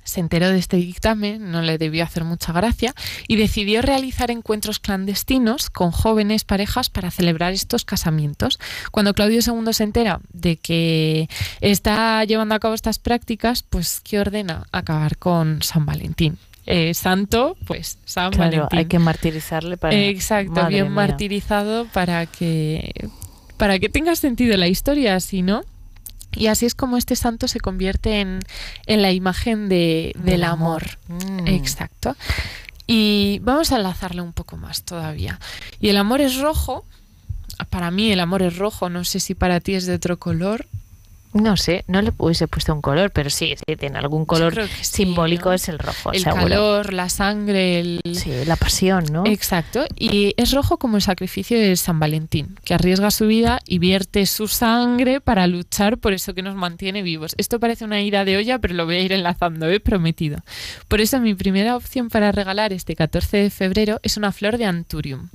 se 0.07 0.21
enteró 0.21 0.49
de 0.51 0.59
este 0.59 0.79
dictamen, 0.79 1.51
no 1.51 1.61
le 1.61 1.77
debió 1.77 2.05
hacer 2.05 2.25
mucha 2.25 2.53
gracia, 2.53 2.95
y 3.29 3.37
decidió 3.37 3.83
realizar 3.83 4.31
encuentros 4.31 4.79
clandestinos 4.79 5.69
con 5.69 5.91
jóvenes 5.91 6.45
parejas 6.45 6.89
para 6.89 7.11
celebrar 7.11 7.53
estos 7.53 7.85
casamientos. 7.85 8.59
Cuando 8.91 9.13
Claudio 9.13 9.41
II 9.47 9.73
se 9.73 9.85
entera 9.85 10.21
de 10.33 10.57
que 10.57 11.29
está 11.61 12.25
llevando 12.25 12.55
a 12.55 12.59
cabo 12.61 12.75
estas 12.75 12.99
prácticas, 12.99 13.63
pues 13.63 14.01
¿qué 14.03 14.19
ordena? 14.21 14.67
Acabar 14.73 15.19
con 15.19 15.63
San 15.63 15.85
Valentín. 15.85 16.39
Eh, 16.69 16.95
santo, 16.95 17.57
pues 17.67 17.99
San 18.07 18.33
Claro, 18.33 18.51
Valentín. 18.51 18.79
hay 18.79 18.87
que 18.87 18.99
martirizarle 18.99 19.77
para... 19.77 19.95
Exacto, 19.95 20.53
Madre 20.53 20.69
bien 20.71 20.85
mía. 20.87 20.95
martirizado 20.95 21.87
para 21.87 22.27
que 22.27 23.09
para 23.57 23.79
que 23.79 23.89
tenga 23.89 24.17
sentido 24.17 24.57
la 24.57 24.69
historia, 24.69 25.19
si 25.21 25.43
no. 25.43 25.63
Y 26.37 26.49
así 26.49 26.67
es 26.67 26.75
como 26.75 26.97
este 26.97 27.17
santo 27.17 27.49
se 27.49 27.61
convierte 27.61 28.21
en, 28.21 28.41
en 28.87 29.03
la 29.03 29.13
imagen 29.13 29.69
de, 29.69 30.15
del, 30.19 30.45
amor. 30.45 30.99
Mm. 31.09 31.47
Exacto. 31.49 32.17
Y 32.87 33.41
vamos 33.43 33.73
a 33.73 33.77
enlazarle 33.77 34.21
un 34.21 34.33
poco 34.33 34.57
más 34.57 34.83
todavía. 34.83 35.41
Y 35.81 35.89
el 35.89 35.97
amor 35.97 36.21
es 36.21 36.37
rojo. 36.37 36.85
Para 37.71 37.91
mí 37.91 38.13
el 38.13 38.21
amor 38.21 38.43
es 38.43 38.57
rojo, 38.59 38.91
no 38.91 39.05
sé 39.05 39.19
si 39.19 39.35
para 39.35 39.61
ti 39.61 39.75
es 39.75 39.87
de 39.87 39.95
otro 39.95 40.19
color. 40.19 40.67
No 41.43 41.57
sé, 41.57 41.85
no 41.87 42.03
le 42.03 42.13
hubiese 42.19 42.49
puesto 42.49 42.75
un 42.75 42.81
color, 42.81 43.11
pero 43.11 43.31
sí, 43.31 43.55
sí 43.57 43.77
tiene 43.77 43.99
algún 43.99 44.25
color 44.25 44.67
sí, 44.69 44.85
simbólico, 44.85 45.51
¿no? 45.51 45.55
es 45.55 45.69
el 45.69 45.79
rojo, 45.79 46.13
el 46.13 46.23
seguro. 46.23 46.43
calor, 46.43 46.93
la 46.93 47.09
sangre, 47.09 47.81
el... 47.81 48.01
Sí, 48.15 48.33
la 48.47 48.57
pasión, 48.57 49.05
¿no? 49.11 49.27
Exacto, 49.27 49.85
y 49.97 50.35
es 50.37 50.53
rojo 50.53 50.79
como 50.79 50.97
el 50.97 51.03
sacrificio 51.03 51.59
de 51.59 51.77
San 51.77 51.99
Valentín, 52.01 52.59
que 52.65 52.75
arriesga 52.75 53.11
su 53.11 53.27
vida 53.27 53.61
y 53.67 53.79
vierte 53.79 54.27
su 54.27 54.49
sangre 54.49 55.21
para 55.21 55.47
luchar 55.47 55.99
por 55.99 56.13
eso 56.13 56.35
que 56.35 56.43
nos 56.43 56.55
mantiene 56.55 57.03
vivos. 57.03 57.35
Esto 57.39 57.61
parece 57.61 57.85
una 57.85 58.01
ira 58.01 58.25
de 58.25 58.37
olla, 58.37 58.59
pero 58.59 58.75
lo 58.75 58.87
voy 58.87 58.97
a 58.97 59.01
ir 59.01 59.13
enlazando, 59.13 59.69
he 59.69 59.81
prometido. 59.81 60.39
Por 60.89 61.01
eso 61.01 61.21
mi 61.21 61.35
primera 61.35 61.77
opción 61.77 62.09
para 62.09 62.33
regalar 62.33 62.73
este 62.73 62.97
14 62.97 63.37
de 63.37 63.51
febrero 63.51 64.01
es 64.03 64.17
una 64.17 64.33
flor 64.33 64.59
de 64.59 64.67
anturium. 64.67 65.29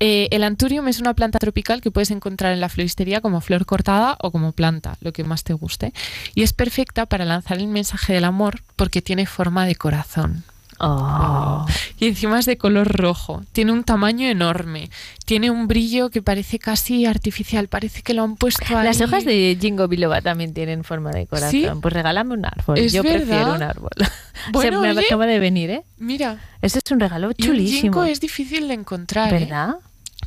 Eh, 0.00 0.28
el 0.30 0.44
anturium 0.44 0.88
es 0.88 1.00
una 1.00 1.14
planta 1.14 1.38
tropical 1.38 1.80
que 1.80 1.90
puedes 1.90 2.10
encontrar 2.10 2.52
en 2.52 2.60
la 2.60 2.68
floristería 2.68 3.20
como 3.20 3.40
flor 3.40 3.66
cortada 3.66 4.16
o 4.20 4.30
como 4.30 4.52
planta, 4.52 4.96
lo 5.00 5.12
que 5.12 5.24
más 5.24 5.33
te 5.42 5.54
guste. 5.54 5.92
Y 6.36 6.42
es 6.42 6.52
perfecta 6.52 7.06
para 7.06 7.24
lanzar 7.24 7.58
el 7.58 7.66
mensaje 7.66 8.12
del 8.12 8.24
amor 8.24 8.60
porque 8.76 9.02
tiene 9.02 9.26
forma 9.26 9.66
de 9.66 9.74
corazón. 9.74 10.44
Oh. 10.80 11.64
Y 12.00 12.06
encima 12.08 12.38
es 12.38 12.46
de 12.46 12.56
color 12.58 12.88
rojo. 12.88 13.42
Tiene 13.52 13.70
un 13.72 13.84
tamaño 13.84 14.26
enorme. 14.28 14.90
Tiene 15.24 15.50
un 15.50 15.68
brillo 15.68 16.10
que 16.10 16.20
parece 16.20 16.58
casi 16.58 17.06
artificial. 17.06 17.68
Parece 17.68 18.02
que 18.02 18.12
lo 18.12 18.22
han 18.24 18.36
puesto 18.36 18.76
ahí. 18.76 18.84
Las 18.84 19.00
hojas 19.00 19.24
de 19.24 19.56
Jingo 19.60 19.86
Biloba 19.86 20.20
también 20.20 20.52
tienen 20.52 20.82
forma 20.84 21.10
de 21.12 21.26
corazón. 21.26 21.50
¿Sí? 21.52 21.66
Pues 21.80 21.94
regálame 21.94 22.34
un 22.34 22.44
árbol. 22.44 22.76
Es 22.78 22.92
Yo 22.92 23.02
prefiero 23.02 23.26
verdad. 23.26 23.56
un 23.56 23.62
árbol. 23.62 23.90
Bueno, 24.52 24.82
Se 24.82 24.88
me 24.88 24.98
oye, 24.98 25.06
acaba 25.06 25.26
de 25.26 25.38
venir, 25.38 25.70
¿eh? 25.70 25.84
Mira, 25.96 26.38
Este 26.60 26.80
es 26.84 26.90
un 26.90 26.98
regalo 27.00 27.32
chulísimo. 27.32 27.80
ginkgo 27.80 28.04
es 28.04 28.20
difícil 28.20 28.66
de 28.68 28.74
encontrar. 28.74 29.32
¿eh? 29.32 29.38
¿Verdad? 29.38 29.76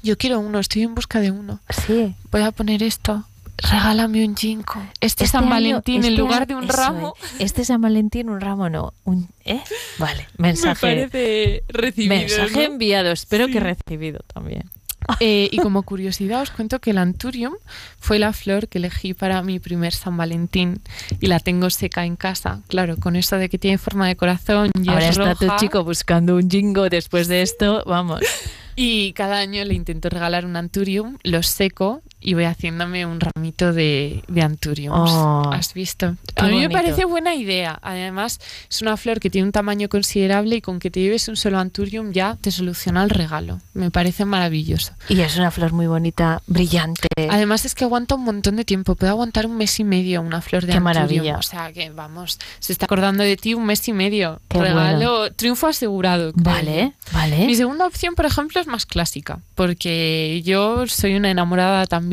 Yo 0.01 0.17
quiero 0.17 0.39
uno, 0.39 0.59
estoy 0.59 0.83
en 0.83 0.95
busca 0.95 1.19
de 1.19 1.29
uno. 1.29 1.59
Sí. 1.69 2.15
Voy 2.31 2.41
a 2.41 2.51
poner 2.51 2.81
esto. 2.81 3.25
Regálame 3.57 4.23
un 4.25 4.35
ginkgo. 4.35 4.81
Este, 5.01 5.25
San 5.27 5.43
año- 5.45 5.49
Valentín, 5.51 5.95
en 5.97 6.11
este 6.11 6.17
lugar 6.17 6.43
año- 6.43 6.45
de 6.47 6.55
un 6.55 6.67
ramo, 6.67 7.15
es. 7.35 7.41
Este 7.41 7.65
San 7.65 7.81
Valentín, 7.81 8.29
un 8.29 8.39
ramo 8.39 8.69
no. 8.69 8.93
Un, 9.03 9.29
¿eh? 9.45 9.61
Vale, 9.97 10.27
me 10.37 10.49
mensaje. 10.49 10.79
parece 10.79 11.63
recibido. 11.69 12.15
mensaje 12.15 12.51
¿no? 12.53 12.61
enviado. 12.73 13.11
Espero 13.11 13.47
Sí. 13.47 13.53
que 13.53 13.59
recibido 13.59 14.19
también. 14.33 14.63
Eh, 15.21 15.47
y 15.51 15.57
como 15.59 15.83
curiosidad 15.83 16.41
os 16.41 16.49
cuento 16.51 16.79
que 16.79 16.89
el 16.89 16.97
anturium 16.97 17.53
fue 17.97 18.19
la 18.19 18.33
flor 18.33 18.67
que 18.67 18.77
elegí 18.79 19.13
para 19.13 19.41
mi 19.41 19.57
primer 19.57 19.93
San 19.93 20.17
Valentín 20.17 20.81
y 21.21 21.27
la 21.27 21.39
tengo 21.39 21.69
seca 21.69 22.03
en 22.05 22.17
casa. 22.17 22.59
Claro, 22.67 22.97
con 22.97 23.15
eso 23.15 23.37
de 23.37 23.47
que 23.47 23.57
tiene 23.57 23.77
forma 23.77 24.05
de 24.07 24.17
corazón 24.17 24.69
y 24.83 24.89
Ahora 24.89 25.07
es 25.07 25.17
está 25.17 25.35
tu 25.35 25.47
chico 25.59 25.83
buscando 25.85 26.35
un 26.35 26.49
jingo 26.49 26.89
después 26.89 27.27
de 27.29 27.41
esto. 27.41 27.83
Vamos. 27.85 28.19
Y 28.79 29.13
cada 29.13 29.37
año 29.39 29.63
le 29.65 29.73
intento 29.73 30.07
regalar 30.07 30.45
un 30.45 30.55
anturium, 30.55 31.17
lo 31.23 31.41
seco 31.41 32.03
y 32.19 32.33
voy 32.33 32.45
haciéndome 32.45 33.05
un 33.05 33.19
ramito 33.19 33.73
de, 33.73 34.23
de 34.27 34.41
anturiums. 34.41 35.11
Oh, 35.11 35.51
¿Has 35.53 35.73
visto? 35.73 36.15
A 36.35 36.43
mí 36.43 36.49
me 36.55 36.67
bonito. 36.67 36.71
parece 36.71 37.05
buena 37.05 37.35
idea. 37.35 37.77
Además, 37.81 38.39
es 38.69 38.81
una 38.81 38.97
flor 38.97 39.19
que 39.19 39.29
tiene 39.29 39.45
un 39.45 39.51
tamaño 39.51 39.87
considerable 39.87 40.55
y 40.57 40.61
con 40.61 40.79
que 40.79 40.89
te 40.89 40.99
lleves 40.99 41.27
un 41.27 41.35
solo 41.37 41.59
anturium 41.59 42.11
ya 42.11 42.35
te 42.41 42.51
soluciona 42.51 43.03
el 43.03 43.11
regalo. 43.11 43.61
Me 43.73 43.91
parece 43.91 44.25
maravilloso. 44.25 44.93
Y 45.09 45.19
es 45.21 45.37
una 45.37 45.51
flor 45.51 45.73
muy 45.73 45.85
bonita, 45.87 46.41
brillante. 46.47 47.07
Además 47.29 47.65
es 47.65 47.75
que 47.75 47.83
aguanta 47.83 48.15
un 48.15 48.23
montón 48.23 48.55
de 48.55 48.65
tiempo, 48.65 48.95
puede 48.95 49.11
aguantar 49.11 49.45
un 49.45 49.55
mes 49.55 49.79
y 49.79 49.83
medio 49.83 50.21
una 50.21 50.41
flor 50.41 50.63
de 50.65 50.71
Qué 50.71 50.77
anturium. 50.77 50.83
maravilla. 50.95 51.37
O 51.37 51.43
sea 51.43 51.71
que 51.71 51.91
vamos, 51.91 52.39
se 52.59 52.73
está 52.73 52.85
acordando 52.85 53.23
de 53.23 53.37
ti 53.37 53.53
un 53.53 53.65
mes 53.65 53.87
y 53.87 53.93
medio. 53.93 54.41
Qué 54.49 54.57
Regalo, 54.59 55.31
triunfo 55.33 55.67
asegurado. 55.67 56.33
creo 56.33 56.43
Vale, 56.43 56.93
vale. 57.13 57.45
Mi 57.45 57.53
segunda 57.55 57.85
opción, 57.85 58.15
por 58.15 58.25
ejemplo, 58.25 58.59
es 58.59 58.65
más 58.67 58.85
clásica, 58.87 59.39
porque 59.53 60.41
yo 60.43 60.87
soy 60.87 61.15
una 61.15 61.29
enamorada 61.29 61.85
también. 61.85 62.06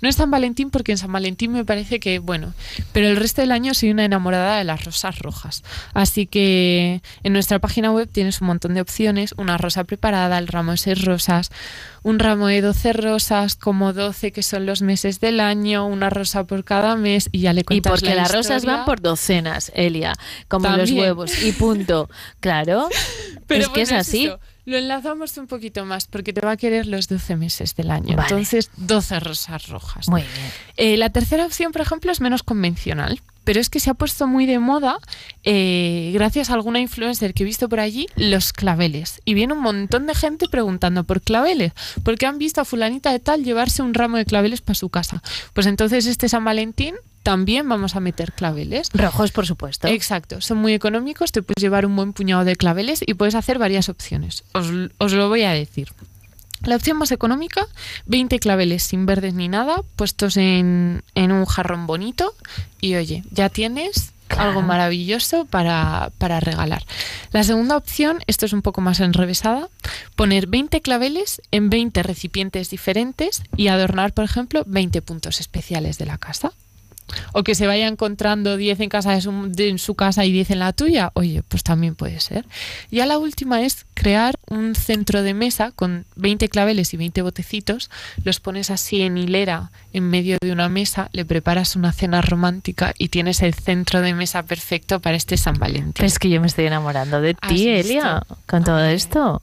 No 0.00 0.08
es 0.08 0.16
San 0.16 0.30
Valentín, 0.30 0.70
porque 0.70 0.92
en 0.92 0.98
San 0.98 1.12
Valentín 1.12 1.52
me 1.52 1.64
parece 1.64 2.00
que, 2.00 2.18
bueno, 2.18 2.54
pero 2.92 3.08
el 3.08 3.16
resto 3.16 3.40
del 3.40 3.52
año 3.52 3.74
soy 3.74 3.90
una 3.90 4.04
enamorada 4.04 4.58
de 4.58 4.64
las 4.64 4.84
rosas 4.84 5.18
rojas. 5.18 5.62
Así 5.94 6.26
que 6.26 7.02
en 7.22 7.32
nuestra 7.32 7.58
página 7.58 7.90
web 7.90 8.08
tienes 8.10 8.40
un 8.40 8.46
montón 8.48 8.74
de 8.74 8.80
opciones, 8.80 9.34
una 9.36 9.58
rosa 9.58 9.84
preparada, 9.84 10.38
el 10.38 10.48
ramo 10.48 10.72
de 10.72 10.78
seis 10.78 11.04
rosas, 11.04 11.50
un 12.02 12.18
ramo 12.18 12.48
de 12.48 12.60
12 12.60 12.92
rosas, 12.94 13.54
como 13.54 13.92
12 13.92 14.32
que 14.32 14.42
son 14.42 14.66
los 14.66 14.82
meses 14.82 15.20
del 15.20 15.40
año, 15.40 15.86
una 15.86 16.10
rosa 16.10 16.44
por 16.44 16.64
cada 16.64 16.96
mes 16.96 17.28
y 17.32 17.40
ya 17.40 17.52
le 17.52 17.60
Y 17.60 17.64
cuentas 17.64 17.92
porque 17.92 18.14
la 18.14 18.22
las 18.22 18.32
rosas 18.32 18.64
van 18.64 18.84
por 18.84 19.00
docenas, 19.00 19.70
Elia, 19.74 20.14
como 20.48 20.68
los 20.70 20.90
huevos. 20.90 21.42
Y 21.42 21.52
punto. 21.52 22.08
Claro. 22.40 22.88
Pero 23.46 23.62
es 23.62 23.68
que 23.68 23.84
bueno, 23.84 23.96
es 23.96 24.08
así. 24.08 24.30
Lo 24.64 24.76
enlazamos 24.76 25.36
un 25.38 25.46
poquito 25.46 25.84
más 25.84 26.06
porque 26.06 26.32
te 26.32 26.40
va 26.40 26.52
a 26.52 26.56
querer 26.56 26.86
los 26.86 27.08
12 27.08 27.36
meses 27.36 27.74
del 27.74 27.90
año. 27.90 28.16
Vale. 28.16 28.28
Entonces, 28.28 28.70
12 28.76 29.20
rosas 29.20 29.68
rojas. 29.68 30.08
Muy 30.08 30.22
bien. 30.22 30.52
Eh, 30.76 30.96
la 30.96 31.10
tercera 31.10 31.44
opción, 31.44 31.72
por 31.72 31.82
ejemplo, 31.82 32.12
es 32.12 32.20
menos 32.20 32.42
convencional. 32.42 33.20
Pero 33.44 33.58
es 33.58 33.70
que 33.70 33.80
se 33.80 33.90
ha 33.90 33.94
puesto 33.94 34.28
muy 34.28 34.46
de 34.46 34.60
moda, 34.60 34.98
eh, 35.42 36.12
gracias 36.14 36.50
a 36.50 36.54
alguna 36.54 36.78
influencer 36.78 37.34
que 37.34 37.42
he 37.42 37.46
visto 37.46 37.68
por 37.68 37.80
allí, 37.80 38.06
los 38.14 38.52
claveles. 38.52 39.20
Y 39.24 39.34
viene 39.34 39.54
un 39.54 39.60
montón 39.60 40.06
de 40.06 40.14
gente 40.14 40.46
preguntando 40.48 41.02
por 41.02 41.22
claveles, 41.22 41.72
porque 42.04 42.26
han 42.26 42.38
visto 42.38 42.60
a 42.60 42.64
fulanita 42.64 43.10
de 43.10 43.18
tal 43.18 43.42
llevarse 43.42 43.82
un 43.82 43.94
ramo 43.94 44.16
de 44.16 44.26
claveles 44.26 44.60
para 44.60 44.76
su 44.76 44.90
casa. 44.90 45.22
Pues 45.54 45.66
entonces 45.66 46.06
este 46.06 46.28
San 46.28 46.44
Valentín 46.44 46.94
también 47.22 47.68
vamos 47.68 47.96
a 47.96 48.00
meter 48.00 48.32
claveles. 48.32 48.88
Rojos, 48.92 49.32
por 49.32 49.46
supuesto. 49.46 49.88
Exacto, 49.88 50.40
son 50.40 50.58
muy 50.58 50.72
económicos, 50.74 51.32
te 51.32 51.42
puedes 51.42 51.60
llevar 51.62 51.86
un 51.86 51.94
buen 51.96 52.12
puñado 52.12 52.44
de 52.44 52.56
claveles 52.56 53.02
y 53.06 53.14
puedes 53.14 53.34
hacer 53.34 53.58
varias 53.58 53.88
opciones. 53.88 54.44
Os, 54.52 54.68
os 54.98 55.12
lo 55.12 55.28
voy 55.28 55.42
a 55.42 55.52
decir. 55.52 55.92
La 56.64 56.76
opción 56.76 56.96
más 56.96 57.10
económica, 57.10 57.66
20 58.06 58.38
claveles 58.38 58.84
sin 58.84 59.04
verdes 59.04 59.34
ni 59.34 59.48
nada, 59.48 59.82
puestos 59.96 60.36
en, 60.36 61.02
en 61.16 61.32
un 61.32 61.44
jarrón 61.44 61.88
bonito 61.88 62.34
y 62.80 62.94
oye, 62.94 63.24
ya 63.30 63.48
tienes 63.48 64.12
Claro. 64.28 64.48
algo 64.48 64.62
maravilloso 64.62 65.44
para, 65.44 66.10
para 66.16 66.40
regalar. 66.40 66.84
La 67.32 67.42
segunda 67.44 67.76
opción, 67.76 68.20
esto 68.26 68.46
es 68.46 68.54
un 68.54 68.62
poco 68.62 68.80
más 68.80 69.00
enrevesada, 69.00 69.68
poner 70.16 70.46
20 70.46 70.80
claveles 70.80 71.42
en 71.50 71.68
20 71.68 72.02
recipientes 72.02 72.70
diferentes 72.70 73.42
y 73.58 73.68
adornar, 73.68 74.14
por 74.14 74.24
ejemplo, 74.24 74.62
20 74.66 75.02
puntos 75.02 75.38
especiales 75.38 75.98
de 75.98 76.06
la 76.06 76.16
casa. 76.16 76.52
O 77.32 77.42
que 77.42 77.54
se 77.54 77.66
vaya 77.66 77.86
encontrando 77.88 78.56
10 78.56 78.80
en, 78.80 78.88
casa 78.88 79.12
de 79.12 79.20
su, 79.20 79.32
de- 79.48 79.68
en 79.68 79.78
su 79.78 79.94
casa 79.94 80.24
y 80.24 80.32
10 80.32 80.50
en 80.50 80.58
la 80.58 80.72
tuya, 80.72 81.10
oye, 81.14 81.42
pues 81.46 81.62
también 81.62 81.94
puede 81.94 82.20
ser. 82.20 82.44
Ya 82.90 83.06
la 83.06 83.18
última 83.18 83.62
es 83.62 83.86
crear 83.94 84.34
un 84.48 84.74
centro 84.74 85.22
de 85.22 85.34
mesa 85.34 85.70
con 85.72 86.04
20 86.16 86.48
claveles 86.48 86.92
y 86.94 86.96
20 86.96 87.22
botecitos, 87.22 87.90
los 88.24 88.40
pones 88.40 88.70
así 88.70 89.02
en 89.02 89.16
hilera 89.18 89.70
en 89.92 90.08
medio 90.08 90.38
de 90.40 90.52
una 90.52 90.68
mesa, 90.68 91.08
le 91.12 91.24
preparas 91.24 91.76
una 91.76 91.92
cena 91.92 92.22
romántica 92.22 92.94
y 92.98 93.08
tienes 93.08 93.42
el 93.42 93.54
centro 93.54 94.00
de 94.00 94.14
mesa 94.14 94.42
perfecto 94.42 95.00
para 95.00 95.16
este 95.16 95.36
San 95.36 95.54
Valentín. 95.58 96.04
Es 96.04 96.18
que 96.18 96.30
yo 96.30 96.40
me 96.40 96.46
estoy 96.46 96.66
enamorando 96.66 97.20
de 97.20 97.36
¿Has 97.40 97.52
ti? 97.54 97.68
Elia, 97.68 98.22
con 98.46 98.64
todo 98.64 98.84
esto. 98.84 99.42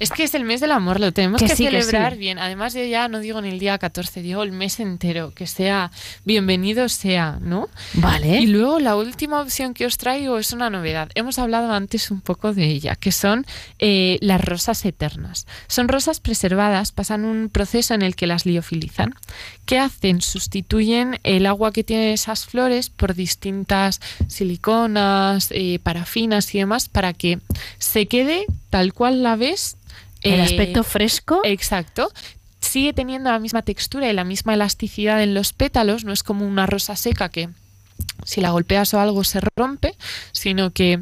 Es 0.00 0.10
que 0.10 0.24
es 0.24 0.34
el 0.34 0.44
mes 0.44 0.62
del 0.62 0.72
amor, 0.72 0.98
lo 0.98 1.12
tenemos 1.12 1.42
Que 1.42 1.48
que, 1.48 1.56
sí, 1.56 1.64
que 1.64 1.82
celebrar 1.82 2.14
sí. 2.14 2.18
bien. 2.18 2.38
Además, 2.38 2.72
yo 2.72 2.82
ya 2.84 3.08
no 3.08 3.20
digo 3.20 3.42
ni 3.42 3.50
el 3.50 3.58
día 3.58 3.76
14, 3.76 4.22
digo 4.22 4.42
el 4.42 4.50
mes 4.50 4.80
entero, 4.80 5.32
que 5.34 5.46
sea 5.46 5.90
bienvenido 6.24 6.88
sea, 6.88 7.38
¿no? 7.40 7.68
Vale. 7.94 8.40
Y 8.40 8.46
luego 8.46 8.80
la 8.80 8.96
última 8.96 9.42
opción 9.42 9.74
que 9.74 9.84
os 9.84 9.98
traigo 9.98 10.38
es 10.38 10.54
una 10.54 10.70
novedad. 10.70 11.10
Hemos 11.14 11.38
hablado 11.38 11.70
antes 11.72 12.10
un 12.10 12.22
poco 12.22 12.54
de 12.54 12.64
ella, 12.64 12.96
que 12.96 13.12
son 13.12 13.44
eh, 13.78 14.16
las 14.22 14.42
rosas 14.42 14.82
eternas. 14.86 15.46
Son 15.68 15.86
rosas 15.88 16.20
preservadas, 16.20 16.92
pasan 16.92 17.26
un 17.26 17.50
proceso 17.50 17.92
en 17.92 18.00
el 18.00 18.16
que 18.16 18.26
las 18.26 18.46
liofilizan. 18.46 19.14
¿Qué 19.66 19.78
hacen? 19.78 20.22
Sustituyen 20.22 21.20
el 21.24 21.44
agua 21.44 21.72
que 21.72 21.84
tienen 21.84 22.08
esas 22.08 22.46
flores 22.46 22.88
por 22.88 23.14
distintas 23.14 24.00
siliconas, 24.28 25.48
eh, 25.50 25.78
parafinas 25.82 26.54
y 26.54 26.58
demás 26.58 26.88
para 26.88 27.12
que 27.12 27.38
se 27.78 28.06
quede 28.06 28.46
tal 28.70 28.92
cual 28.94 29.22
la 29.22 29.36
ves. 29.36 29.76
El 30.22 30.40
eh, 30.40 30.42
aspecto 30.42 30.84
fresco. 30.84 31.40
Exacto. 31.44 32.10
Sigue 32.60 32.92
teniendo 32.92 33.30
la 33.30 33.38
misma 33.38 33.62
textura 33.62 34.08
y 34.08 34.12
la 34.12 34.24
misma 34.24 34.54
elasticidad 34.54 35.22
en 35.22 35.34
los 35.34 35.52
pétalos, 35.52 36.04
no 36.04 36.12
es 36.12 36.22
como 36.22 36.46
una 36.46 36.66
rosa 36.66 36.94
seca 36.96 37.28
que 37.28 37.48
si 38.24 38.40
la 38.40 38.50
golpeas 38.50 38.92
o 38.94 39.00
algo 39.00 39.24
se 39.24 39.40
rompe, 39.56 39.94
sino 40.32 40.70
que 40.70 41.00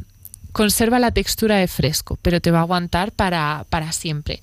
conserva 0.52 0.98
la 0.98 1.10
textura 1.10 1.56
de 1.56 1.68
fresco, 1.68 2.18
pero 2.22 2.40
te 2.40 2.50
va 2.50 2.58
a 2.58 2.62
aguantar 2.62 3.12
para, 3.12 3.66
para 3.70 3.92
siempre. 3.92 4.40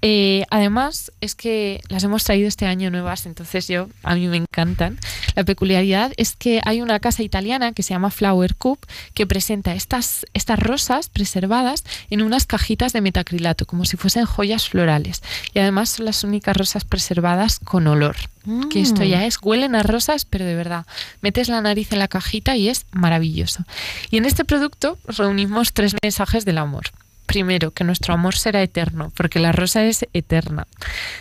Eh, 0.00 0.44
además, 0.50 1.10
es 1.20 1.34
que 1.34 1.80
las 1.88 2.04
hemos 2.04 2.24
traído 2.24 2.46
este 2.46 2.66
año 2.66 2.90
nuevas, 2.90 3.26
entonces 3.26 3.66
yo, 3.66 3.88
a 4.02 4.14
mí 4.14 4.28
me 4.28 4.36
encantan. 4.36 4.98
La 5.34 5.44
peculiaridad 5.44 6.12
es 6.16 6.36
que 6.36 6.60
hay 6.64 6.80
una 6.80 7.00
casa 7.00 7.22
italiana 7.22 7.72
que 7.72 7.82
se 7.82 7.94
llama 7.94 8.10
Flower 8.10 8.54
Cup 8.54 8.78
que 9.14 9.26
presenta 9.26 9.74
estas, 9.74 10.24
estas 10.34 10.58
rosas 10.58 11.08
preservadas 11.08 11.84
en 12.10 12.22
unas 12.22 12.46
cajitas 12.46 12.92
de 12.92 13.00
metacrilato, 13.00 13.66
como 13.66 13.84
si 13.84 13.96
fuesen 13.96 14.24
joyas 14.24 14.68
florales. 14.68 15.22
Y 15.52 15.58
además 15.58 15.90
son 15.90 16.06
las 16.06 16.22
únicas 16.22 16.56
rosas 16.56 16.84
preservadas 16.84 17.58
con 17.58 17.86
olor. 17.86 18.16
Que 18.70 18.80
esto 18.80 19.02
Mm. 19.02 19.06
ya 19.08 19.26
es, 19.26 19.38
huelen 19.42 19.74
a 19.74 19.82
rosas, 19.82 20.24
pero 20.24 20.46
de 20.46 20.54
verdad, 20.54 20.86
metes 21.20 21.48
la 21.48 21.60
nariz 21.60 21.92
en 21.92 21.98
la 21.98 22.08
cajita 22.08 22.56
y 22.56 22.70
es 22.70 22.86
maravilloso. 22.92 23.64
Y 24.10 24.16
en 24.16 24.24
este 24.24 24.44
producto 24.46 24.96
reunimos 25.06 25.74
tres 25.74 25.94
mensajes 26.02 26.46
del 26.46 26.56
amor. 26.56 26.84
Primero, 27.28 27.72
que 27.72 27.84
nuestro 27.84 28.14
amor 28.14 28.36
será 28.36 28.62
eterno, 28.62 29.12
porque 29.14 29.38
la 29.38 29.52
rosa 29.52 29.84
es 29.84 30.06
eterna. 30.14 30.66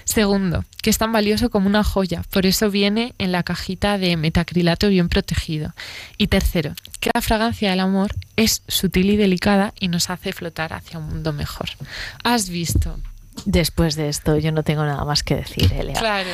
Segundo, 0.05 0.63
que 0.81 0.89
es 0.89 0.97
tan 0.97 1.11
valioso 1.11 1.49
como 1.49 1.67
una 1.67 1.83
joya, 1.83 2.23
por 2.29 2.45
eso 2.45 2.71
viene 2.71 3.13
en 3.17 3.33
la 3.33 3.43
cajita 3.43 3.97
de 3.97 4.15
metacrilato 4.15 4.87
bien 4.87 5.09
protegido. 5.09 5.73
Y 6.17 6.27
tercero, 6.27 6.75
que 7.01 7.11
la 7.13 7.21
fragancia 7.21 7.71
del 7.71 7.81
amor 7.81 8.15
es 8.37 8.63
sutil 8.69 9.09
y 9.09 9.17
delicada 9.17 9.73
y 9.81 9.89
nos 9.89 10.09
hace 10.09 10.31
flotar 10.31 10.71
hacia 10.71 10.97
un 10.97 11.09
mundo 11.09 11.33
mejor. 11.33 11.71
¿Has 12.23 12.47
visto? 12.47 12.97
Después 13.45 13.95
de 13.95 14.09
esto, 14.09 14.37
yo 14.37 14.51
no 14.51 14.63
tengo 14.63 14.83
nada 14.83 15.05
más 15.05 15.23
que 15.23 15.35
decir, 15.35 15.71
Elia. 15.73 15.93
Claro. 15.93 16.29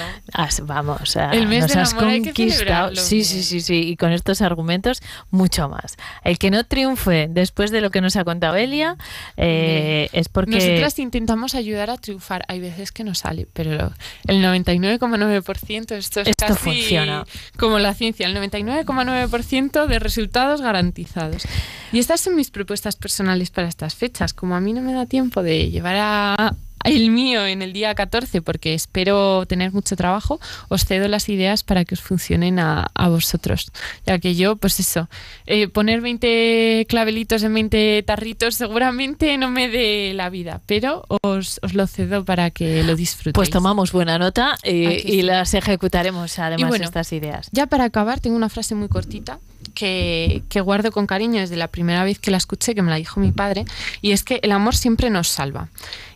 vamos, 0.63 1.15
El 1.15 1.47
mes 1.47 1.63
nos 1.63 1.75
has 1.75 1.93
amor 1.93 2.05
hay 2.07 2.21
que 2.21 2.33
conquistado. 2.33 2.95
sí, 2.95 3.23
sí, 3.23 3.43
sí, 3.43 3.61
sí. 3.61 3.75
Y 3.87 3.97
con 3.97 4.11
estos 4.11 4.41
argumentos, 4.41 5.01
mucho 5.29 5.69
más. 5.69 5.95
El 6.23 6.37
que 6.39 6.49
no 6.51 6.63
triunfe 6.63 7.27
después 7.29 7.71
de 7.71 7.81
lo 7.81 7.91
que 7.91 8.01
nos 8.01 8.15
ha 8.15 8.23
contado 8.23 8.55
Elia 8.55 8.97
eh, 9.37 10.09
es 10.13 10.29
porque. 10.29 10.51
Nosotras 10.51 10.97
intentamos 10.99 11.55
ayudar 11.55 11.89
a 11.89 11.97
triunfar. 11.97 12.45
Hay 12.47 12.59
veces 12.59 12.91
que 12.91 13.03
no 13.03 13.15
sale, 13.15 13.47
pero 13.53 13.93
el 14.27 14.43
99,9% 14.43 15.91
esto 15.91 16.21
es 16.21 16.27
Esto 16.27 16.45
casi 16.47 16.59
funciona. 16.59 17.25
como 17.57 17.79
la 17.79 17.93
ciencia. 17.93 18.27
El 18.27 18.35
99,9% 18.35 19.87
de 19.87 19.99
resultados 19.99 20.61
garantizados. 20.61 21.43
Y 21.91 21.99
estas 21.99 22.21
son 22.21 22.35
mis 22.35 22.49
propuestas 22.49 22.95
personales 22.95 23.51
para 23.51 23.67
estas 23.67 23.95
fechas. 23.95 24.33
Como 24.33 24.55
a 24.55 24.59
mí 24.59 24.73
no 24.73 24.81
me 24.81 24.93
da 24.93 25.05
tiempo 25.05 25.43
de 25.43 25.69
llevar 25.69 25.95
a 25.97 26.55
el 26.83 27.09
mío 27.09 27.45
en 27.45 27.61
el 27.61 27.73
día 27.73 27.93
14 27.95 28.41
porque 28.41 28.73
espero 28.73 29.45
tener 29.45 29.71
mucho 29.71 29.95
trabajo, 29.95 30.39
os 30.69 30.85
cedo 30.85 31.07
las 31.07 31.29
ideas 31.29 31.63
para 31.63 31.85
que 31.85 31.95
os 31.95 32.01
funcionen 32.01 32.59
a, 32.59 32.87
a 32.93 33.09
vosotros. 33.09 33.71
Ya 34.05 34.19
que 34.19 34.35
yo, 34.35 34.55
pues 34.55 34.79
eso, 34.79 35.09
eh, 35.45 35.67
poner 35.67 36.01
20 36.01 36.85
clavelitos 36.87 37.43
en 37.43 37.53
20 37.53 38.03
tarritos 38.03 38.55
seguramente 38.55 39.37
no 39.37 39.49
me 39.49 39.69
dé 39.69 40.13
la 40.13 40.29
vida, 40.29 40.61
pero 40.65 41.05
os, 41.21 41.59
os 41.63 41.73
lo 41.73 41.87
cedo 41.87 42.25
para 42.25 42.51
que 42.51 42.83
lo 42.83 42.95
disfrutéis. 42.95 43.33
Pues 43.33 43.49
tomamos 43.49 43.91
buena 43.91 44.17
nota 44.17 44.57
y, 44.63 44.85
Aquí 44.85 45.11
y 45.11 45.21
las 45.21 45.53
ejecutaremos 45.53 46.37
además 46.39 46.69
bueno, 46.69 46.85
estas 46.85 47.11
ideas. 47.13 47.49
Ya 47.51 47.67
para 47.67 47.85
acabar, 47.85 48.19
tengo 48.19 48.35
una 48.35 48.49
frase 48.49 48.75
muy 48.75 48.87
cortita 48.87 49.39
que, 49.73 50.43
guardo 50.63 50.91
con 50.91 51.07
cariño 51.07 51.41
desde 51.41 51.55
la 51.55 51.67
primera 51.67 52.03
vez 52.03 52.19
que 52.19 52.31
la 52.31 52.37
escuché, 52.37 52.75
que 52.75 52.81
me 52.81 52.91
la 52.91 52.97
dijo 52.97 53.19
mi 53.19 53.31
padre, 53.31 53.65
y 54.01 54.11
es 54.11 54.23
que 54.23 54.39
el 54.43 54.51
amor 54.51 54.75
siempre 54.75 55.09
nos 55.09 55.27
salva. 55.27 55.69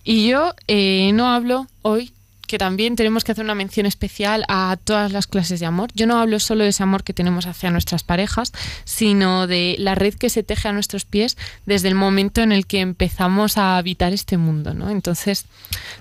Y 0.03 0.27
yo 0.27 0.53
eh, 0.67 1.11
no 1.13 1.27
hablo 1.29 1.67
hoy 1.81 2.13
que 2.47 2.57
también 2.57 2.95
tenemos 2.95 3.23
que 3.23 3.33
hacer 3.33 3.43
una 3.43 3.55
mención 3.55 3.85
especial 3.85 4.45
a 4.47 4.77
todas 4.81 5.11
las 5.11 5.27
clases 5.27 5.59
de 5.59 5.65
amor. 5.65 5.89
Yo 5.93 6.07
no 6.07 6.17
hablo 6.17 6.39
solo 6.39 6.63
de 6.63 6.69
ese 6.69 6.81
amor 6.81 7.03
que 7.03 7.13
tenemos 7.13 7.45
hacia 7.45 7.69
nuestras 7.69 8.03
parejas, 8.03 8.53
sino 8.85 9.47
de 9.47 9.75
la 9.77 9.95
red 9.95 10.13
que 10.13 10.29
se 10.29 10.43
teje 10.43 10.69
a 10.69 10.73
nuestros 10.73 11.03
pies 11.05 11.37
desde 11.65 11.89
el 11.89 11.95
momento 11.95 12.41
en 12.41 12.53
el 12.53 12.65
que 12.65 12.79
empezamos 12.79 13.57
a 13.57 13.77
habitar 13.77 14.13
este 14.13 14.37
mundo. 14.37 14.73
¿no? 14.73 14.89
Entonces, 14.89 15.45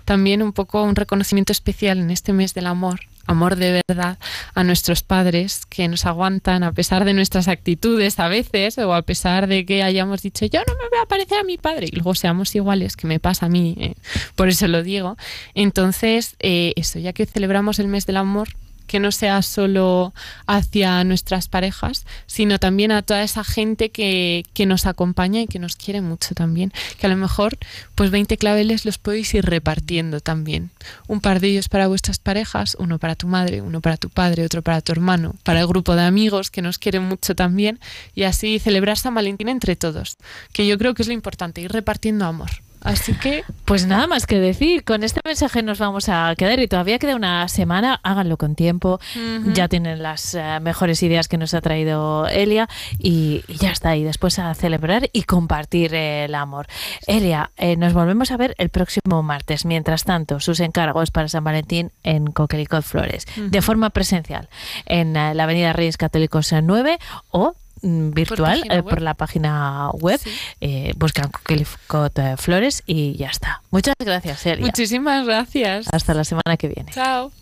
también 0.04 0.40
un 0.40 0.52
poco 0.52 0.82
un 0.84 0.94
reconocimiento 0.94 1.52
especial 1.52 1.98
en 1.98 2.10
este 2.10 2.32
mes 2.32 2.54
del 2.54 2.68
amor 2.68 3.00
amor 3.26 3.56
de 3.56 3.82
verdad 3.86 4.18
a 4.54 4.64
nuestros 4.64 5.02
padres 5.02 5.66
que 5.66 5.88
nos 5.88 6.06
aguantan 6.06 6.62
a 6.62 6.72
pesar 6.72 7.04
de 7.04 7.14
nuestras 7.14 7.48
actitudes 7.48 8.18
a 8.18 8.28
veces 8.28 8.78
o 8.78 8.94
a 8.94 9.02
pesar 9.02 9.46
de 9.46 9.66
que 9.66 9.82
hayamos 9.82 10.22
dicho 10.22 10.46
yo 10.46 10.60
no 10.66 10.74
me 10.74 10.88
voy 10.88 10.98
a 11.02 11.06
parecer 11.06 11.38
a 11.38 11.44
mi 11.44 11.58
padre 11.58 11.88
y 11.90 11.96
luego 11.96 12.14
seamos 12.14 12.54
iguales, 12.54 12.96
que 12.96 13.06
me 13.06 13.20
pasa 13.20 13.46
a 13.46 13.48
mí, 13.48 13.76
eh, 13.78 13.94
por 14.34 14.48
eso 14.48 14.68
lo 14.68 14.82
digo. 14.82 15.16
Entonces, 15.54 16.36
eh, 16.40 16.72
eso, 16.76 16.98
ya 16.98 17.12
que 17.12 17.26
celebramos 17.26 17.78
el 17.78 17.88
mes 17.88 18.06
del 18.06 18.16
amor, 18.16 18.48
que 18.86 19.00
no 19.00 19.12
sea 19.12 19.42
solo 19.42 20.14
hacia 20.46 21.02
nuestras 21.04 21.48
parejas, 21.48 22.06
sino 22.26 22.58
también 22.58 22.92
a 22.92 23.02
toda 23.02 23.22
esa 23.22 23.44
gente 23.44 23.90
que, 23.90 24.44
que, 24.54 24.66
nos 24.66 24.86
acompaña 24.86 25.40
y 25.42 25.46
que 25.46 25.58
nos 25.58 25.76
quiere 25.76 26.00
mucho 26.00 26.34
también. 26.34 26.72
Que 26.98 27.06
a 27.06 27.10
lo 27.10 27.16
mejor, 27.16 27.58
pues 27.94 28.10
20 28.10 28.36
claveles 28.36 28.84
los 28.84 28.98
podéis 28.98 29.32
ir 29.34 29.44
repartiendo 29.44 30.20
también. 30.20 30.70
Un 31.06 31.20
par 31.20 31.40
de 31.40 31.48
ellos 31.48 31.68
para 31.68 31.88
vuestras 31.88 32.18
parejas, 32.18 32.76
uno 32.78 32.98
para 32.98 33.14
tu 33.14 33.26
madre, 33.26 33.60
uno 33.60 33.80
para 33.80 33.96
tu 33.96 34.10
padre, 34.10 34.44
otro 34.44 34.62
para 34.62 34.80
tu 34.80 34.92
hermano, 34.92 35.34
para 35.42 35.60
el 35.60 35.66
grupo 35.66 35.94
de 35.94 36.02
amigos 36.02 36.50
que 36.50 36.62
nos 36.62 36.78
quieren 36.78 37.02
mucho 37.02 37.34
también, 37.34 37.78
y 38.14 38.22
así 38.22 38.58
celebrar 38.58 38.98
San 38.98 39.14
Valentín 39.14 39.48
entre 39.48 39.76
todos. 39.76 40.16
Que 40.52 40.66
yo 40.66 40.78
creo 40.78 40.94
que 40.94 41.02
es 41.02 41.08
lo 41.08 41.14
importante, 41.14 41.60
ir 41.60 41.72
repartiendo 41.72 42.24
amor. 42.24 42.50
Así 42.86 43.14
que. 43.14 43.44
Pues 43.64 43.86
nada 43.86 44.06
más 44.06 44.26
que 44.26 44.38
decir. 44.38 44.84
Con 44.84 45.02
este 45.02 45.20
mensaje 45.24 45.62
nos 45.62 45.78
vamos 45.78 46.08
a 46.08 46.32
quedar 46.36 46.60
y 46.60 46.68
todavía 46.68 46.98
queda 46.98 47.16
una 47.16 47.48
semana. 47.48 48.00
Háganlo 48.02 48.36
con 48.36 48.54
tiempo. 48.54 49.00
Uh 49.16 49.18
-huh. 49.18 49.52
Ya 49.52 49.68
tienen 49.68 50.02
las 50.02 50.34
uh, 50.34 50.60
mejores 50.60 51.02
ideas 51.02 51.26
que 51.26 51.36
nos 51.36 51.52
ha 51.52 51.60
traído 51.60 52.28
Elia 52.28 52.68
y, 52.98 53.44
y, 53.48 53.56
ya 53.56 53.72
está. 53.72 53.96
Y 53.96 54.04
después 54.04 54.38
a 54.38 54.54
celebrar 54.54 55.10
y 55.12 55.24
compartir 55.24 55.94
el 55.94 56.34
amor. 56.34 56.68
Elia, 57.06 57.50
eh, 57.56 57.76
nos 57.76 57.92
volvemos 57.92 58.30
a 58.30 58.36
ver 58.36 58.54
el 58.58 58.68
próximo 58.68 59.22
martes. 59.22 59.64
Mientras 59.64 60.04
tanto, 60.04 60.38
sus 60.38 60.60
encargos 60.60 61.10
para 61.10 61.28
San 61.28 61.42
Valentín 61.42 61.90
en 62.04 62.26
Coquelicot 62.26 62.84
Flores, 62.84 63.26
uh 63.36 63.40
-huh. 63.40 63.50
de 63.50 63.62
forma 63.62 63.90
presencial, 63.90 64.48
en 64.86 65.10
uh, 65.10 65.34
la 65.34 65.42
Avenida 65.42 65.72
Reyes 65.72 65.96
Católicos 65.96 66.52
9 66.52 66.98
o 67.30 67.54
virtual 67.82 68.62
por, 68.66 68.76
eh, 68.76 68.82
por, 68.82 69.02
la 69.02 69.14
página 69.14 69.90
web. 69.92 70.20
Sí. 70.22 70.30
Eh, 70.60 70.92
buscan 70.96 71.30
Coquelicot 71.30 72.18
eh, 72.18 72.36
Flores 72.36 72.82
y 72.86 73.16
ya 73.16 73.28
está. 73.28 73.62
Muchas 73.70 73.94
gracias, 73.98 74.44
Elia. 74.46 74.66
Muchísimas 74.66 75.26
gracias. 75.26 75.86
Hasta 75.92 76.14
la 76.14 76.24
semana 76.24 76.56
que 76.56 76.68
viene. 76.68 76.92
Chao. 76.92 77.32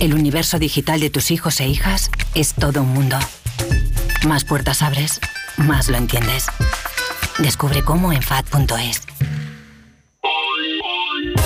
El 0.00 0.14
universo 0.14 0.60
digital 0.60 1.00
de 1.00 1.10
tus 1.10 1.32
hijos 1.32 1.58
e 1.58 1.66
hijas 1.66 2.10
es 2.34 2.54
todo 2.54 2.82
un 2.82 2.94
mundo. 2.94 3.18
Más 4.28 4.44
puertas 4.44 4.82
abres, 4.82 5.20
más 5.56 5.88
lo 5.88 5.96
entiendes. 5.96 6.46
Descubre 7.38 7.82
cómo 7.82 8.12
en 8.12 8.22
FAD.es. 8.22 9.02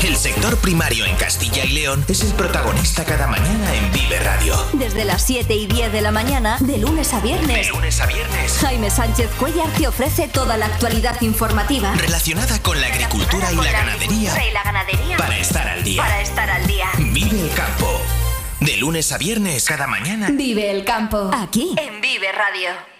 El 0.04 0.16
sector 0.16 0.58
primario 0.58 1.06
en 1.06 1.16
Castilla 1.16 1.64
y 1.64 1.72
León 1.72 2.04
es 2.08 2.22
el 2.24 2.32
protagonista 2.34 3.04
cada 3.06 3.26
mañana 3.26 3.74
en 3.74 3.90
Vive 3.90 4.18
Radio. 4.18 4.54
Desde 4.74 5.06
las 5.06 5.22
7 5.22 5.54
y 5.54 5.66
10 5.66 5.90
de 5.90 6.02
la 6.02 6.10
mañana, 6.10 6.58
de 6.60 6.76
lunes 6.76 7.14
a 7.14 7.20
viernes. 7.20 7.68
De 7.68 7.72
lunes 7.72 8.00
a 8.00 8.06
viernes. 8.06 8.52
Jaime 8.58 8.90
Sánchez 8.90 9.30
Cuellar 9.38 9.70
te 9.70 9.88
ofrece 9.88 10.28
toda 10.28 10.58
la 10.58 10.66
actualidad 10.66 11.18
informativa 11.22 11.94
relacionada 11.94 12.60
con 12.60 12.78
la 12.78 12.88
agricultura, 12.88 13.50
y, 13.50 13.56
la 13.56 13.62
la 13.62 13.72
ganadería, 13.72 14.32
agricultura 14.32 14.46
y 14.46 14.52
la 14.52 14.62
ganadería. 14.62 15.16
Para 15.16 15.38
estar 15.38 15.66
al 15.68 15.82
día. 15.82 16.02
Para 16.02 16.20
estar 16.20 16.50
al 16.50 16.66
día. 16.66 16.88
Vive 16.98 17.40
el 17.40 17.50
campo. 17.54 18.02
De 18.64 18.76
lunes 18.76 19.10
a 19.10 19.18
viernes, 19.18 19.64
cada 19.64 19.88
mañana. 19.88 20.28
Vive 20.30 20.70
el 20.70 20.84
campo. 20.84 21.30
Aquí. 21.34 21.74
En 21.76 22.00
Vive 22.00 22.30
Radio. 22.30 22.91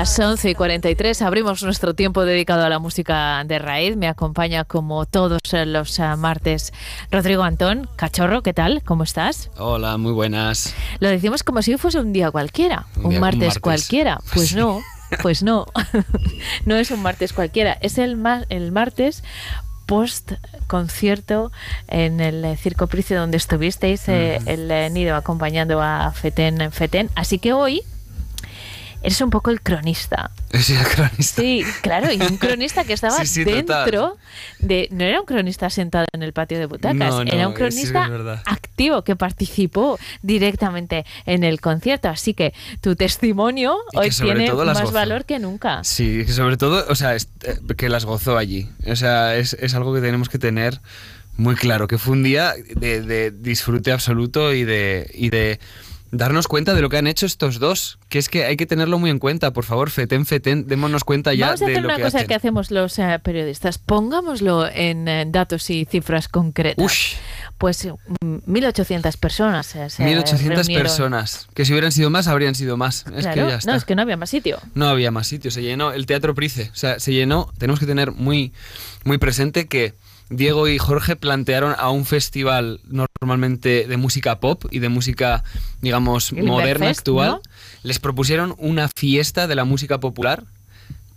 Las 0.00 0.18
11 0.18 0.48
y 0.48 0.54
43 0.54 1.20
abrimos 1.20 1.62
nuestro 1.62 1.92
tiempo 1.92 2.24
dedicado 2.24 2.64
a 2.64 2.70
la 2.70 2.78
música 2.78 3.44
de 3.44 3.58
raíz. 3.58 3.98
Me 3.98 4.08
acompaña 4.08 4.64
como 4.64 5.04
todos 5.04 5.42
los 5.66 5.98
uh, 5.98 6.16
martes 6.16 6.72
Rodrigo 7.10 7.42
Antón. 7.42 7.86
Cachorro, 7.96 8.42
¿qué 8.42 8.54
tal? 8.54 8.82
¿Cómo 8.82 9.02
estás? 9.02 9.50
Hola, 9.58 9.98
muy 9.98 10.12
buenas. 10.12 10.74
Lo 11.00 11.10
decimos 11.10 11.42
como 11.42 11.60
si 11.60 11.76
fuese 11.76 11.98
un 11.98 12.14
día 12.14 12.30
cualquiera, 12.30 12.86
un, 12.96 13.04
un, 13.04 13.10
día, 13.10 13.20
martes, 13.20 13.40
un 13.40 13.46
martes, 13.48 13.60
cualquiera. 13.60 14.20
Pues 14.32 14.54
no, 14.54 14.80
pues 15.20 15.42
no, 15.42 15.66
no 16.64 16.76
es 16.76 16.90
un 16.90 17.02
martes 17.02 17.34
cualquiera, 17.34 17.76
es 17.82 17.98
el, 17.98 18.16
ma 18.16 18.44
el 18.48 18.72
martes 18.72 19.22
post 19.84 20.32
concierto 20.66 21.52
en 21.88 22.20
el 22.20 22.56
Circo 22.56 22.86
Price 22.86 23.14
donde 23.14 23.36
estuvisteis, 23.36 24.08
mm. 24.08 24.10
eh, 24.12 24.38
el 24.46 24.70
eh, 24.70 24.88
nido 24.88 25.14
acompañando 25.14 25.82
a 25.82 26.10
Feten 26.12 26.72
Feten. 26.72 27.10
Así 27.16 27.38
que 27.38 27.52
hoy 27.52 27.82
eres 29.02 29.20
un 29.20 29.30
poco 29.30 29.50
el 29.50 29.60
cronista. 29.60 30.30
Sí, 30.60 30.74
el 30.74 30.84
cronista. 30.86 31.40
Sí, 31.42 31.62
claro, 31.80 32.12
y 32.12 32.20
un 32.20 32.36
cronista 32.36 32.84
que 32.84 32.92
estaba 32.92 33.16
Sí, 33.20 33.26
sí, 33.26 33.44
dentro 33.44 33.74
total. 34.10 34.14
de... 34.58 34.88
No 34.90 35.04
era 35.04 35.20
un 35.20 35.26
cronista 35.26 35.70
sentado 35.70 36.06
en 36.12 36.22
el 36.24 36.32
patio 36.32 36.58
de 36.58 36.66
butacas, 36.66 36.96
No, 37.14 37.24
no, 37.24 37.32
era 37.32 37.46
un 37.48 37.54
cronista 37.54 38.06
es 38.06 38.40
activo 38.46 39.02
que 39.04 39.14
participó 39.14 39.98
directamente 40.22 41.04
en 41.26 41.44
el 41.44 41.60
concierto. 41.60 42.08
Así 42.08 42.34
que 42.34 42.52
tu 42.80 42.96
testimonio 42.96 43.76
Y 43.92 43.98
hoy 43.98 44.10
tiene 44.10 44.52
más 44.52 44.92
valor 44.92 45.24
que 45.24 45.38
nunca. 45.38 45.84
Sí, 45.84 46.26
sobre 46.26 46.56
todo, 46.56 46.84
o 46.88 46.94
sea, 46.94 47.14
es- 47.14 47.28
eh, 47.44 47.58
que 47.76 47.88
las 47.88 48.04
gozó 48.04 48.36
allí. 48.36 48.68
O 48.86 48.96
sea, 48.96 49.36
es, 49.36 49.54
es 49.54 49.74
algo 49.74 49.94
que 49.94 50.00
tenemos 50.00 50.28
que 50.28 50.38
tener 50.38 50.80
muy 51.36 51.54
claro, 51.54 51.88
que 51.88 51.96
fue 51.96 52.12
un 52.14 52.22
día 52.22 52.54
de, 52.76 53.00
de 53.02 53.30
disfrute 53.30 53.92
absoluto 53.92 54.52
y 54.52 54.64
de, 54.64 55.10
y 55.14 55.30
de 55.30 55.58
darnos 56.12 56.48
cuenta 56.48 56.74
de 56.74 56.82
lo 56.82 56.88
que 56.88 56.96
han 56.96 57.06
hecho 57.06 57.26
estos 57.26 57.58
dos, 57.58 57.98
que 58.08 58.18
es 58.18 58.28
que 58.28 58.44
hay 58.44 58.56
que 58.56 58.66
tenerlo 58.66 58.98
muy 58.98 59.10
en 59.10 59.18
cuenta. 59.18 59.52
Por 59.52 59.64
favor, 59.64 59.90
fetén, 59.90 60.26
fetén, 60.26 60.66
démonos 60.66 61.04
cuenta 61.04 61.32
ya 61.34 61.46
Vamos 61.46 61.62
a 61.62 61.66
de 61.66 61.72
hacer 61.72 61.82
lo 61.82 61.88
una 61.88 61.96
que 61.96 62.02
cosa 62.02 62.18
hacen. 62.18 62.28
que 62.28 62.34
hacemos 62.34 62.70
los 62.70 62.98
eh, 62.98 63.20
periodistas. 63.22 63.78
Pongámoslo 63.78 64.66
en 64.68 65.06
eh, 65.08 65.24
datos 65.28 65.70
y 65.70 65.84
cifras 65.84 66.28
concretas. 66.28 66.84
Ush. 66.84 67.14
Pues 67.58 67.84
mm, 67.84 68.36
1.800 68.46 69.16
personas. 69.18 69.74
eh, 69.76 69.90
se 69.90 70.02
1800 70.04 70.58
reunieron. 70.66 70.82
personas, 70.82 71.46
que 71.54 71.64
si 71.64 71.72
hubieran 71.72 71.92
sido 71.92 72.10
más, 72.10 72.26
habrían 72.26 72.54
sido 72.54 72.76
más. 72.76 73.04
Es 73.14 73.22
Claro, 73.22 73.34
que 73.44 73.50
ya 73.50 73.56
está. 73.56 73.70
No, 73.70 73.76
es 73.76 73.84
que 73.84 73.94
no 73.94 74.02
había 74.02 74.16
más 74.16 74.30
sitio. 74.30 74.58
No 74.74 74.88
había 74.88 75.10
más 75.10 75.26
sitio, 75.26 75.50
se 75.50 75.62
llenó 75.62 75.92
el 75.92 76.06
Teatro 76.06 76.34
Price, 76.34 76.70
o 76.72 76.76
sea, 76.76 76.98
se 76.98 77.12
llenó, 77.12 77.52
tenemos 77.58 77.78
que 77.78 77.86
tener 77.86 78.12
muy, 78.12 78.52
muy 79.04 79.18
presente 79.18 79.68
que 79.68 79.94
Diego 80.30 80.68
y 80.68 80.78
Jorge 80.78 81.16
plantearon 81.16 81.74
a 81.78 81.90
un 81.90 82.04
festival 82.06 82.80
normalmente 83.22 83.86
de 83.86 83.96
música 83.98 84.40
pop 84.40 84.64
y 84.70 84.78
de 84.78 84.88
música, 84.88 85.44
digamos, 85.82 86.32
moderna, 86.32 86.88
actual, 86.88 87.28
¿no? 87.32 87.42
les 87.82 87.98
propusieron 87.98 88.54
una 88.56 88.88
fiesta 88.88 89.46
de 89.46 89.54
la 89.54 89.64
música 89.64 90.00
popular, 90.00 90.44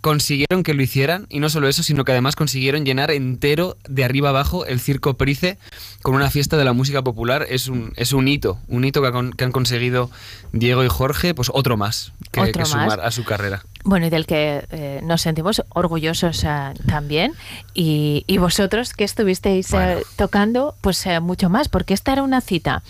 consiguieron 0.04 0.64
que 0.64 0.74
lo 0.74 0.82
hicieran 0.82 1.26
y 1.30 1.40
no 1.40 1.48
solo 1.48 1.66
eso, 1.66 1.82
sino 1.82 2.04
que 2.04 2.12
además 2.12 2.36
consiguieron 2.36 2.84
llenar 2.84 3.10
entero 3.10 3.78
de 3.88 4.04
arriba 4.04 4.28
abajo 4.28 4.66
el 4.66 4.78
Circo 4.78 5.14
Price 5.14 5.56
con 6.02 6.14
una 6.14 6.28
fiesta 6.28 6.58
de 6.58 6.64
la 6.66 6.74
música 6.74 7.00
popular. 7.00 7.46
Es 7.48 7.68
un, 7.68 7.94
es 7.96 8.12
un 8.12 8.28
hito, 8.28 8.58
un 8.68 8.84
hito 8.84 9.00
que, 9.00 9.44
han 9.44 9.52
conseguido 9.52 10.10
Diego 10.52 10.84
y 10.84 10.88
Jorge, 10.88 11.32
pues 11.32 11.50
otro 11.54 11.78
más 11.78 12.12
que, 12.32 12.40
Otro 12.40 12.52
que 12.52 12.58
más. 12.58 12.68
sumar 12.68 13.00
a 13.00 13.10
su 13.12 13.24
carrera. 13.24 13.62
Bueno, 13.82 14.04
y 14.04 14.10
del 14.10 14.26
que 14.26 14.66
eh, 14.72 15.00
nos 15.04 15.22
sentimos 15.22 15.64
orgullosos 15.70 16.44
eh, 16.44 16.74
también. 16.86 17.32
Y, 17.72 18.24
y 18.26 18.36
vosotros 18.36 18.92
que 18.92 19.04
estuvisteis 19.04 19.72
eh, 19.72 20.02
tocando, 20.16 20.74
pues 20.82 21.06
mucho 21.22 21.48
más, 21.48 21.70
porque 21.70 21.94
esta 21.94 22.12
era 22.12 22.22
una 22.22 22.42
cita 22.42 22.82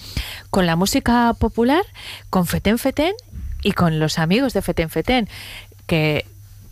con 0.51 0.67
la 0.67 0.75
música 0.75 1.33
popular, 1.39 1.85
con 2.29 2.45
Fetén 2.45 2.79
Fetén 2.79 3.15
y 3.63 3.71
con 3.71 4.01
los 4.01 4.19
amigos 4.19 4.53
de 4.53 4.63
Fetén 4.63 4.91
Fetén, 4.91 5.29
que 5.87 6.27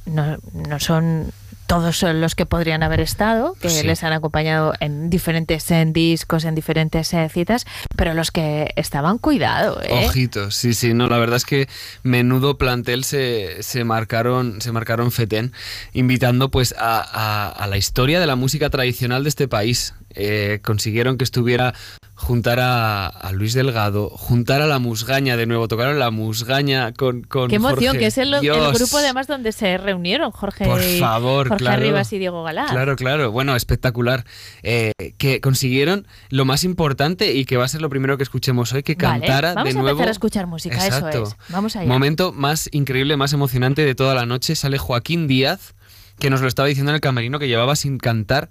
no, 0.07 0.39
no 0.53 0.81
son 0.81 1.33
todos 1.69 2.03
los 2.03 2.35
que 2.35 2.45
podrían 2.45 2.83
haber 2.83 3.01
estado, 3.01 3.55
que 3.55 3.71
Sí. 3.71 3.87
les 3.87 4.05
han 4.05 4.13
acompañado 4.13 4.75
en 4.81 5.09
diferentes 5.09 5.71
eh, 5.71 5.85
discos, 5.89 6.45
en 6.45 6.55
diferentes 6.55 7.15
eh, 7.15 7.31
citas, 7.33 7.65
pero 7.97 8.13
los 8.13 8.31
que 8.31 8.75
estaban, 8.77 9.17
cuidado, 9.17 9.81
¿eh? 9.83 10.05
Ojitos, 10.07 10.55
sí, 10.55 10.75
sí, 10.75 10.93
no, 10.93 11.09
la 11.09 11.17
verdad 11.17 11.37
es 11.37 11.47
que 11.47 11.69
menudo 12.03 12.59
plantel 12.59 13.05
se, 13.05 13.63
se 13.63 13.85
marcaron, 13.85 14.61
se 14.61 14.71
marcaron 14.71 15.13
Fetén, 15.13 15.53
invitando 15.95 16.51
pues 16.51 16.75
a, 16.77 17.01
a- 17.01 17.49
a 17.49 17.67
la 17.69 17.79
historia 17.79 18.21
de 18.21 18.27
la 18.27 18.37
música 18.37 18.69
tradicional 18.69 19.23
de 19.23 19.31
este 19.31 19.49
país. 19.49 19.95
Eh, 20.15 20.61
consiguieron 20.63 21.17
que 21.17 21.25
estuviera 21.25 21.73
juntar 22.15 22.61
a, 22.61 23.07
a 23.07 23.33
Luis 23.33 23.55
Delgado, 23.55 24.11
juntar 24.11 24.61
a 24.63 24.67
la 24.67 24.79
musgaña 24.79 25.37
de 25.37 25.47
nuevo, 25.47 25.67
tocaron 25.67 25.99
la 25.99 26.11
musgaña 26.11 26.93
con, 26.93 27.23
con 27.23 27.49
Qué 27.49 27.57
emoción, 27.57 27.95
Jorge. 27.95 27.99
que 27.99 28.07
es 28.07 28.19
el, 28.19 28.35
grupo 28.41 28.99
además 28.99 29.27
donde 29.27 29.51
se 29.53 29.77
reunieron 29.79 30.31
Jorge, 30.31 30.65
Por 30.65 30.81
favor, 30.81 31.49
Jorge 31.49 31.65
claro. 31.65 31.83
Rivas 31.83 32.13
y 32.13 32.19
Diego 32.19 32.45
Galán. 32.45 32.69
Claro, 32.69 32.97
claro. 32.97 33.33
Bueno, 33.33 33.57
espectacular. 33.57 34.25
Eh, 34.63 34.93
que 35.19 35.41
consiguieron 35.41 36.07
lo 36.29 36.45
más 36.45 36.65
importante 36.65 37.33
y 37.33 37.45
que 37.45 37.57
va 37.57 37.65
a 37.65 37.69
ser 37.69 37.81
lo 37.83 37.89
primero 37.91 38.17
que 38.17 38.23
escuchemos 38.23 38.73
hoy, 38.73 38.83
que 38.83 38.95
Vale, 38.95 39.21
cantara 39.21 39.55
vamos 39.55 39.65
de 39.65 39.71
a 39.71 39.83
nuevo. 39.83 39.89
empezar 39.91 40.09
a 40.09 40.13
escuchar 40.13 40.47
música, 40.47 40.87
eso 40.87 41.09
es. 41.09 41.37
Vamos 41.49 41.77
allá. 41.77 41.89
Momento 41.89 42.33
más 42.33 42.69
increíble, 42.73 43.17
más 43.17 43.33
emocionante 43.33 43.85
de 43.85 43.95
toda 43.95 44.15
la 44.15 44.27
noche. 44.27 44.55
Sale 44.55 44.79
Joaquín 44.79 45.27
Díaz, 45.27 45.75
que 46.19 46.31
nos 46.31 46.41
lo 46.41 46.49
estaba 46.49 46.69
diciendo 46.69 46.91
en 46.93 46.97
el 46.97 47.01
camerino, 47.01 47.39
que 47.39 47.49
llevaba 47.49 47.75
sin 47.75 47.99
cantar 47.99 48.51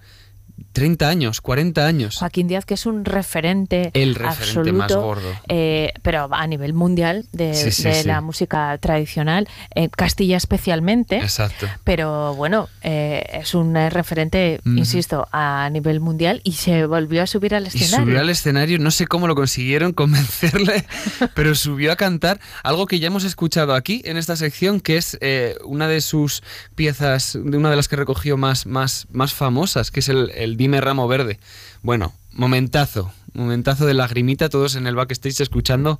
30 0.74 1.08
años, 1.10 1.42
40 1.42 1.86
años. 1.86 2.18
Joaquín 2.18 2.48
Díaz, 2.48 2.66
que 2.66 2.74
es 2.76 2.86
un 2.86 3.06
referente, 3.06 3.92
El 3.94 4.16
referente 4.16 4.44
absoluto, 4.44 4.74
más 4.74 4.94
gordo. 4.96 5.32
eh, 5.48 5.94
pero 6.02 6.28
a 6.32 6.48
nivel 6.48 6.74
mundial 6.74 7.26
de, 7.32 7.54
Sí, 7.54 7.72
sí, 7.72 7.84
de 7.84 7.94
sí. 7.96 8.08
la 8.08 8.22
música 8.22 8.78
tradicional, 8.80 9.48
en 9.76 9.90
Castilla 9.90 10.38
especialmente. 10.38 11.18
Exacto. 11.18 11.68
Pero 11.84 12.36
bueno, 12.36 12.70
eh, 12.84 13.24
es 13.42 13.54
un 13.56 13.76
eh, 13.78 13.90
referente, 13.90 14.60
Ujú. 14.66 14.78
insisto, 14.78 15.28
a 15.32 15.70
nivel 15.72 16.00
mundial 16.00 16.42
y 16.44 16.54
se 16.54 16.86
volvió 16.86 17.24
a 17.24 17.28
subir 17.28 17.56
al 17.56 17.64
Y 17.66 17.68
escenario. 17.68 18.06
subió 18.06 18.20
al 18.20 18.30
escenario, 18.30 18.80
no 18.80 18.92
sé 18.92 19.08
cómo 19.08 19.28
lo 19.28 19.36
consiguieron 19.36 19.94
convencerle, 19.94 20.86
pero 21.36 21.56
subió 21.56 21.92
a 21.92 21.96
cantar 21.96 22.40
algo 22.64 22.86
que 22.88 23.00
ya 23.00 23.08
hemos 23.08 23.24
escuchado 23.24 23.74
aquí 23.76 24.02
en 24.06 24.18
esta 24.18 24.36
sección, 24.36 24.80
que 24.80 24.98
es 24.98 25.18
eh, 25.22 25.56
una 25.66 25.88
de 25.88 26.02
sus 26.02 26.44
piezas, 26.76 27.38
de 27.42 27.58
una 27.58 27.70
de 27.70 27.76
las 27.76 27.88
que 27.88 27.96
recogió 27.96 28.38
más, 28.38 28.66
más, 28.66 29.08
más 29.12 29.34
famosas, 29.34 29.92
que 29.92 30.00
es 30.02 30.10
el, 30.10 30.32
el 30.36 30.51
Dime 30.58 30.82
Ramo 30.82 31.08
Verde. 31.08 31.40
Bueno, 31.84 32.14
momentazo, 32.32 33.12
momentazo 33.34 33.86
de 33.86 33.94
lagrimita, 33.94 34.50
todos 34.50 34.76
en 34.76 34.88
el 34.88 34.96
backstage 34.96 35.42
escuchando 35.42 36.00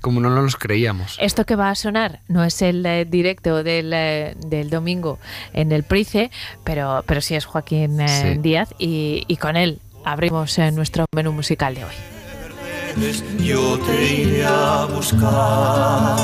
como 0.00 0.20
no 0.20 0.30
nos 0.30 0.56
creíamos. 0.56 1.16
Esto 1.20 1.44
que 1.44 1.56
va 1.56 1.70
a 1.70 1.74
sonar 1.74 2.20
no 2.28 2.44
es 2.44 2.60
el 2.62 2.84
eh, 2.86 3.04
directo 3.04 3.62
del, 3.62 3.92
eh, 3.94 4.34
del 4.46 4.70
domingo 4.70 5.18
en 5.52 5.72
el 5.72 5.82
Price, 5.82 6.30
pero, 6.64 7.02
pero 7.06 7.20
sí 7.20 7.34
es 7.34 7.44
Joaquín 7.44 8.00
eh, 8.00 8.32
Sí. 8.34 8.38
Díaz 8.40 8.70
y, 8.78 9.24
y 9.28 9.36
con 9.36 9.56
él 9.56 9.80
abrimos 10.04 10.58
eh, 10.58 10.70
nuestro 10.72 11.04
menú 11.14 11.32
musical 11.32 11.74
de 11.74 11.84
hoy. 11.84 11.94
yo 13.44 13.78
te 13.78 14.14
iré 14.22 14.44
a 14.46 14.86
buscar. 14.94 16.16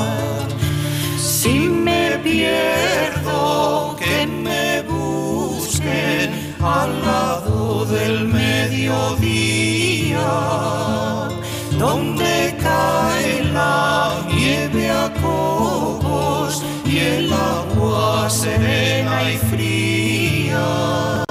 Si 1.17 1.59
me 1.69 2.19
pierdo, 2.23 3.95
que 3.99 4.25
me 4.27 4.81
busquen 4.83 6.24
al 6.67 7.01
lado 7.01 7.85
del 7.85 8.27
mediodía, 8.27 10.27
donde 11.77 12.55
cae 12.61 13.43
la 13.53 14.21
nieve 14.27 14.89
a 14.89 15.13
copos 15.21 16.61
y 16.85 16.97
el 16.97 17.31
agua 17.31 18.29
serena 18.29 19.31
y 19.31 19.37
fría. 19.37 21.23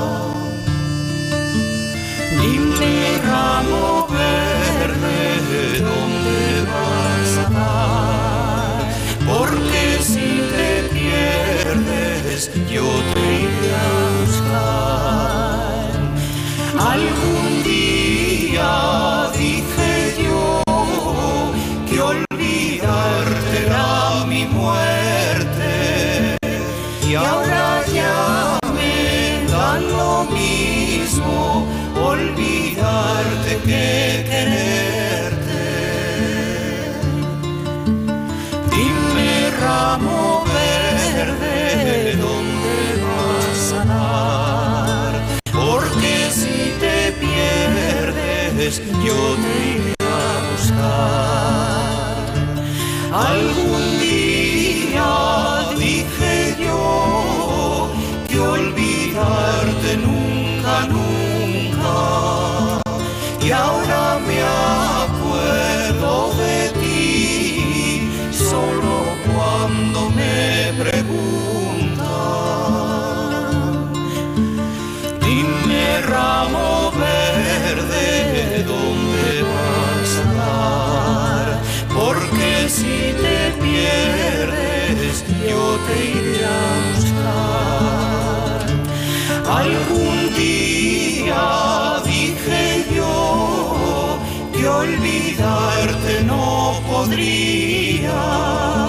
Dime 2.40 3.18
ramo 3.26 4.06
verde, 4.08 5.80
¿dónde 5.80 6.62
vas 6.70 7.36
a 7.38 7.40
dar? 7.58 8.84
Porque 9.26 9.98
si 10.00 10.28
te 10.54 10.70
pierdes, 10.94 12.40
yo 12.70 12.86
te 13.12 13.13
ramo 39.94 40.44
verde, 40.44 42.16
¿dónde 42.16 42.76
vas 43.04 43.72
a 43.72 43.84
dar? 43.84 45.12
Porque 45.52 46.14
si 46.38 46.58
te 46.82 46.98
pierdes, 47.22 48.74
yo 49.06 49.18
te 49.42 49.52
iré 49.74 49.94
a 50.00 50.30
buscar. 50.50 52.24
Algún 53.30 53.84
día 54.00 55.10
dije 55.78 56.34
yo 56.66 56.82
que 58.28 58.38
olvidarte 58.40 59.90
nunca, 60.06 60.74
nunca. 60.94 61.96
Y 63.46 63.48
ahora 63.52 63.83
cuando 69.84 70.10
me 70.10 70.72
preguntan, 70.82 72.06
dime 75.20 76.00
ramo 76.02 76.92
verde, 76.92 78.64
¿dónde 78.64 79.42
vas 79.42 80.12
a 80.24 80.26
dar? 80.40 81.46
Porque 81.94 82.68
si 82.68 82.96
te 83.22 83.38
pierdes, 83.62 85.14
yo 85.46 85.62
te 85.86 85.94
iré 86.18 86.40
a 86.46 86.48
buscar. 86.94 88.60
Algún 89.46 90.18
día 90.34 91.44
dije 92.04 92.86
yo 92.96 94.18
que 94.52 94.64
olvidarte 94.66 96.12
no 96.24 96.80
podría 96.90 98.83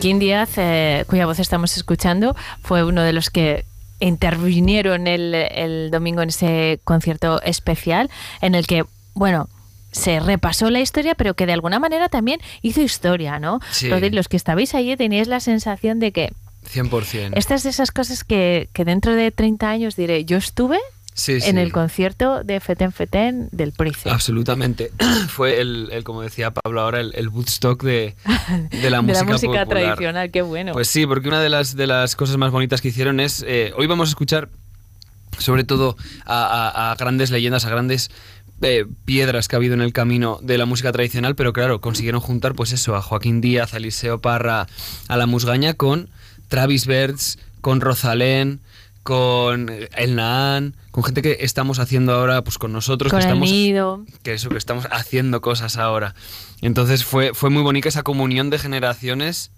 Joaquín 0.00 0.18
Díaz, 0.18 0.56
eh, 0.56 1.04
cuya 1.08 1.26
voz 1.26 1.40
estamos 1.40 1.76
escuchando, 1.76 2.34
fue 2.62 2.84
uno 2.84 3.02
de 3.02 3.12
los 3.12 3.28
que 3.28 3.66
intervinieron 3.98 5.06
el, 5.06 5.34
el 5.34 5.90
domingo 5.90 6.22
en 6.22 6.30
ese 6.30 6.80
concierto 6.84 7.42
especial 7.42 8.08
en 8.40 8.54
el 8.54 8.66
que, 8.66 8.86
bueno, 9.12 9.50
se 9.92 10.18
repasó 10.18 10.70
la 10.70 10.80
historia, 10.80 11.14
pero 11.16 11.34
que 11.34 11.44
de 11.44 11.52
alguna 11.52 11.78
manera 11.78 12.08
también 12.08 12.40
hizo 12.62 12.80
historia, 12.80 13.38
¿no? 13.38 13.60
Sí. 13.72 13.90
Rodri, 13.90 14.08
los 14.08 14.28
que 14.28 14.38
estabais 14.38 14.74
allí 14.74 14.96
teníais 14.96 15.28
la 15.28 15.38
sensación 15.38 15.98
de 16.00 16.12
que 16.12 16.32
100%. 16.72 17.32
estas 17.36 17.62
de 17.62 17.68
esas 17.68 17.90
cosas 17.90 18.24
que, 18.24 18.70
que 18.72 18.86
dentro 18.86 19.14
de 19.14 19.30
30 19.30 19.68
años 19.68 19.96
diré, 19.96 20.24
yo 20.24 20.38
estuve 20.38 20.78
Sí, 21.20 21.32
en 21.32 21.40
sí. 21.42 21.48
el 21.58 21.72
concierto 21.72 22.42
de 22.44 22.60
Feten 22.60 22.92
Feten 22.92 23.48
del 23.52 23.72
Price. 23.72 24.08
Absolutamente. 24.08 24.90
Fue 25.28 25.60
el, 25.60 25.88
el, 25.92 26.02
como 26.04 26.22
decía 26.22 26.50
Pablo 26.52 26.80
ahora, 26.80 27.00
el, 27.00 27.12
el 27.14 27.28
Woodstock 27.28 27.82
de, 27.82 28.14
de 28.70 28.90
la 28.90 28.96
de 28.98 29.02
música 29.02 29.24
la 29.26 29.32
música 29.32 29.46
popular. 29.64 29.68
tradicional, 29.68 30.30
qué 30.30 30.42
bueno. 30.42 30.72
Pues 30.72 30.88
sí, 30.88 31.06
porque 31.06 31.28
una 31.28 31.40
de 31.40 31.48
las, 31.48 31.76
de 31.76 31.86
las 31.86 32.16
cosas 32.16 32.36
más 32.36 32.50
bonitas 32.52 32.80
que 32.80 32.88
hicieron 32.88 33.20
es, 33.20 33.44
eh, 33.46 33.72
hoy 33.76 33.86
vamos 33.86 34.08
a 34.08 34.10
escuchar 34.10 34.48
sobre 35.38 35.64
todo 35.64 35.96
a, 36.26 36.44
a- 36.44 36.90
a 36.92 36.94
grandes 36.96 37.30
leyendas, 37.30 37.64
a 37.64 37.70
grandes 37.70 38.10
eh, 38.62 38.84
piedras 39.04 39.48
que 39.48 39.56
ha 39.56 39.58
habido 39.58 39.74
en 39.74 39.80
el 39.80 39.92
camino 39.92 40.38
de 40.42 40.58
la 40.58 40.66
música 40.66 40.92
tradicional, 40.92 41.34
pero 41.34 41.52
claro, 41.52 41.80
consiguieron 41.80 42.20
juntar 42.20 42.54
pues 42.54 42.72
eso, 42.72 42.94
a 42.96 43.00
Joaquín 43.02 43.40
Díaz, 43.40 43.72
a 43.72 43.78
Eliseo 43.78 44.20
Parra, 44.20 44.66
a 45.08 45.16
La 45.16 45.26
Musgaña 45.26 45.74
con 45.74 46.10
Travis 46.48 46.86
Bertz, 46.86 47.38
con 47.62 47.80
Rosalén, 47.80 48.60
con 49.10 49.68
El 49.96 50.14
Naan, 50.14 50.76
con 50.92 51.02
gente 51.02 51.20
que 51.20 51.38
estamos 51.40 51.80
haciendo 51.80 52.12
ahora 52.12 52.44
pues 52.44 52.58
con 52.58 52.72
nosotros, 52.72 53.10
Con 53.10 53.18
que 53.18 53.26
el 53.26 53.28
estamos 53.32 53.50
nido. 53.50 54.04
que 54.22 54.34
eso, 54.34 54.50
que 54.50 54.56
estamos 54.56 54.86
haciendo 54.92 55.40
cosas 55.40 55.76
ahora. 55.78 56.14
Entonces 56.62 57.04
fue, 57.04 57.34
fue 57.34 57.50
muy 57.50 57.64
bonita 57.64 57.88
esa 57.88 58.04
comunión 58.04 58.50
de 58.50 58.60
generaciones 58.60 59.50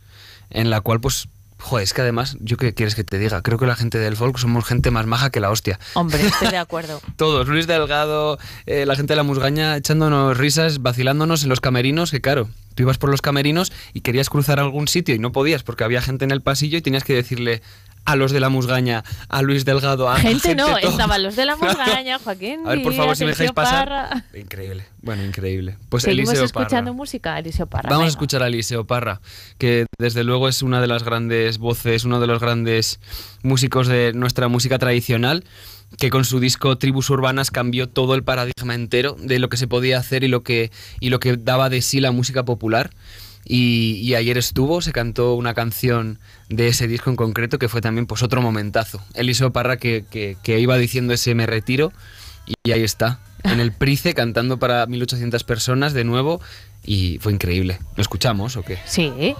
en 0.49 0.71
la 0.71 0.81
cual, 0.81 1.03
pues, 1.03 1.29
joder, 1.59 1.85
es 1.85 1.93
que 1.93 2.01
además, 2.01 2.39
¿yo 2.41 2.57
qué 2.57 2.73
quieres 2.73 2.95
que 2.95 3.05
te 3.05 3.19
diga? 3.19 3.43
Creo 3.43 3.59
que 3.59 3.67
la 3.67 3.77
gente 3.77 3.99
del 3.99 4.17
folk 4.17 4.39
somos 4.39 4.65
gente 4.65 4.91
más 4.91 5.05
maja 5.05 5.29
que 5.29 5.39
la 5.41 5.51
hostia. 5.51 5.79
Hombre, 5.93 6.27
estoy 6.27 6.49
de 6.49 6.57
acuerdo. 6.57 7.03
Todos, 7.17 7.47
Luis 7.47 7.67
Delgado, 7.67 8.39
eh, 8.65 8.87
la 8.87 8.97
gente 8.97 9.13
de 9.13 9.17
la 9.17 9.23
musgaña, 9.23 9.77
echándonos 9.77 10.35
risas, 10.39 10.81
vacilándonos 10.81 11.43
en 11.43 11.51
los 11.51 11.61
camerinos, 11.61 12.11
que 12.11 12.23
claro, 12.23 12.49
tú 12.75 12.85
ibas 12.85 12.97
por 12.97 13.11
los 13.11 13.21
camerinos 13.21 13.71
y 13.93 14.01
querías 14.01 14.31
cruzar 14.31 14.59
algún 14.61 14.89
sitio 14.89 15.15
y 15.15 15.19
no 15.19 15.31
podías 15.31 15.63
porque 15.63 15.85
había 15.85 16.01
gente 16.01 16.25
en 16.25 16.31
el 16.31 16.41
pasillo 16.41 16.79
y 16.79 16.81
tenías 16.83 17.05
que 17.05 17.13
decirle 17.15 17.61
a 18.05 18.17
los 18.17 18.33
de 18.33 18.41
la 18.41 18.49
musgaña, 18.49 19.05
a 19.29 19.43
Luis 19.43 19.65
Delgado, 19.65 20.11
a 20.11 20.17
Gente 20.19 20.55
no, 20.55 20.67
todo. 20.67 20.79
estaban 20.79 21.23
los 21.23 21.37
de 21.37 21.47
la 21.47 21.57
montaña, 21.57 22.19
Joaquín. 22.19 22.61
A 22.67 22.71
ver, 22.71 22.83
por 22.83 22.95
favor, 22.95 23.17
si 23.17 23.25
me 23.25 23.31
dejáis 23.31 23.53
pasar. 23.53 23.89
Parra. 23.89 24.25
Increíble, 24.35 24.85
bueno, 25.01 25.25
increíble. 25.25 25.77
Pues 25.89 26.03
Seguimos 26.03 26.31
Eliseo 26.31 26.45
escuchando 26.47 26.91
Parra. 26.91 26.97
música, 26.97 27.39
Eliseo 27.39 27.67
Parra. 27.67 27.91
Vamos 27.91 28.07
a 28.07 28.09
escuchar 28.09 28.43
a 28.43 28.49
Eliseo 28.49 28.87
Parra, 28.87 29.21
que 29.59 29.87
desde 29.99 30.25
luego 30.25 30.49
es 30.49 30.63
una 30.63 30.81
de 30.81 30.89
las 30.89 31.03
grandes 31.05 31.59
voces, 31.59 32.05
uno 32.05 32.19
de 32.21 32.27
los 32.27 32.41
grandes 32.41 32.99
músicos 33.43 33.87
de 33.87 34.13
nuestra 34.15 34.49
música 34.49 34.79
tradicional, 34.79 35.45
que 35.99 36.11
con 36.11 36.25
su 36.25 36.41
disco 36.41 36.79
Tribus 36.79 37.11
Urbanas 37.11 37.51
cambió 37.51 37.89
todo 37.89 38.15
el 38.15 38.25
paradigma 38.25 38.75
entero 38.75 39.15
de 39.19 39.39
lo 39.39 39.49
que 39.49 39.57
se 39.59 39.69
podía 39.69 39.99
hacer 39.99 40.25
y 40.25 40.29
lo 40.29 40.43
que, 40.43 40.71
y 41.01 41.11
lo 41.11 41.21
que 41.21 41.37
daba 41.37 41.69
de 41.69 41.83
sí 41.83 42.01
la 42.01 42.11
música 42.13 42.45
popular. 42.45 42.91
Y, 43.45 43.95
y 44.03 44.15
ayer 44.15 44.39
estuvo, 44.39 44.81
se 44.83 44.93
cantó 44.93 45.35
una 45.35 45.53
canción 45.55 46.19
de 46.49 46.69
ese 46.69 46.87
disco 46.87 47.11
en 47.11 47.17
concreto 47.17 47.59
que 47.59 47.69
fue 47.69 47.81
también 47.81 48.07
pues 48.07 48.23
otro 48.23 48.41
momentazo. 48.43 49.03
Eliseo 49.15 49.53
Parra 49.53 49.77
que, 49.79 50.05
que- 50.11 50.37
que 50.43 50.61
iba 50.61 50.77
diciendo 50.79 51.13
ese 51.13 51.35
me 51.35 51.47
retiro 51.47 51.93
y 52.65 52.71
ahí 52.73 52.83
está, 52.83 53.19
en 53.45 53.61
el 53.61 53.73
Price 53.73 54.15
cantando 54.15 54.59
para 54.59 54.87
1800 54.87 55.43
personas 55.45 55.93
de 55.93 56.05
nuevo 56.05 56.41
y 56.85 57.19
fue 57.21 57.33
increíble. 57.33 57.79
¿Lo 57.97 58.03
escuchamos 58.03 58.57
o 58.57 58.63
qué? 58.63 58.79
Sí. 58.87 59.35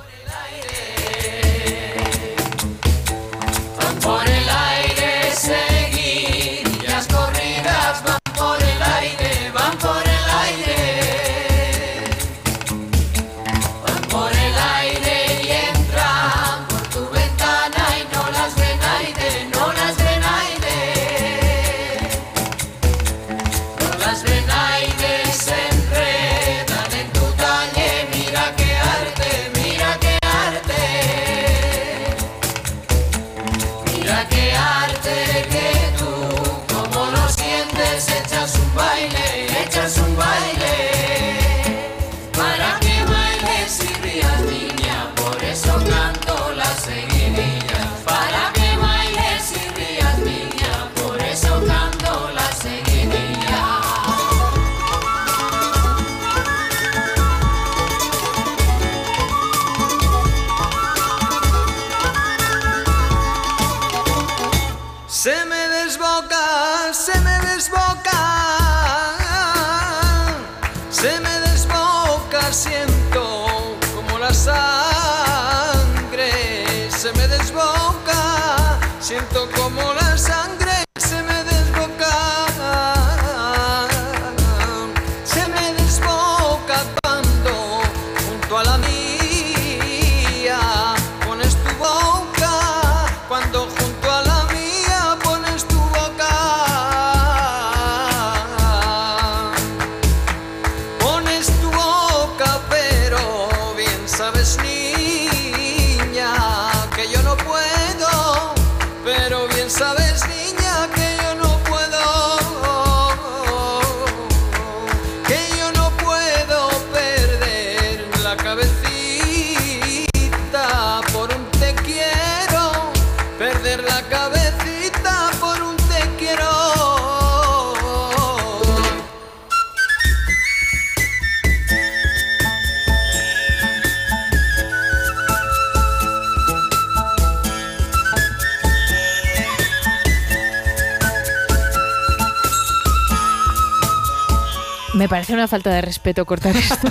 Respeto 145.93 146.25
cortar 146.25 146.57
esto. 146.57 146.89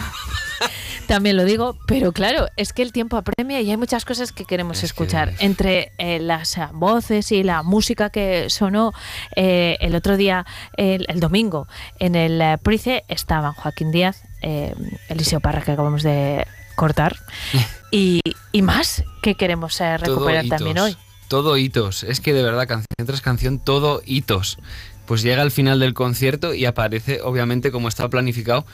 también 1.08 1.36
lo 1.36 1.44
digo, 1.44 1.76
pero 1.88 2.12
claro, 2.12 2.46
es 2.56 2.72
que 2.72 2.84
el 2.84 2.92
tiempo 2.92 3.18
apremia 3.18 3.60
y 3.62 3.72
hay 3.72 3.78
muchas 3.78 4.06
cosas 4.06 4.32
que 4.32 4.46
queremos 4.46 4.84
escuchar. 4.84 5.34
Entre 5.40 5.92
eh, 5.98 6.20
las 6.20 6.56
eh, 6.56 6.68
voces 6.72 7.32
y 7.32 7.42
la 7.42 7.64
música 7.64 8.12
que 8.12 8.48
sonó 8.52 8.94
eh, 9.36 9.78
el 9.82 9.96
otro 9.96 10.18
día, 10.18 10.46
el, 10.78 11.08
el 11.10 11.20
domingo, 11.20 11.68
en 11.98 12.14
el 12.16 12.60
Price 12.60 13.04
estaban 13.08 13.54
Joaquín 13.54 13.92
Díaz, 13.92 14.24
eh, 14.44 14.76
Eliseo 15.10 15.40
Parra, 15.40 15.64
que 15.64 15.72
acabamos 15.72 16.04
de 16.04 16.46
cortar, 16.76 17.18
y, 17.92 18.22
y 18.52 18.62
más 18.62 19.04
que 19.24 19.34
queremos 19.34 19.80
recuperar 19.80 20.46
también 20.46 20.78
hoy. 20.78 20.96
Todo 21.28 21.58
hitos. 21.58 22.04
Es 22.04 22.20
que 22.20 22.34
de 22.34 22.44
verdad, 22.44 22.68
canción 22.68 23.08
tras 23.08 23.22
canción, 23.22 23.58
todo 23.58 24.02
hitos. 24.06 24.60
Pues 25.06 25.24
llega 25.24 25.42
al 25.42 25.52
final 25.52 25.80
del 25.80 25.94
concierto 25.94 26.54
y 26.54 26.66
aparece, 26.66 27.22
obviamente, 27.22 27.72
como 27.72 27.88
estaba 27.88 28.10
planificado, 28.10 28.66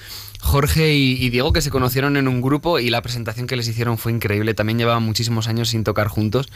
Jorge 0.41 0.93
y, 0.93 1.13
y 1.13 1.29
Diego, 1.29 1.53
que 1.53 1.61
se 1.61 1.71
conocieron 1.71 2.17
en 2.17 2.27
un 2.27 2.41
grupo 2.41 2.79
y 2.79 2.89
la 2.89 3.01
presentación 3.01 3.47
que 3.47 3.55
les 3.55 3.67
hicieron 3.67 3.97
fue 3.97 4.11
increíble. 4.11 4.53
También 4.53 4.77
llevaban 4.77 5.03
muchísimos 5.03 5.47
años 5.47 5.69
sin 5.69 5.83
tocar 5.83 6.07
juntos 6.07 6.47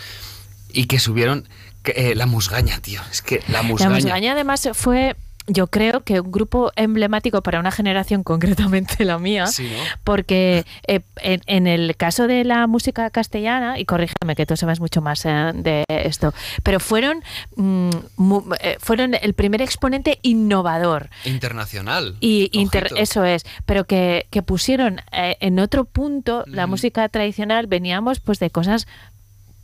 y 0.73 0.85
que 0.85 0.99
subieron 0.99 1.47
que, 1.83 1.93
eh, 1.95 2.15
la 2.15 2.25
musgaña, 2.25 2.79
tío. 2.79 3.01
Es 3.11 3.21
que 3.21 3.41
la 3.47 3.61
musgaña. 3.61 3.89
La 3.89 3.95
Musgaña 3.95 4.31
además 4.33 4.69
fue, 4.73 5.15
yo 5.53 5.67
creo 5.67 6.01
que 6.01 6.19
un 6.19 6.31
grupo 6.31 6.71
emblemático 6.75 7.41
para 7.41 7.59
una 7.59 7.71
generación, 7.71 8.23
concretamente 8.31 9.05
la 9.05 9.17
mía, 9.19 9.47
Sí, 9.47 9.69
¿no? 9.69 9.83
porque 10.03 10.65
eh, 10.87 11.01
en, 11.17 11.41
en 11.47 11.67
el 11.67 11.95
caso 11.95 12.27
de 12.27 12.43
la 12.43 12.67
música 12.67 13.09
castellana, 13.09 13.79
y 13.79 13.85
corrígeme 13.85 14.35
que 14.35 14.45
tú 14.45 14.55
sabes 14.57 14.79
mucho 14.79 15.01
más 15.01 15.25
eh, 15.25 15.51
de 15.55 15.83
esto, 15.87 16.33
pero 16.63 16.79
fueron, 16.79 17.23
mm, 17.55 17.89
mu- 18.17 18.43
eh, 18.61 18.77
fueron 18.79 19.13
el 19.13 19.33
primer 19.33 19.61
exponente 19.61 20.19
innovador. 20.21 21.09
Internacional. 21.25 22.15
Y 22.19 22.49
inter- 22.53 22.91
eso 22.97 23.23
es, 23.25 23.45
pero 23.65 23.85
que, 23.85 24.27
que 24.29 24.41
pusieron 24.41 25.01
en 25.11 25.59
otro 25.59 25.85
punto 25.85 26.43
la 26.47 26.67
música 26.67 27.07
tradicional, 27.09 27.67
veníamos 27.67 28.19
pues 28.19 28.39
de 28.39 28.49
cosas 28.49 28.87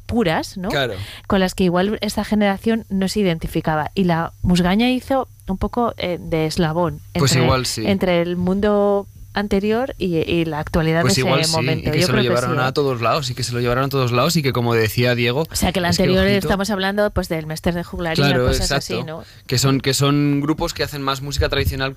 puras, 0.08 0.58
¿no? 0.58 0.70
Claro. 0.70 0.95
Con 1.28 1.39
las 1.39 1.53
que 1.53 1.66
igual 1.66 1.99
esta 2.01 2.24
generación 2.26 2.86
no 2.89 3.08
se 3.08 3.20
identificaba. 3.20 3.91
Y 3.93 4.05
la 4.05 4.32
Musgaña 4.41 4.89
hizo 4.89 5.28
un 5.47 5.58
poco 5.60 5.93
eh, 5.97 6.18
de 6.20 6.47
eslabón 6.47 6.99
Pues 7.14 7.32
entre, 7.34 7.43
igual 7.45 7.66
sí. 7.68 7.86
entre 7.86 8.22
el 8.22 8.36
mundo 8.38 9.05
anterior 9.34 9.93
y, 9.99 10.16
y 10.18 10.45
la 10.45 10.58
actualidad 10.60 11.01
Pues 11.01 11.14
de 11.16 11.22
ese 11.22 11.28
igual 11.30 11.45
sí, 11.45 11.51
momento. 11.51 11.89
y 11.89 11.91
que 11.91 11.99
Yo 12.01 12.08
se 12.08 12.14
lo 12.14 12.22
llevaron 12.24 12.55
sí, 12.55 12.58
¿eh? 12.58 12.64
a 12.64 12.72
todos 12.72 13.01
lados 13.01 13.30
y 13.30 13.36
que 13.36 13.43
se 13.43 13.53
lo 13.53 13.60
llevaron 13.60 13.84
a 13.84 13.89
todos 13.89 14.12
lados 14.12 14.36
y 14.36 14.41
que 14.41 14.51
como 14.51 14.74
decía 14.74 15.14
Diego, 15.14 15.45
O 15.51 15.55
sea 15.55 15.72
que 15.72 15.80
la 15.80 15.89
es 15.89 15.99
anterior 15.99 16.26
ojito, 16.26 16.39
estamos 16.39 16.72
hablando 16.72 17.12
pues 17.12 17.30
del 17.30 17.45
Mester 17.45 17.76
de 17.76 17.84
Juglaría, 17.84 18.26
Claro, 18.26 18.47
cosas 18.47 18.72
exacto. 18.72 18.95
así, 18.95 19.03
¿no? 19.05 19.24
Que 19.45 19.60
son, 19.60 19.80
que 19.80 19.93
son 19.93 20.41
grupos 20.41 20.74
que 20.74 20.82
hacen 20.82 21.03
más 21.03 21.22
música 21.22 21.49
tradicional 21.49 21.95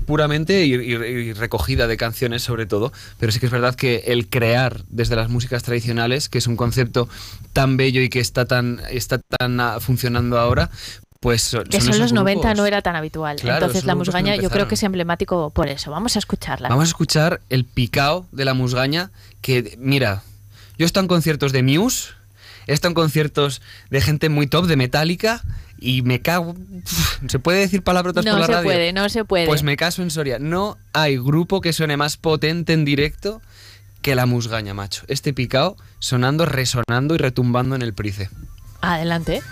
puramente 0.00 0.64
y, 0.64 0.74
y- 0.74 0.94
y 0.94 1.32
recogida 1.32 1.86
de 1.86 1.96
canciones 1.96 2.42
sobre 2.42 2.66
todo. 2.66 2.92
Pero 3.18 3.32
sí 3.32 3.40
que 3.40 3.46
es 3.46 3.52
verdad 3.52 3.74
que 3.74 4.04
el 4.06 4.28
crear 4.28 4.82
desde 4.88 5.16
las 5.16 5.28
músicas 5.28 5.62
tradicionales, 5.62 6.28
que 6.28 6.38
es 6.38 6.46
un 6.46 6.56
concepto 6.56 7.08
tan 7.52 7.76
bello 7.76 8.00
y 8.02 8.08
que 8.08 8.20
está 8.20 8.44
tan, 8.46 8.80
está 8.90 9.18
tan 9.18 9.60
ah, 9.60 9.78
funcionando 9.80 10.38
ahora, 10.38 10.70
pues 11.20 11.42
son, 11.42 11.64
Eso 11.70 11.92
son 11.92 11.98
los 12.00 12.12
90 12.14 12.40
grupos. 12.40 12.56
no 12.58 12.66
era 12.66 12.80
tan 12.80 12.96
habitual. 12.96 13.36
Claro, 13.36 13.66
Entonces 13.66 13.84
la 13.84 13.92
que 13.92 13.98
Musgaña 13.98 14.36
yo 14.36 14.48
creo 14.48 14.68
que 14.68 14.74
es 14.74 14.82
emblemático 14.82 15.50
por 15.50 15.68
eso. 15.68 15.90
Vamos 15.90 16.16
a 16.16 16.18
escucharla. 16.18 16.68
Vamos 16.70 16.84
a 16.84 16.88
escuchar 16.88 17.42
el 17.50 17.64
picao 17.66 18.26
de 18.32 18.46
la 18.46 18.54
musgaña 18.54 19.10
que, 19.42 19.76
mira, 19.78 20.22
yo 20.78 20.84
he 20.84 20.86
estado 20.86 21.04
en 21.04 21.08
conciertos 21.08 21.52
de 21.52 21.62
Muse, 21.62 22.12
he 22.66 22.72
estado 22.72 22.92
en 22.92 22.94
conciertos 22.94 23.60
de 23.90 24.00
gente 24.00 24.30
muy 24.30 24.46
top, 24.46 24.64
de 24.66 24.76
Metallica, 24.76 25.42
y 25.80 26.02
me 26.02 26.20
cago... 26.20 26.54
¿Se 27.28 27.38
puede 27.38 27.60
decir 27.60 27.82
palabrotas 27.82 28.24
No 28.24 28.32
por 28.32 28.40
la 28.40 28.46
se 28.46 28.52
radio? 28.52 28.64
puede, 28.64 28.92
no 28.92 29.08
se 29.08 29.24
puede. 29.24 29.46
Pues 29.46 29.62
me 29.62 29.76
caso 29.76 30.02
en 30.02 30.10
Soria. 30.10 30.38
No 30.38 30.78
hay 30.92 31.16
grupo 31.16 31.60
que 31.60 31.72
suene 31.72 31.96
más 31.96 32.16
potente 32.16 32.72
en 32.72 32.84
directo 32.84 33.40
que 34.02 34.14
la 34.14 34.26
musgaña, 34.26 34.74
macho. 34.74 35.02
Este 35.08 35.32
picao 35.32 35.76
sonando, 35.98 36.46
resonando 36.46 37.14
y 37.14 37.18
retumbando 37.18 37.74
en 37.74 37.82
el 37.82 37.94
price. 37.94 38.30
Adelante. 38.80 39.42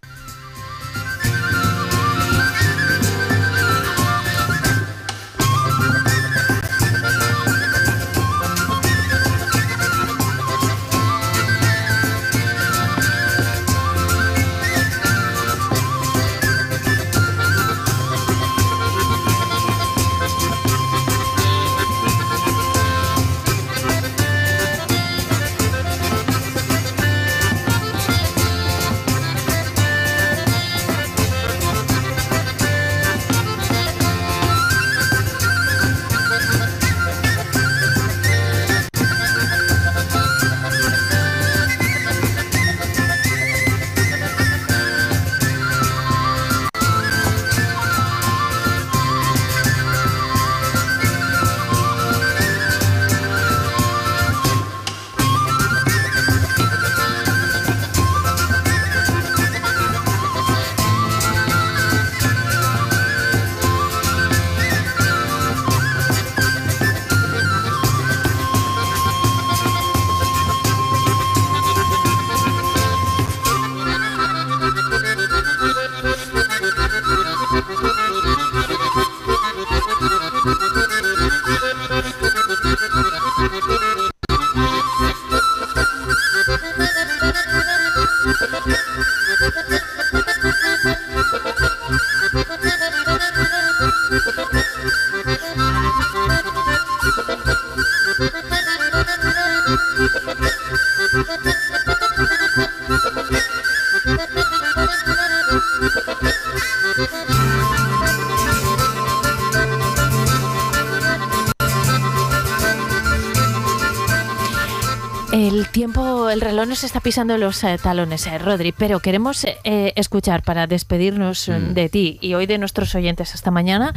El 115.58 115.68
tiempo, 115.70 116.30
el 116.30 116.40
reloj 116.40 116.68
nos 116.68 116.84
está 116.84 117.00
pisando 117.00 117.36
los 117.36 117.64
eh, 117.64 117.80
talones, 117.82 118.28
eh, 118.28 118.38
Rodri, 118.38 118.70
pero 118.70 119.00
queremos 119.00 119.44
eh, 119.44 119.92
escuchar 119.96 120.44
para 120.44 120.68
despedirnos 120.68 121.48
Mm. 121.48 121.74
de 121.74 121.88
ti 121.88 122.18
y 122.20 122.34
hoy 122.34 122.46
de 122.46 122.58
nuestros 122.58 122.94
oyentes 122.94 123.34
hasta 123.34 123.50
mañana 123.50 123.92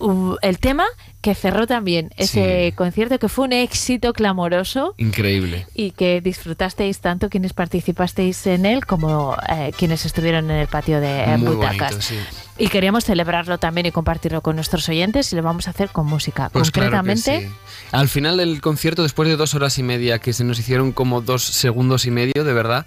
uh, 0.00 0.36
el 0.42 0.58
tema 0.58 0.84
que 1.20 1.34
cerró 1.34 1.66
también 1.66 2.10
ese 2.16 2.72
concierto 2.76 3.18
que 3.18 3.28
fue 3.28 3.44
un 3.44 3.52
éxito 3.52 4.12
clamoroso 4.14 4.94
Increíble. 4.96 5.66
y 5.74 5.90
que 5.90 6.20
disfrutasteis 6.20 7.00
tanto 7.00 7.28
quienes 7.28 7.52
participasteis 7.52 8.46
en 8.46 8.64
él 8.64 8.86
como 8.86 9.36
eh, 9.48 9.72
quienes 9.76 10.06
estuvieron 10.06 10.50
en 10.50 10.56
el 10.56 10.66
patio 10.66 11.00
de 11.00 11.36
Muy 11.36 11.56
butacas. 11.56 11.90
bonito, 11.92 12.00
sí. 12.00 12.16
Y 12.58 12.68
queríamos 12.68 13.04
celebrarlo 13.04 13.58
también 13.58 13.86
y 13.86 13.90
compartirlo 13.90 14.40
con 14.42 14.56
nuestros 14.56 14.88
oyentes 14.88 15.32
y 15.32 15.36
lo 15.36 15.42
vamos 15.42 15.66
a 15.66 15.70
hacer 15.70 15.90
con 15.90 16.06
música. 16.06 16.50
Pues 16.50 16.70
claro 16.70 16.90
Concretamente, 16.90 17.48
sí. 17.48 17.54
Al 17.92 18.08
final 18.08 18.36
del 18.38 18.60
concierto, 18.60 19.02
después 19.02 19.28
de 19.28 19.36
dos 19.36 19.54
horas 19.54 19.78
y 19.78 19.82
media, 19.82 20.18
que 20.18 20.32
se 20.32 20.44
nos 20.44 20.58
hicieron 20.58 20.92
como 20.92 21.20
dos 21.20 21.42
segundos 21.42 22.06
y 22.06 22.10
medio, 22.10 22.44
de 22.44 22.52
verdad, 22.52 22.86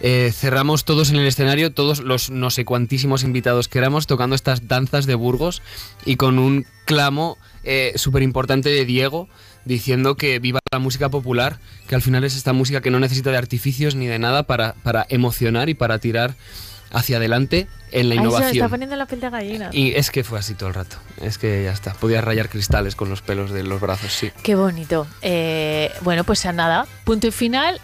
eh, 0.00 0.30
cerramos 0.34 0.84
todos 0.84 1.10
en 1.10 1.16
el 1.16 1.26
escenario, 1.26 1.72
todos 1.72 2.00
los 2.00 2.30
no 2.30 2.50
sé 2.50 2.64
cuantísimos 2.64 3.22
invitados 3.24 3.68
que 3.68 3.78
éramos, 3.78 4.06
tocando 4.06 4.36
estas 4.36 4.68
danzas 4.68 5.06
de 5.06 5.14
Burgos 5.14 5.62
y 6.04 6.16
con 6.16 6.38
un 6.38 6.66
clamo 6.84 7.36
eh, 7.64 7.92
súper 7.96 8.22
importante 8.22 8.68
de 8.68 8.84
Diego 8.84 9.28
diciendo 9.64 10.16
que 10.16 10.38
viva 10.38 10.60
la 10.72 10.78
música 10.78 11.08
popular, 11.10 11.58
que 11.88 11.94
al 11.94 12.02
final 12.02 12.24
es 12.24 12.36
esta 12.36 12.52
música 12.52 12.80
que 12.80 12.90
no 12.90 13.00
necesita 13.00 13.30
de 13.30 13.36
artificios 13.36 13.94
ni 13.94 14.06
de 14.06 14.18
nada 14.18 14.44
para, 14.44 14.74
para 14.82 15.06
emocionar 15.10 15.68
y 15.68 15.74
para 15.74 15.98
tirar 15.98 16.34
hacia 16.90 17.18
adelante 17.18 17.66
en 17.92 18.08
la 18.08 18.14
Ay, 18.14 18.18
se 18.18 18.22
me 18.22 18.28
está 18.28 18.38
innovación. 18.38 18.70
poniendo 18.70 18.96
la 18.96 19.06
piel 19.06 19.20
de 19.20 19.28
gallina. 19.28 19.70
Y 19.72 19.92
es 19.94 20.10
que 20.10 20.24
fue 20.24 20.38
así 20.38 20.54
todo 20.54 20.70
el 20.70 20.74
rato. 20.74 20.96
Es 21.20 21.36
que 21.36 21.64
ya 21.64 21.72
está. 21.72 21.92
Podías 21.92 22.24
rayar 22.24 22.48
cristales 22.48 22.96
con 22.96 23.10
los 23.10 23.20
pelos 23.20 23.50
de 23.50 23.62
los 23.62 23.78
brazos, 23.80 24.12
sí. 24.12 24.30
Qué 24.42 24.54
bonito. 24.54 25.06
Eh, 25.20 25.90
bueno, 26.00 26.24
pues 26.24 26.44
nada, 26.46 26.86
punto 27.04 27.26
y 27.26 27.30
final. 27.30 27.78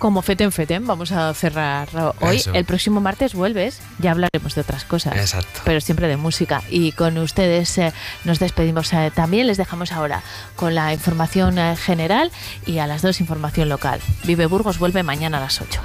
Como 0.00 0.22
feten 0.22 0.50
feten, 0.50 0.86
vamos 0.86 1.12
a 1.12 1.34
cerrar 1.34 1.86
hoy. 2.20 2.36
Eso. 2.36 2.54
El 2.54 2.64
próximo 2.64 3.02
martes 3.02 3.34
vuelves, 3.34 3.80
ya 3.98 4.12
hablaremos 4.12 4.54
de 4.54 4.62
otras 4.62 4.86
cosas. 4.86 5.14
Exacto. 5.14 5.60
Pero 5.62 5.78
siempre 5.82 6.08
de 6.08 6.16
música. 6.16 6.62
Y 6.70 6.92
con 6.92 7.18
ustedes 7.18 7.76
eh, 7.76 7.92
nos 8.24 8.38
despedimos 8.38 8.90
eh, 8.94 9.12
también. 9.14 9.46
Les 9.46 9.58
dejamos 9.58 9.92
ahora 9.92 10.22
con 10.56 10.74
la 10.74 10.94
información 10.94 11.58
eh, 11.58 11.76
general 11.76 12.32
y 12.64 12.78
a 12.78 12.86
las 12.86 13.02
dos 13.02 13.20
información 13.20 13.68
local. 13.68 14.00
Vive 14.24 14.46
Burgos 14.46 14.78
vuelve 14.78 15.02
mañana 15.02 15.36
a 15.36 15.42
las 15.42 15.60
8. 15.60 15.82